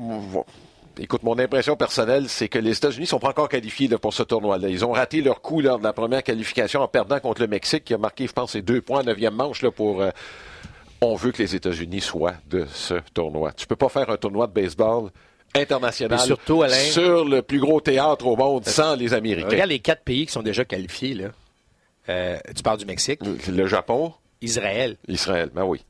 écoute, 0.99 1.23
mon 1.23 1.37
impression 1.37 1.75
personnelle, 1.75 2.29
c'est 2.29 2.47
que 2.47 2.59
les 2.59 2.77
États-Unis 2.77 3.07
sont 3.07 3.19
pas 3.19 3.29
encore 3.29 3.49
qualifiés 3.49 3.89
pour 3.97 4.13
ce 4.13 4.23
tournoi-là. 4.23 4.69
Ils 4.69 4.85
ont 4.85 4.91
raté 4.91 5.21
leur 5.21 5.41
coup 5.41 5.61
lors 5.61 5.79
de 5.79 5.83
la 5.83 5.93
première 5.93 6.23
qualification 6.23 6.81
en 6.81 6.87
perdant 6.87 7.19
contre 7.19 7.41
le 7.41 7.47
Mexique, 7.47 7.85
qui 7.85 7.93
a 7.93 7.97
marqué, 7.97 8.27
je 8.27 8.33
pense, 8.33 8.51
ses 8.53 8.61
deux 8.61 8.81
points 8.81 9.01
en 9.01 9.03
neuvième 9.03 9.35
manche 9.35 9.61
là, 9.61 9.71
pour. 9.71 10.01
Euh, 10.01 10.11
on 10.99 11.15
veut 11.15 11.31
que 11.31 11.43
les 11.43 11.55
États-Unis 11.55 12.01
soient 12.01 12.33
de 12.49 12.65
ce 12.73 12.95
tournoi. 13.13 13.51
Tu 13.51 13.67
peux 13.67 13.75
pas 13.75 13.89
faire 13.89 14.09
un 14.09 14.17
tournoi 14.17 14.47
de 14.47 14.53
baseball 14.53 15.11
international 15.53 16.19
surtout, 16.19 16.63
sur 16.69 17.23
le 17.23 17.41
plus 17.41 17.59
gros 17.59 17.79
théâtre 17.81 18.25
au 18.25 18.35
monde 18.35 18.65
sans 18.65 18.95
les 18.95 19.13
Américains. 19.13 19.47
Regarde 19.47 19.69
les 19.69 19.79
quatre 19.79 20.03
pays 20.03 20.25
qui 20.25 20.31
sont 20.31 20.41
déjà 20.41 20.65
qualifiés. 20.65 21.13
Là. 21.13 21.27
Euh, 22.09 22.37
tu 22.55 22.63
parles 22.63 22.79
du 22.79 22.85
Mexique. 22.85 23.19
Le 23.47 23.67
Japon. 23.67 24.13
Israël. 24.41 24.97
Israël, 25.07 25.49
ben 25.53 25.63
oui. 25.63 25.81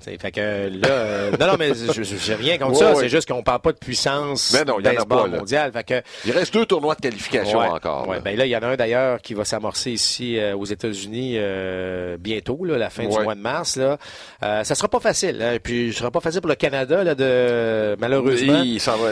Fait 0.00 0.30
que 0.30 0.40
là, 0.40 0.88
euh, 0.88 1.30
non, 1.38 1.46
non, 1.46 1.54
mais 1.58 1.72
j'ai 1.74 2.34
rien 2.34 2.56
contre 2.56 2.78
ça. 2.78 2.94
C'est 2.94 3.08
juste 3.08 3.28
qu'on 3.28 3.42
parle 3.42 3.60
pas 3.60 3.72
de 3.72 3.78
puissance 3.78 4.52
mais 4.54 4.64
non, 4.64 4.80
il 4.80 4.86
y 4.86 4.88
en 4.88 5.02
a 5.02 5.04
pas, 5.04 5.26
mondial. 5.26 5.72
Fait 5.72 5.84
que, 5.84 6.02
il 6.24 6.32
reste 6.32 6.54
deux 6.54 6.64
tournois 6.64 6.94
de 6.94 7.00
qualification 7.00 7.58
encore. 7.58 8.08
Ouais, 8.08 8.20
ben 8.20 8.36
là, 8.36 8.46
il 8.46 8.50
y 8.50 8.56
en 8.56 8.60
a 8.60 8.68
un 8.68 8.76
d'ailleurs 8.76 9.20
qui 9.20 9.34
va 9.34 9.44
s'amorcer 9.44 9.90
ici 9.90 10.38
euh, 10.38 10.56
aux 10.56 10.64
États-Unis 10.64 11.34
euh, 11.36 12.16
bientôt, 12.18 12.64
là, 12.64 12.78
la 12.78 12.88
fin 12.88 13.04
du 13.04 13.18
mois 13.18 13.34
de 13.34 13.40
mars. 13.40 13.76
Là. 13.76 13.98
Ça 14.40 14.74
sera 14.74 14.88
pas 14.88 15.00
facile. 15.00 15.42
Hein, 15.42 15.54
et 15.54 15.60
puis, 15.60 15.92
ce 15.92 15.98
sera 15.98 16.10
pas 16.10 16.20
facile 16.20 16.40
pour 16.40 16.50
le 16.50 16.56
Canada, 16.56 17.04
là, 17.04 17.14
de 17.14 17.96
malheureusement. 18.00 18.64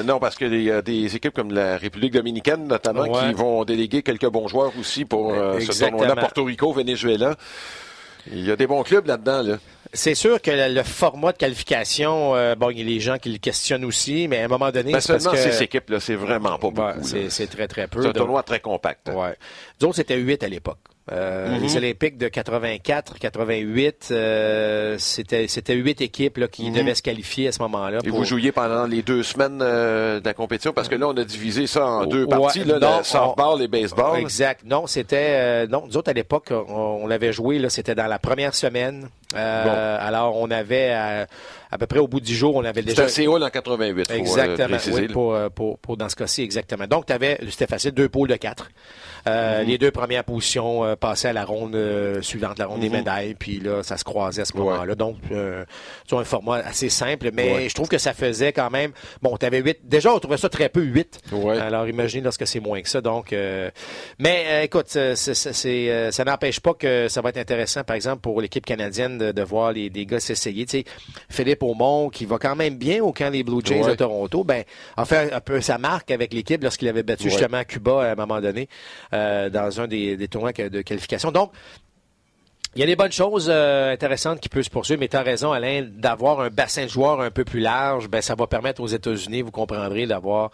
non, 0.04 0.18
parce 0.18 0.36
qu'il 0.36 0.62
y 0.62 0.70
a 0.70 0.80
des 0.80 1.14
équipes 1.14 1.34
comme 1.34 1.52
la 1.52 1.76
République 1.76 2.14
dominicaine, 2.14 2.66
notamment, 2.66 3.04
qui 3.04 3.32
vont 3.34 3.64
déléguer 3.64 4.02
quelques 4.02 4.28
bons 4.28 4.48
joueurs 4.48 4.72
aussi 4.80 5.04
pour 5.04 5.34
ce 5.34 5.84
tournoi-là. 5.84 6.16
Porto 6.16 6.44
Rico, 6.44 6.72
Venezuela. 6.72 7.36
Il 8.32 8.46
y 8.46 8.50
a 8.50 8.56
des 8.56 8.66
bons 8.66 8.82
clubs 8.82 9.06
là-dedans. 9.06 9.42
Là. 9.42 9.58
C'est 9.92 10.14
sûr 10.14 10.40
que 10.42 10.50
le, 10.50 10.82
format 10.82 11.32
de 11.32 11.38
qualification, 11.38 12.34
euh, 12.34 12.54
bon, 12.54 12.70
il 12.70 12.78
y 12.78 12.82
a 12.82 12.84
les 12.84 13.00
gens 13.00 13.18
qui 13.18 13.30
le 13.30 13.38
questionnent 13.38 13.84
aussi, 13.84 14.28
mais 14.28 14.40
à 14.40 14.44
un 14.44 14.48
moment 14.48 14.70
donné, 14.70 14.92
ben, 14.92 15.00
c'est 15.00 15.18
seulement 15.18 15.30
parce 15.30 15.46
que... 15.46 15.52
ces 15.52 15.62
équipes-là, 15.62 16.00
c'est 16.00 16.14
vraiment 16.14 16.58
pas 16.58 16.70
beaucoup. 16.70 17.02
c'est 17.02 17.46
très, 17.46 17.68
très 17.68 17.88
peu. 17.88 18.02
C'est 18.02 18.08
un 18.08 18.12
tournoi 18.12 18.42
très 18.42 18.60
compact. 18.60 19.08
Ouais. 19.08 19.34
D'autres, 19.80 19.96
c'était 19.96 20.16
huit 20.16 20.42
à 20.42 20.48
l'époque. 20.48 20.78
Euh, 21.12 21.54
mhm. 21.54 21.62
Les 21.62 21.76
Olympiques 21.76 22.18
de 22.18 22.28
84, 22.28 23.18
88, 23.18 24.08
euh, 24.10 24.96
c'était 24.98 25.48
c'était 25.48 25.74
huit 25.74 26.00
équipes 26.00 26.38
là, 26.38 26.48
qui 26.48 26.70
mhm. 26.70 26.76
devaient 26.76 26.94
se 26.94 27.02
qualifier 27.02 27.48
à 27.48 27.52
ce 27.52 27.62
moment-là. 27.62 28.00
Et 28.04 28.10
vous 28.10 28.24
jouiez 28.24 28.52
pendant 28.52 28.86
les 28.86 29.02
deux 29.02 29.22
semaines 29.22 29.60
euh, 29.62 30.20
de 30.20 30.24
la 30.24 30.34
compétition? 30.34 30.72
Parce 30.72 30.88
que 30.88 30.96
là 30.96 31.08
on 31.08 31.16
a 31.16 31.24
divisé 31.24 31.66
ça 31.66 31.86
en 31.86 32.06
deux 32.06 32.26
parties, 32.26 32.64
là, 32.64 32.78
le 32.78 33.04
softball 33.04 33.62
et 33.62 33.68
baseball. 33.68 34.18
Exact. 34.18 34.62
Non, 34.64 34.86
c'était 34.86 35.66
non. 35.66 35.84
Nous 35.86 35.96
autres 35.96 36.10
à 36.10 36.14
l'époque, 36.14 36.52
on, 36.52 37.06
l'avait 37.06 37.32
joué 37.32 37.58
là, 37.58 37.70
c'était 37.70 37.94
dans 37.94 38.06
la 38.06 38.18
première 38.18 38.54
semaine 38.54 39.08
Alors, 39.34 40.36
on 40.36 40.50
avait, 40.50 40.92
à, 40.92 41.78
peu 41.78 41.86
près 41.86 41.98
au 41.98 42.08
bout 42.08 42.20
du 42.20 42.34
jour, 42.34 42.56
on 42.56 42.64
avait 42.64 42.82
déjà... 42.82 43.08
C'était 43.08 43.22
à 43.22 43.24
Séoul 43.24 43.42
en 43.42 43.50
88, 43.50 44.10
Exactement, 44.10 44.76
oui, 44.92 45.08
pour, 45.08 45.36
pour, 45.54 45.78
pour, 45.78 45.96
dans 45.96 46.08
ce 46.08 46.16
cas-ci, 46.16 46.42
exactement. 46.42 46.86
Donc, 46.86 47.06
tu 47.06 47.12
avais, 47.12 47.38
c'était 47.50 47.66
facile, 47.66 47.92
deux 47.92 48.08
pôles 48.08 48.28
de 48.28 48.36
quatre. 48.36 48.70
Euh, 49.26 49.62
mhm. 49.62 49.68
Les 49.68 49.78
deux 49.78 49.90
premières 49.90 50.24
positions 50.24 50.96
euh, 50.98 51.08
passaient 51.08 51.28
à 51.28 51.32
la 51.32 51.44
ronde 51.44 51.74
euh, 51.74 52.22
suivante, 52.22 52.58
la 52.58 52.66
ronde 52.66 52.80
des 52.80 52.88
mhm. 52.88 52.96
médailles, 52.96 53.34
puis 53.34 53.60
là, 53.60 53.82
ça 53.82 53.96
se 53.96 54.04
croisait 54.04 54.42
à 54.42 54.44
ce 54.44 54.56
moment-là. 54.56 54.94
Donc, 54.94 55.16
c'est 55.30 56.16
un 56.16 56.24
format 56.24 56.56
assez 56.56 56.88
simple, 56.88 57.30
mais 57.32 57.68
je 57.68 57.74
trouve 57.74 57.88
que 57.88 57.98
ça 57.98 58.14
faisait 58.14 58.52
quand 58.52 58.70
même. 58.70 58.92
Bon, 59.22 59.36
tu 59.36 59.46
avais 59.46 59.60
huit. 59.60 59.78
Déjà, 59.84 60.12
on 60.12 60.18
trouvait 60.18 60.36
ça 60.36 60.48
très 60.48 60.68
peu 60.68 60.82
huit. 60.82 61.20
Alors, 61.60 61.88
imaginez 61.88 62.22
lorsque 62.22 62.46
c'est 62.46 62.60
moins 62.60 62.80
que 62.82 62.88
ça. 62.88 63.00
Donc, 63.00 63.34
mais 64.18 64.64
écoute, 64.64 64.88
ça 64.88 66.24
n'empêche 66.24 66.60
pas 66.60 66.74
que 66.74 67.08
ça 67.08 67.20
va 67.20 67.30
être 67.30 67.38
intéressant, 67.38 67.84
par 67.84 67.96
exemple, 67.96 68.20
pour 68.20 68.40
l'équipe 68.40 68.64
canadienne 68.64 69.18
de, 69.18 69.42
voir 69.42 69.72
les, 69.72 69.90
gars 69.90 70.20
s'essayer. 70.20 70.66
Tu 70.66 70.78
sais, 70.78 70.84
Philippe 71.28 71.62
Aumont, 71.62 72.10
qui 72.10 72.24
va 72.24 72.38
quand 72.38 72.56
même 72.56 72.76
bien 72.76 73.02
au 73.02 73.12
camp 73.12 73.30
des 73.30 73.42
Blue 73.42 73.60
Jays 73.64 73.86
de 73.86 73.94
Toronto, 73.94 74.44
ben, 74.44 74.64
a 74.96 75.04
fait 75.04 75.32
un 75.32 75.40
peu 75.40 75.60
sa 75.60 75.78
marque 75.78 76.10
avec 76.10 76.32
l'équipe 76.32 76.62
lorsqu'il 76.62 76.88
avait 76.88 77.02
battu 77.02 77.30
justement 77.30 77.62
Cuba 77.64 78.02
à 78.02 78.12
un 78.12 78.14
moment 78.14 78.40
donné. 78.40 78.68
Euh, 79.12 79.50
dans 79.50 79.80
un 79.80 79.86
des, 79.86 80.28
tournois 80.28 80.52
de 80.52 80.82
qualification. 80.88 81.30
Donc, 81.30 81.52
il 82.74 82.80
y 82.80 82.82
a 82.82 82.86
des 82.86 82.96
bonnes 82.96 83.12
choses 83.12 83.48
euh, 83.50 83.92
intéressantes 83.92 84.40
qui 84.40 84.48
peuvent 84.48 84.62
se 84.62 84.70
poursuivre, 84.70 85.00
mais 85.00 85.08
tu 85.08 85.16
as 85.16 85.22
raison, 85.22 85.52
Alain, 85.52 85.86
d'avoir 85.88 86.40
un 86.40 86.50
bassin 86.50 86.84
de 86.84 86.90
joueurs 86.90 87.20
un 87.20 87.30
peu 87.30 87.44
plus 87.44 87.60
large, 87.60 88.08
ben, 88.08 88.20
ça 88.20 88.34
va 88.34 88.46
permettre 88.46 88.82
aux 88.82 88.86
États-Unis, 88.86 89.42
vous 89.42 89.50
comprendrez, 89.50 90.06
d'avoir 90.06 90.50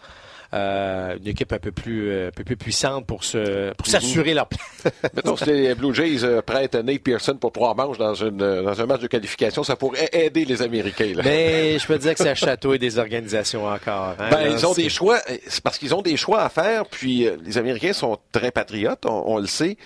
euh, 0.53 1.17
une 1.17 1.27
équipe 1.27 1.51
un 1.51 1.59
peu 1.59 1.71
plus, 1.71 2.09
euh, 2.09 2.27
un 2.27 2.31
peu 2.31 2.43
plus 2.43 2.55
puissante 2.55 3.05
pour 3.05 3.23
se 3.23 3.73
pour 3.73 3.87
s'assurer 3.87 4.33
leur 4.33 4.47
place. 4.47 4.93
Mettons, 5.15 5.35
si 5.35 5.45
les 5.45 5.75
Blue 5.75 5.93
Jays 5.93 6.23
euh, 6.23 6.41
prêtent 6.41 6.75
Nate 6.75 7.01
Pearson 7.01 7.35
pour 7.35 7.51
trois 7.51 7.73
manches 7.73 7.97
dans, 7.97 8.13
une, 8.13 8.37
dans 8.37 8.81
un 8.81 8.85
match 8.85 9.01
de 9.01 9.07
qualification, 9.07 9.63
ça 9.63 9.75
pourrait 9.75 10.09
aider 10.13 10.45
les 10.45 10.61
Américains. 10.61 11.13
Là. 11.15 11.23
Mais 11.25 11.77
je 11.77 11.85
peux 11.85 11.97
dire 11.97 12.13
que 12.13 12.23
c'est 12.23 12.35
château 12.35 12.73
et 12.73 12.77
des 12.77 12.99
organisations 12.99 13.65
encore. 13.65 14.15
Hein, 14.19 14.29
ben, 14.29 14.51
ils 14.51 14.65
ont 14.65 14.73
des 14.73 14.89
choix, 14.89 15.19
c'est 15.47 15.63
parce 15.63 15.77
qu'ils 15.77 15.93
ont 15.93 16.01
des 16.01 16.15
choix 16.15 16.43
à 16.43 16.49
faire, 16.49 16.85
puis 16.85 17.27
les 17.43 17.57
Américains 17.57 17.93
sont 17.93 18.17
très 18.31 18.51
patriotes, 18.51 19.05
on, 19.05 19.37
le 19.37 19.47
sait. 19.47 19.77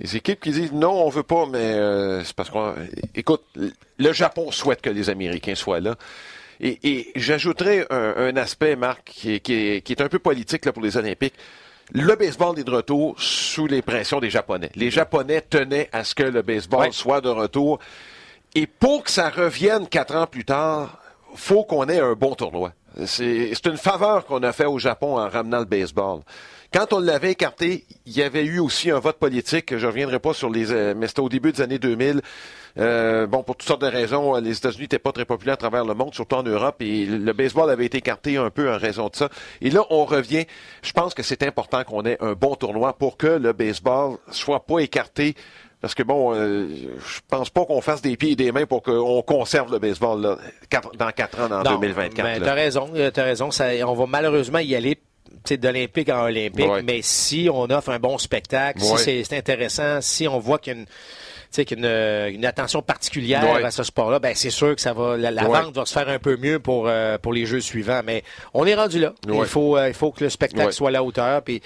Les 0.00 0.16
équipes 0.16 0.40
qui 0.40 0.50
disent 0.50 0.72
non, 0.72 0.92
on 0.92 1.08
veut 1.08 1.22
pas, 1.22 1.46
mais 1.46 2.24
c'est 2.24 2.34
parce 2.34 2.50
qu'on. 2.50 2.74
Écoute, 3.14 3.42
le 3.54 4.12
Japon 4.12 4.50
souhaite 4.50 4.80
que 4.80 4.90
les 4.90 5.10
Américains 5.10 5.54
soient 5.54 5.80
là. 5.80 5.96
Et, 6.60 6.78
et 6.82 7.12
j'ajouterais 7.14 7.86
un, 7.90 8.36
aspect, 8.36 8.76
Marc, 8.76 9.02
qui 9.04 9.34
est, 9.34 9.40
qui, 9.40 9.92
est, 9.92 10.00
un 10.00 10.08
peu 10.08 10.18
politique 10.18 10.64
là, 10.64 10.72
pour 10.72 10.82
les 10.82 10.96
Olympiques. 10.96 11.34
Le 11.92 12.16
baseball 12.16 12.58
est 12.58 12.64
de 12.64 12.70
retour 12.70 13.14
sous 13.18 13.66
les 13.66 13.80
pressions 13.80 14.20
des 14.20 14.28
Japonais. 14.28 14.70
Les 14.74 14.90
Japonais 14.90 15.40
tenaient 15.40 15.88
à 15.92 16.04
ce 16.04 16.14
que 16.14 16.24
le 16.24 16.42
baseball 16.42 16.92
soit 16.92 17.20
de 17.20 17.30
retour. 17.30 17.78
Et 18.54 18.66
pour 18.66 19.04
que 19.04 19.10
ça 19.10 19.30
revienne 19.30 19.88
quatre 19.88 20.14
ans 20.14 20.26
plus 20.26 20.44
tard, 20.44 21.00
faut 21.34 21.64
qu'on 21.64 21.86
ait 21.88 22.00
un 22.00 22.14
bon 22.14 22.34
tournoi. 22.34 22.72
C'est 23.06 23.66
une 23.66 23.76
faveur 23.76 24.26
qu'on 24.26 24.42
a 24.42 24.52
fait 24.52 24.66
au 24.66 24.78
Japon 24.78 25.18
en 25.18 25.28
ramenant 25.28 25.60
le 25.60 25.64
baseball. 25.64 26.20
Quand 26.72 26.92
on 26.92 26.98
l'avait 26.98 27.32
écarté, 27.32 27.86
il 28.04 28.12
y 28.12 28.22
avait 28.22 28.44
eu 28.44 28.58
aussi 28.58 28.90
un 28.90 28.98
vote 28.98 29.16
politique. 29.16 29.76
Je 29.76 29.86
ne 29.86 29.90
reviendrai 29.90 30.18
pas 30.18 30.34
sur 30.34 30.50
les, 30.50 30.70
euh, 30.70 30.92
mais 30.94 31.06
c'était 31.06 31.20
au 31.20 31.30
début 31.30 31.50
des 31.50 31.62
années 31.62 31.78
2000. 31.78 32.20
Euh, 32.78 33.26
bon, 33.26 33.42
pour 33.42 33.56
toutes 33.56 33.66
sortes 33.66 33.80
de 33.80 33.86
raisons, 33.86 34.36
les 34.36 34.56
États-Unis 34.56 34.82
n'étaient 34.82 34.98
pas 34.98 35.12
très 35.12 35.24
populaires 35.24 35.54
à 35.54 35.56
travers 35.56 35.86
le 35.86 35.94
monde, 35.94 36.14
surtout 36.14 36.36
en 36.36 36.42
Europe, 36.42 36.76
et 36.80 37.06
le 37.06 37.32
baseball 37.32 37.70
avait 37.70 37.86
été 37.86 37.98
écarté 37.98 38.36
un 38.36 38.50
peu 38.50 38.70
en 38.70 38.76
raison 38.76 39.08
de 39.08 39.16
ça. 39.16 39.30
Et 39.62 39.70
là, 39.70 39.84
on 39.88 40.04
revient. 40.04 40.44
Je 40.82 40.92
pense 40.92 41.14
que 41.14 41.22
c'est 41.22 41.42
important 41.42 41.84
qu'on 41.84 42.04
ait 42.04 42.18
un 42.20 42.34
bon 42.34 42.54
tournoi 42.54 42.92
pour 42.92 43.16
que 43.16 43.26
le 43.26 43.54
baseball 43.54 44.18
soit 44.30 44.66
pas 44.66 44.80
écarté 44.80 45.34
parce 45.80 45.94
que 45.94 46.02
bon, 46.02 46.34
euh, 46.34 46.66
je 46.98 47.20
pense 47.28 47.50
pas 47.50 47.64
qu'on 47.64 47.80
fasse 47.80 48.02
des 48.02 48.16
pieds 48.16 48.32
et 48.32 48.36
des 48.36 48.50
mains 48.50 48.66
pour 48.66 48.82
qu'on 48.82 49.22
conserve 49.22 49.70
le 49.70 49.78
baseball 49.78 50.20
là, 50.20 50.36
dans 50.98 51.10
quatre 51.12 51.40
ans, 51.40 51.50
en 51.52 51.62
2024. 51.62 52.24
Mais 52.24 52.40
t'as 52.40 52.54
raison, 52.54 52.90
t'as 53.14 53.22
raison. 53.22 53.52
Ça, 53.52 53.68
on 53.86 53.94
va 53.94 54.06
malheureusement 54.06 54.58
y 54.58 54.74
aller 54.74 54.98
d'olympique 55.50 56.08
en 56.08 56.24
olympique, 56.24 56.66
mais 56.84 57.00
si 57.02 57.48
on 57.52 57.64
offre 57.64 57.90
un 57.90 57.98
bon 57.98 58.18
spectacle, 58.18 58.80
si 58.80 59.24
c'est 59.24 59.36
intéressant, 59.38 60.00
si 60.00 60.28
on 60.28 60.38
voit 60.38 60.58
qu'il 60.58 60.72
y 60.74 60.76
a 60.76 60.78
une 60.80 60.86
sais, 61.50 61.64
qu'une 61.64 61.84
une 61.84 62.44
attention 62.44 62.82
particulière 62.82 63.64
à 63.64 63.70
ce 63.70 63.82
sport-là, 63.82 64.18
ben 64.18 64.32
c'est 64.34 64.50
sûr 64.50 64.74
que 64.74 64.80
ça 64.80 64.92
va, 64.92 65.16
la, 65.16 65.30
vente 65.44 65.74
va 65.74 65.86
se 65.86 65.92
faire 65.92 66.08
un 66.08 66.18
peu 66.18 66.36
mieux 66.36 66.58
pour 66.58 66.86
euh, 66.88 67.18
pour 67.18 67.32
les 67.32 67.46
jeux 67.46 67.60
suivants. 67.60 68.00
Mais 68.04 68.22
on 68.54 68.66
est 68.66 68.74
rendu 68.74 68.98
là. 68.98 69.14
Il 69.28 69.44
faut 69.44 69.76
euh, 69.76 69.88
il 69.88 69.94
faut 69.94 70.10
que 70.10 70.24
le 70.24 70.30
spectacle 70.30 70.72
soit 70.72 70.88
à 70.88 70.92
la 70.92 71.02
hauteur. 71.02 71.42
Puis 71.42 71.62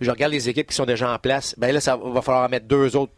je 0.00 0.10
regarde 0.10 0.32
les 0.32 0.48
équipes 0.48 0.68
qui 0.68 0.74
sont 0.74 0.84
déjà 0.84 1.10
en 1.10 1.18
place. 1.18 1.54
Ben 1.58 1.72
là, 1.72 1.80
ça 1.80 1.96
va 1.96 2.22
falloir 2.22 2.48
mettre 2.48 2.66
deux 2.66 2.96
autres 2.96 3.12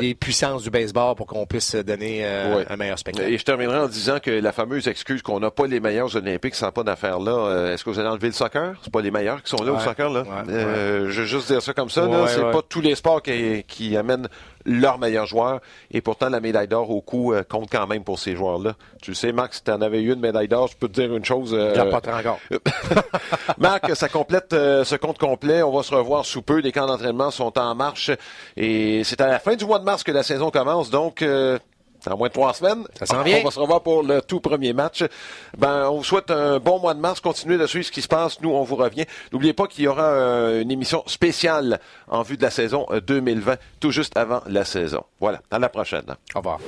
des, 0.00 0.14
puissances 0.14 0.62
du 0.62 0.70
baseball 0.70 1.14
pour 1.14 1.26
qu'on 1.26 1.46
puisse 1.46 1.74
donner 1.74 2.20
euh, 2.24 2.64
un 2.68 2.76
meilleur 2.76 2.98
spectacle. 2.98 3.30
Et 3.30 3.38
je 3.38 3.44
terminerai 3.44 3.78
en 3.78 3.88
disant 3.88 4.18
que 4.20 4.30
la 4.30 4.52
fameuse 4.52 4.88
excuse 4.88 5.22
qu'on 5.22 5.40
n'a 5.40 5.50
pas 5.50 5.66
les 5.66 5.80
meilleurs 5.80 6.14
Olympiques 6.16 6.54
sans 6.54 6.70
pas 6.70 6.82
d'affaires 6.82 7.18
là. 7.18 7.72
Est-ce 7.72 7.84
que 7.84 7.90
vous 7.90 7.98
allez 7.98 8.08
enlever 8.08 8.28
le 8.28 8.34
soccer? 8.34 8.74
C'est 8.82 8.92
pas 8.92 9.02
les 9.02 9.10
meilleurs 9.10 9.42
qui 9.42 9.50
sont 9.50 9.62
là 9.62 9.72
au 9.72 9.80
soccer 9.80 10.10
là. 10.10 10.24
je 10.46 11.20
veux 11.20 11.24
juste 11.24 11.48
dire 11.48 11.62
ça 11.62 11.72
comme 11.72 11.90
ça. 11.90 12.08
C'est 12.28 12.40
pas 12.40 12.62
tous 12.68 12.80
les 12.80 12.94
sports 12.94 13.22
qui, 13.22 13.64
qui 13.66 13.96
amènent 13.96 14.28
leurs 14.64 14.98
meilleurs 14.98 15.26
joueurs. 15.26 15.60
Et 15.90 16.00
pourtant, 16.00 16.28
la 16.28 16.40
médaille 16.40 16.68
d'or 16.68 16.90
au 16.90 17.00
coup 17.00 17.32
euh, 17.32 17.42
compte 17.42 17.68
quand 17.70 17.86
même 17.86 18.04
pour 18.04 18.18
ces 18.18 18.36
joueurs-là. 18.36 18.74
Tu 19.00 19.14
sais, 19.14 19.32
Marc, 19.32 19.54
si 19.54 19.62
tu 19.62 19.70
en 19.70 19.80
avais 19.80 20.02
eu 20.02 20.12
une 20.12 20.20
médaille 20.20 20.48
d'or, 20.48 20.68
je 20.68 20.76
peux 20.76 20.88
te 20.88 21.00
dire 21.00 21.14
une 21.14 21.24
chose. 21.24 21.54
Euh, 21.54 21.74
pas 21.90 22.00
encore. 22.16 22.38
Marc, 23.58 23.94
ça 23.96 24.08
complète 24.08 24.52
euh, 24.52 24.84
ce 24.84 24.96
compte 24.96 25.18
complet. 25.18 25.62
On 25.62 25.72
va 25.72 25.82
se 25.82 25.94
revoir 25.94 26.24
sous 26.24 26.42
peu. 26.42 26.58
Les 26.58 26.72
camps 26.72 26.86
d'entraînement 26.86 27.30
sont 27.30 27.58
en 27.58 27.74
marche. 27.74 28.10
Et 28.56 29.04
c'est 29.04 29.20
à 29.20 29.26
la 29.26 29.38
fin 29.38 29.56
du 29.56 29.64
mois 29.64 29.78
de 29.78 29.84
mars 29.84 30.02
que 30.02 30.12
la 30.12 30.22
saison 30.22 30.50
commence. 30.50 30.90
Donc, 30.90 31.24
en 32.10 32.16
moins 32.16 32.28
de 32.28 32.32
trois 32.32 32.54
semaines. 32.54 32.84
Ça 32.98 33.06
s'en 33.06 33.22
vient. 33.22 33.38
On 33.40 33.44
va 33.44 33.50
se 33.50 33.58
revoir 33.58 33.82
pour 33.82 34.02
le 34.02 34.20
tout 34.22 34.40
premier 34.40 34.72
match. 34.72 35.04
Ben, 35.56 35.88
on 35.88 35.98
vous 35.98 36.04
souhaite 36.04 36.30
un 36.30 36.58
bon 36.58 36.78
mois 36.78 36.94
de 36.94 37.00
mars. 37.00 37.20
Continuez 37.20 37.58
de 37.58 37.66
suivre 37.66 37.86
ce 37.86 37.92
qui 37.92 38.02
se 38.02 38.08
passe. 38.08 38.40
Nous, 38.40 38.50
on 38.50 38.62
vous 38.62 38.76
revient. 38.76 39.04
N'oubliez 39.32 39.52
pas 39.52 39.66
qu'il 39.66 39.84
y 39.84 39.88
aura 39.88 40.04
euh, 40.04 40.62
une 40.62 40.70
émission 40.70 41.02
spéciale 41.06 41.80
en 42.08 42.22
vue 42.22 42.36
de 42.36 42.42
la 42.42 42.50
saison 42.50 42.86
2020, 43.06 43.52
euh, 43.52 43.56
tout 43.80 43.90
juste 43.90 44.16
avant 44.16 44.42
la 44.46 44.64
saison. 44.64 45.04
Voilà. 45.20 45.40
À 45.50 45.58
la 45.58 45.68
prochaine. 45.68 46.04
Au 46.34 46.38
revoir. 46.38 46.58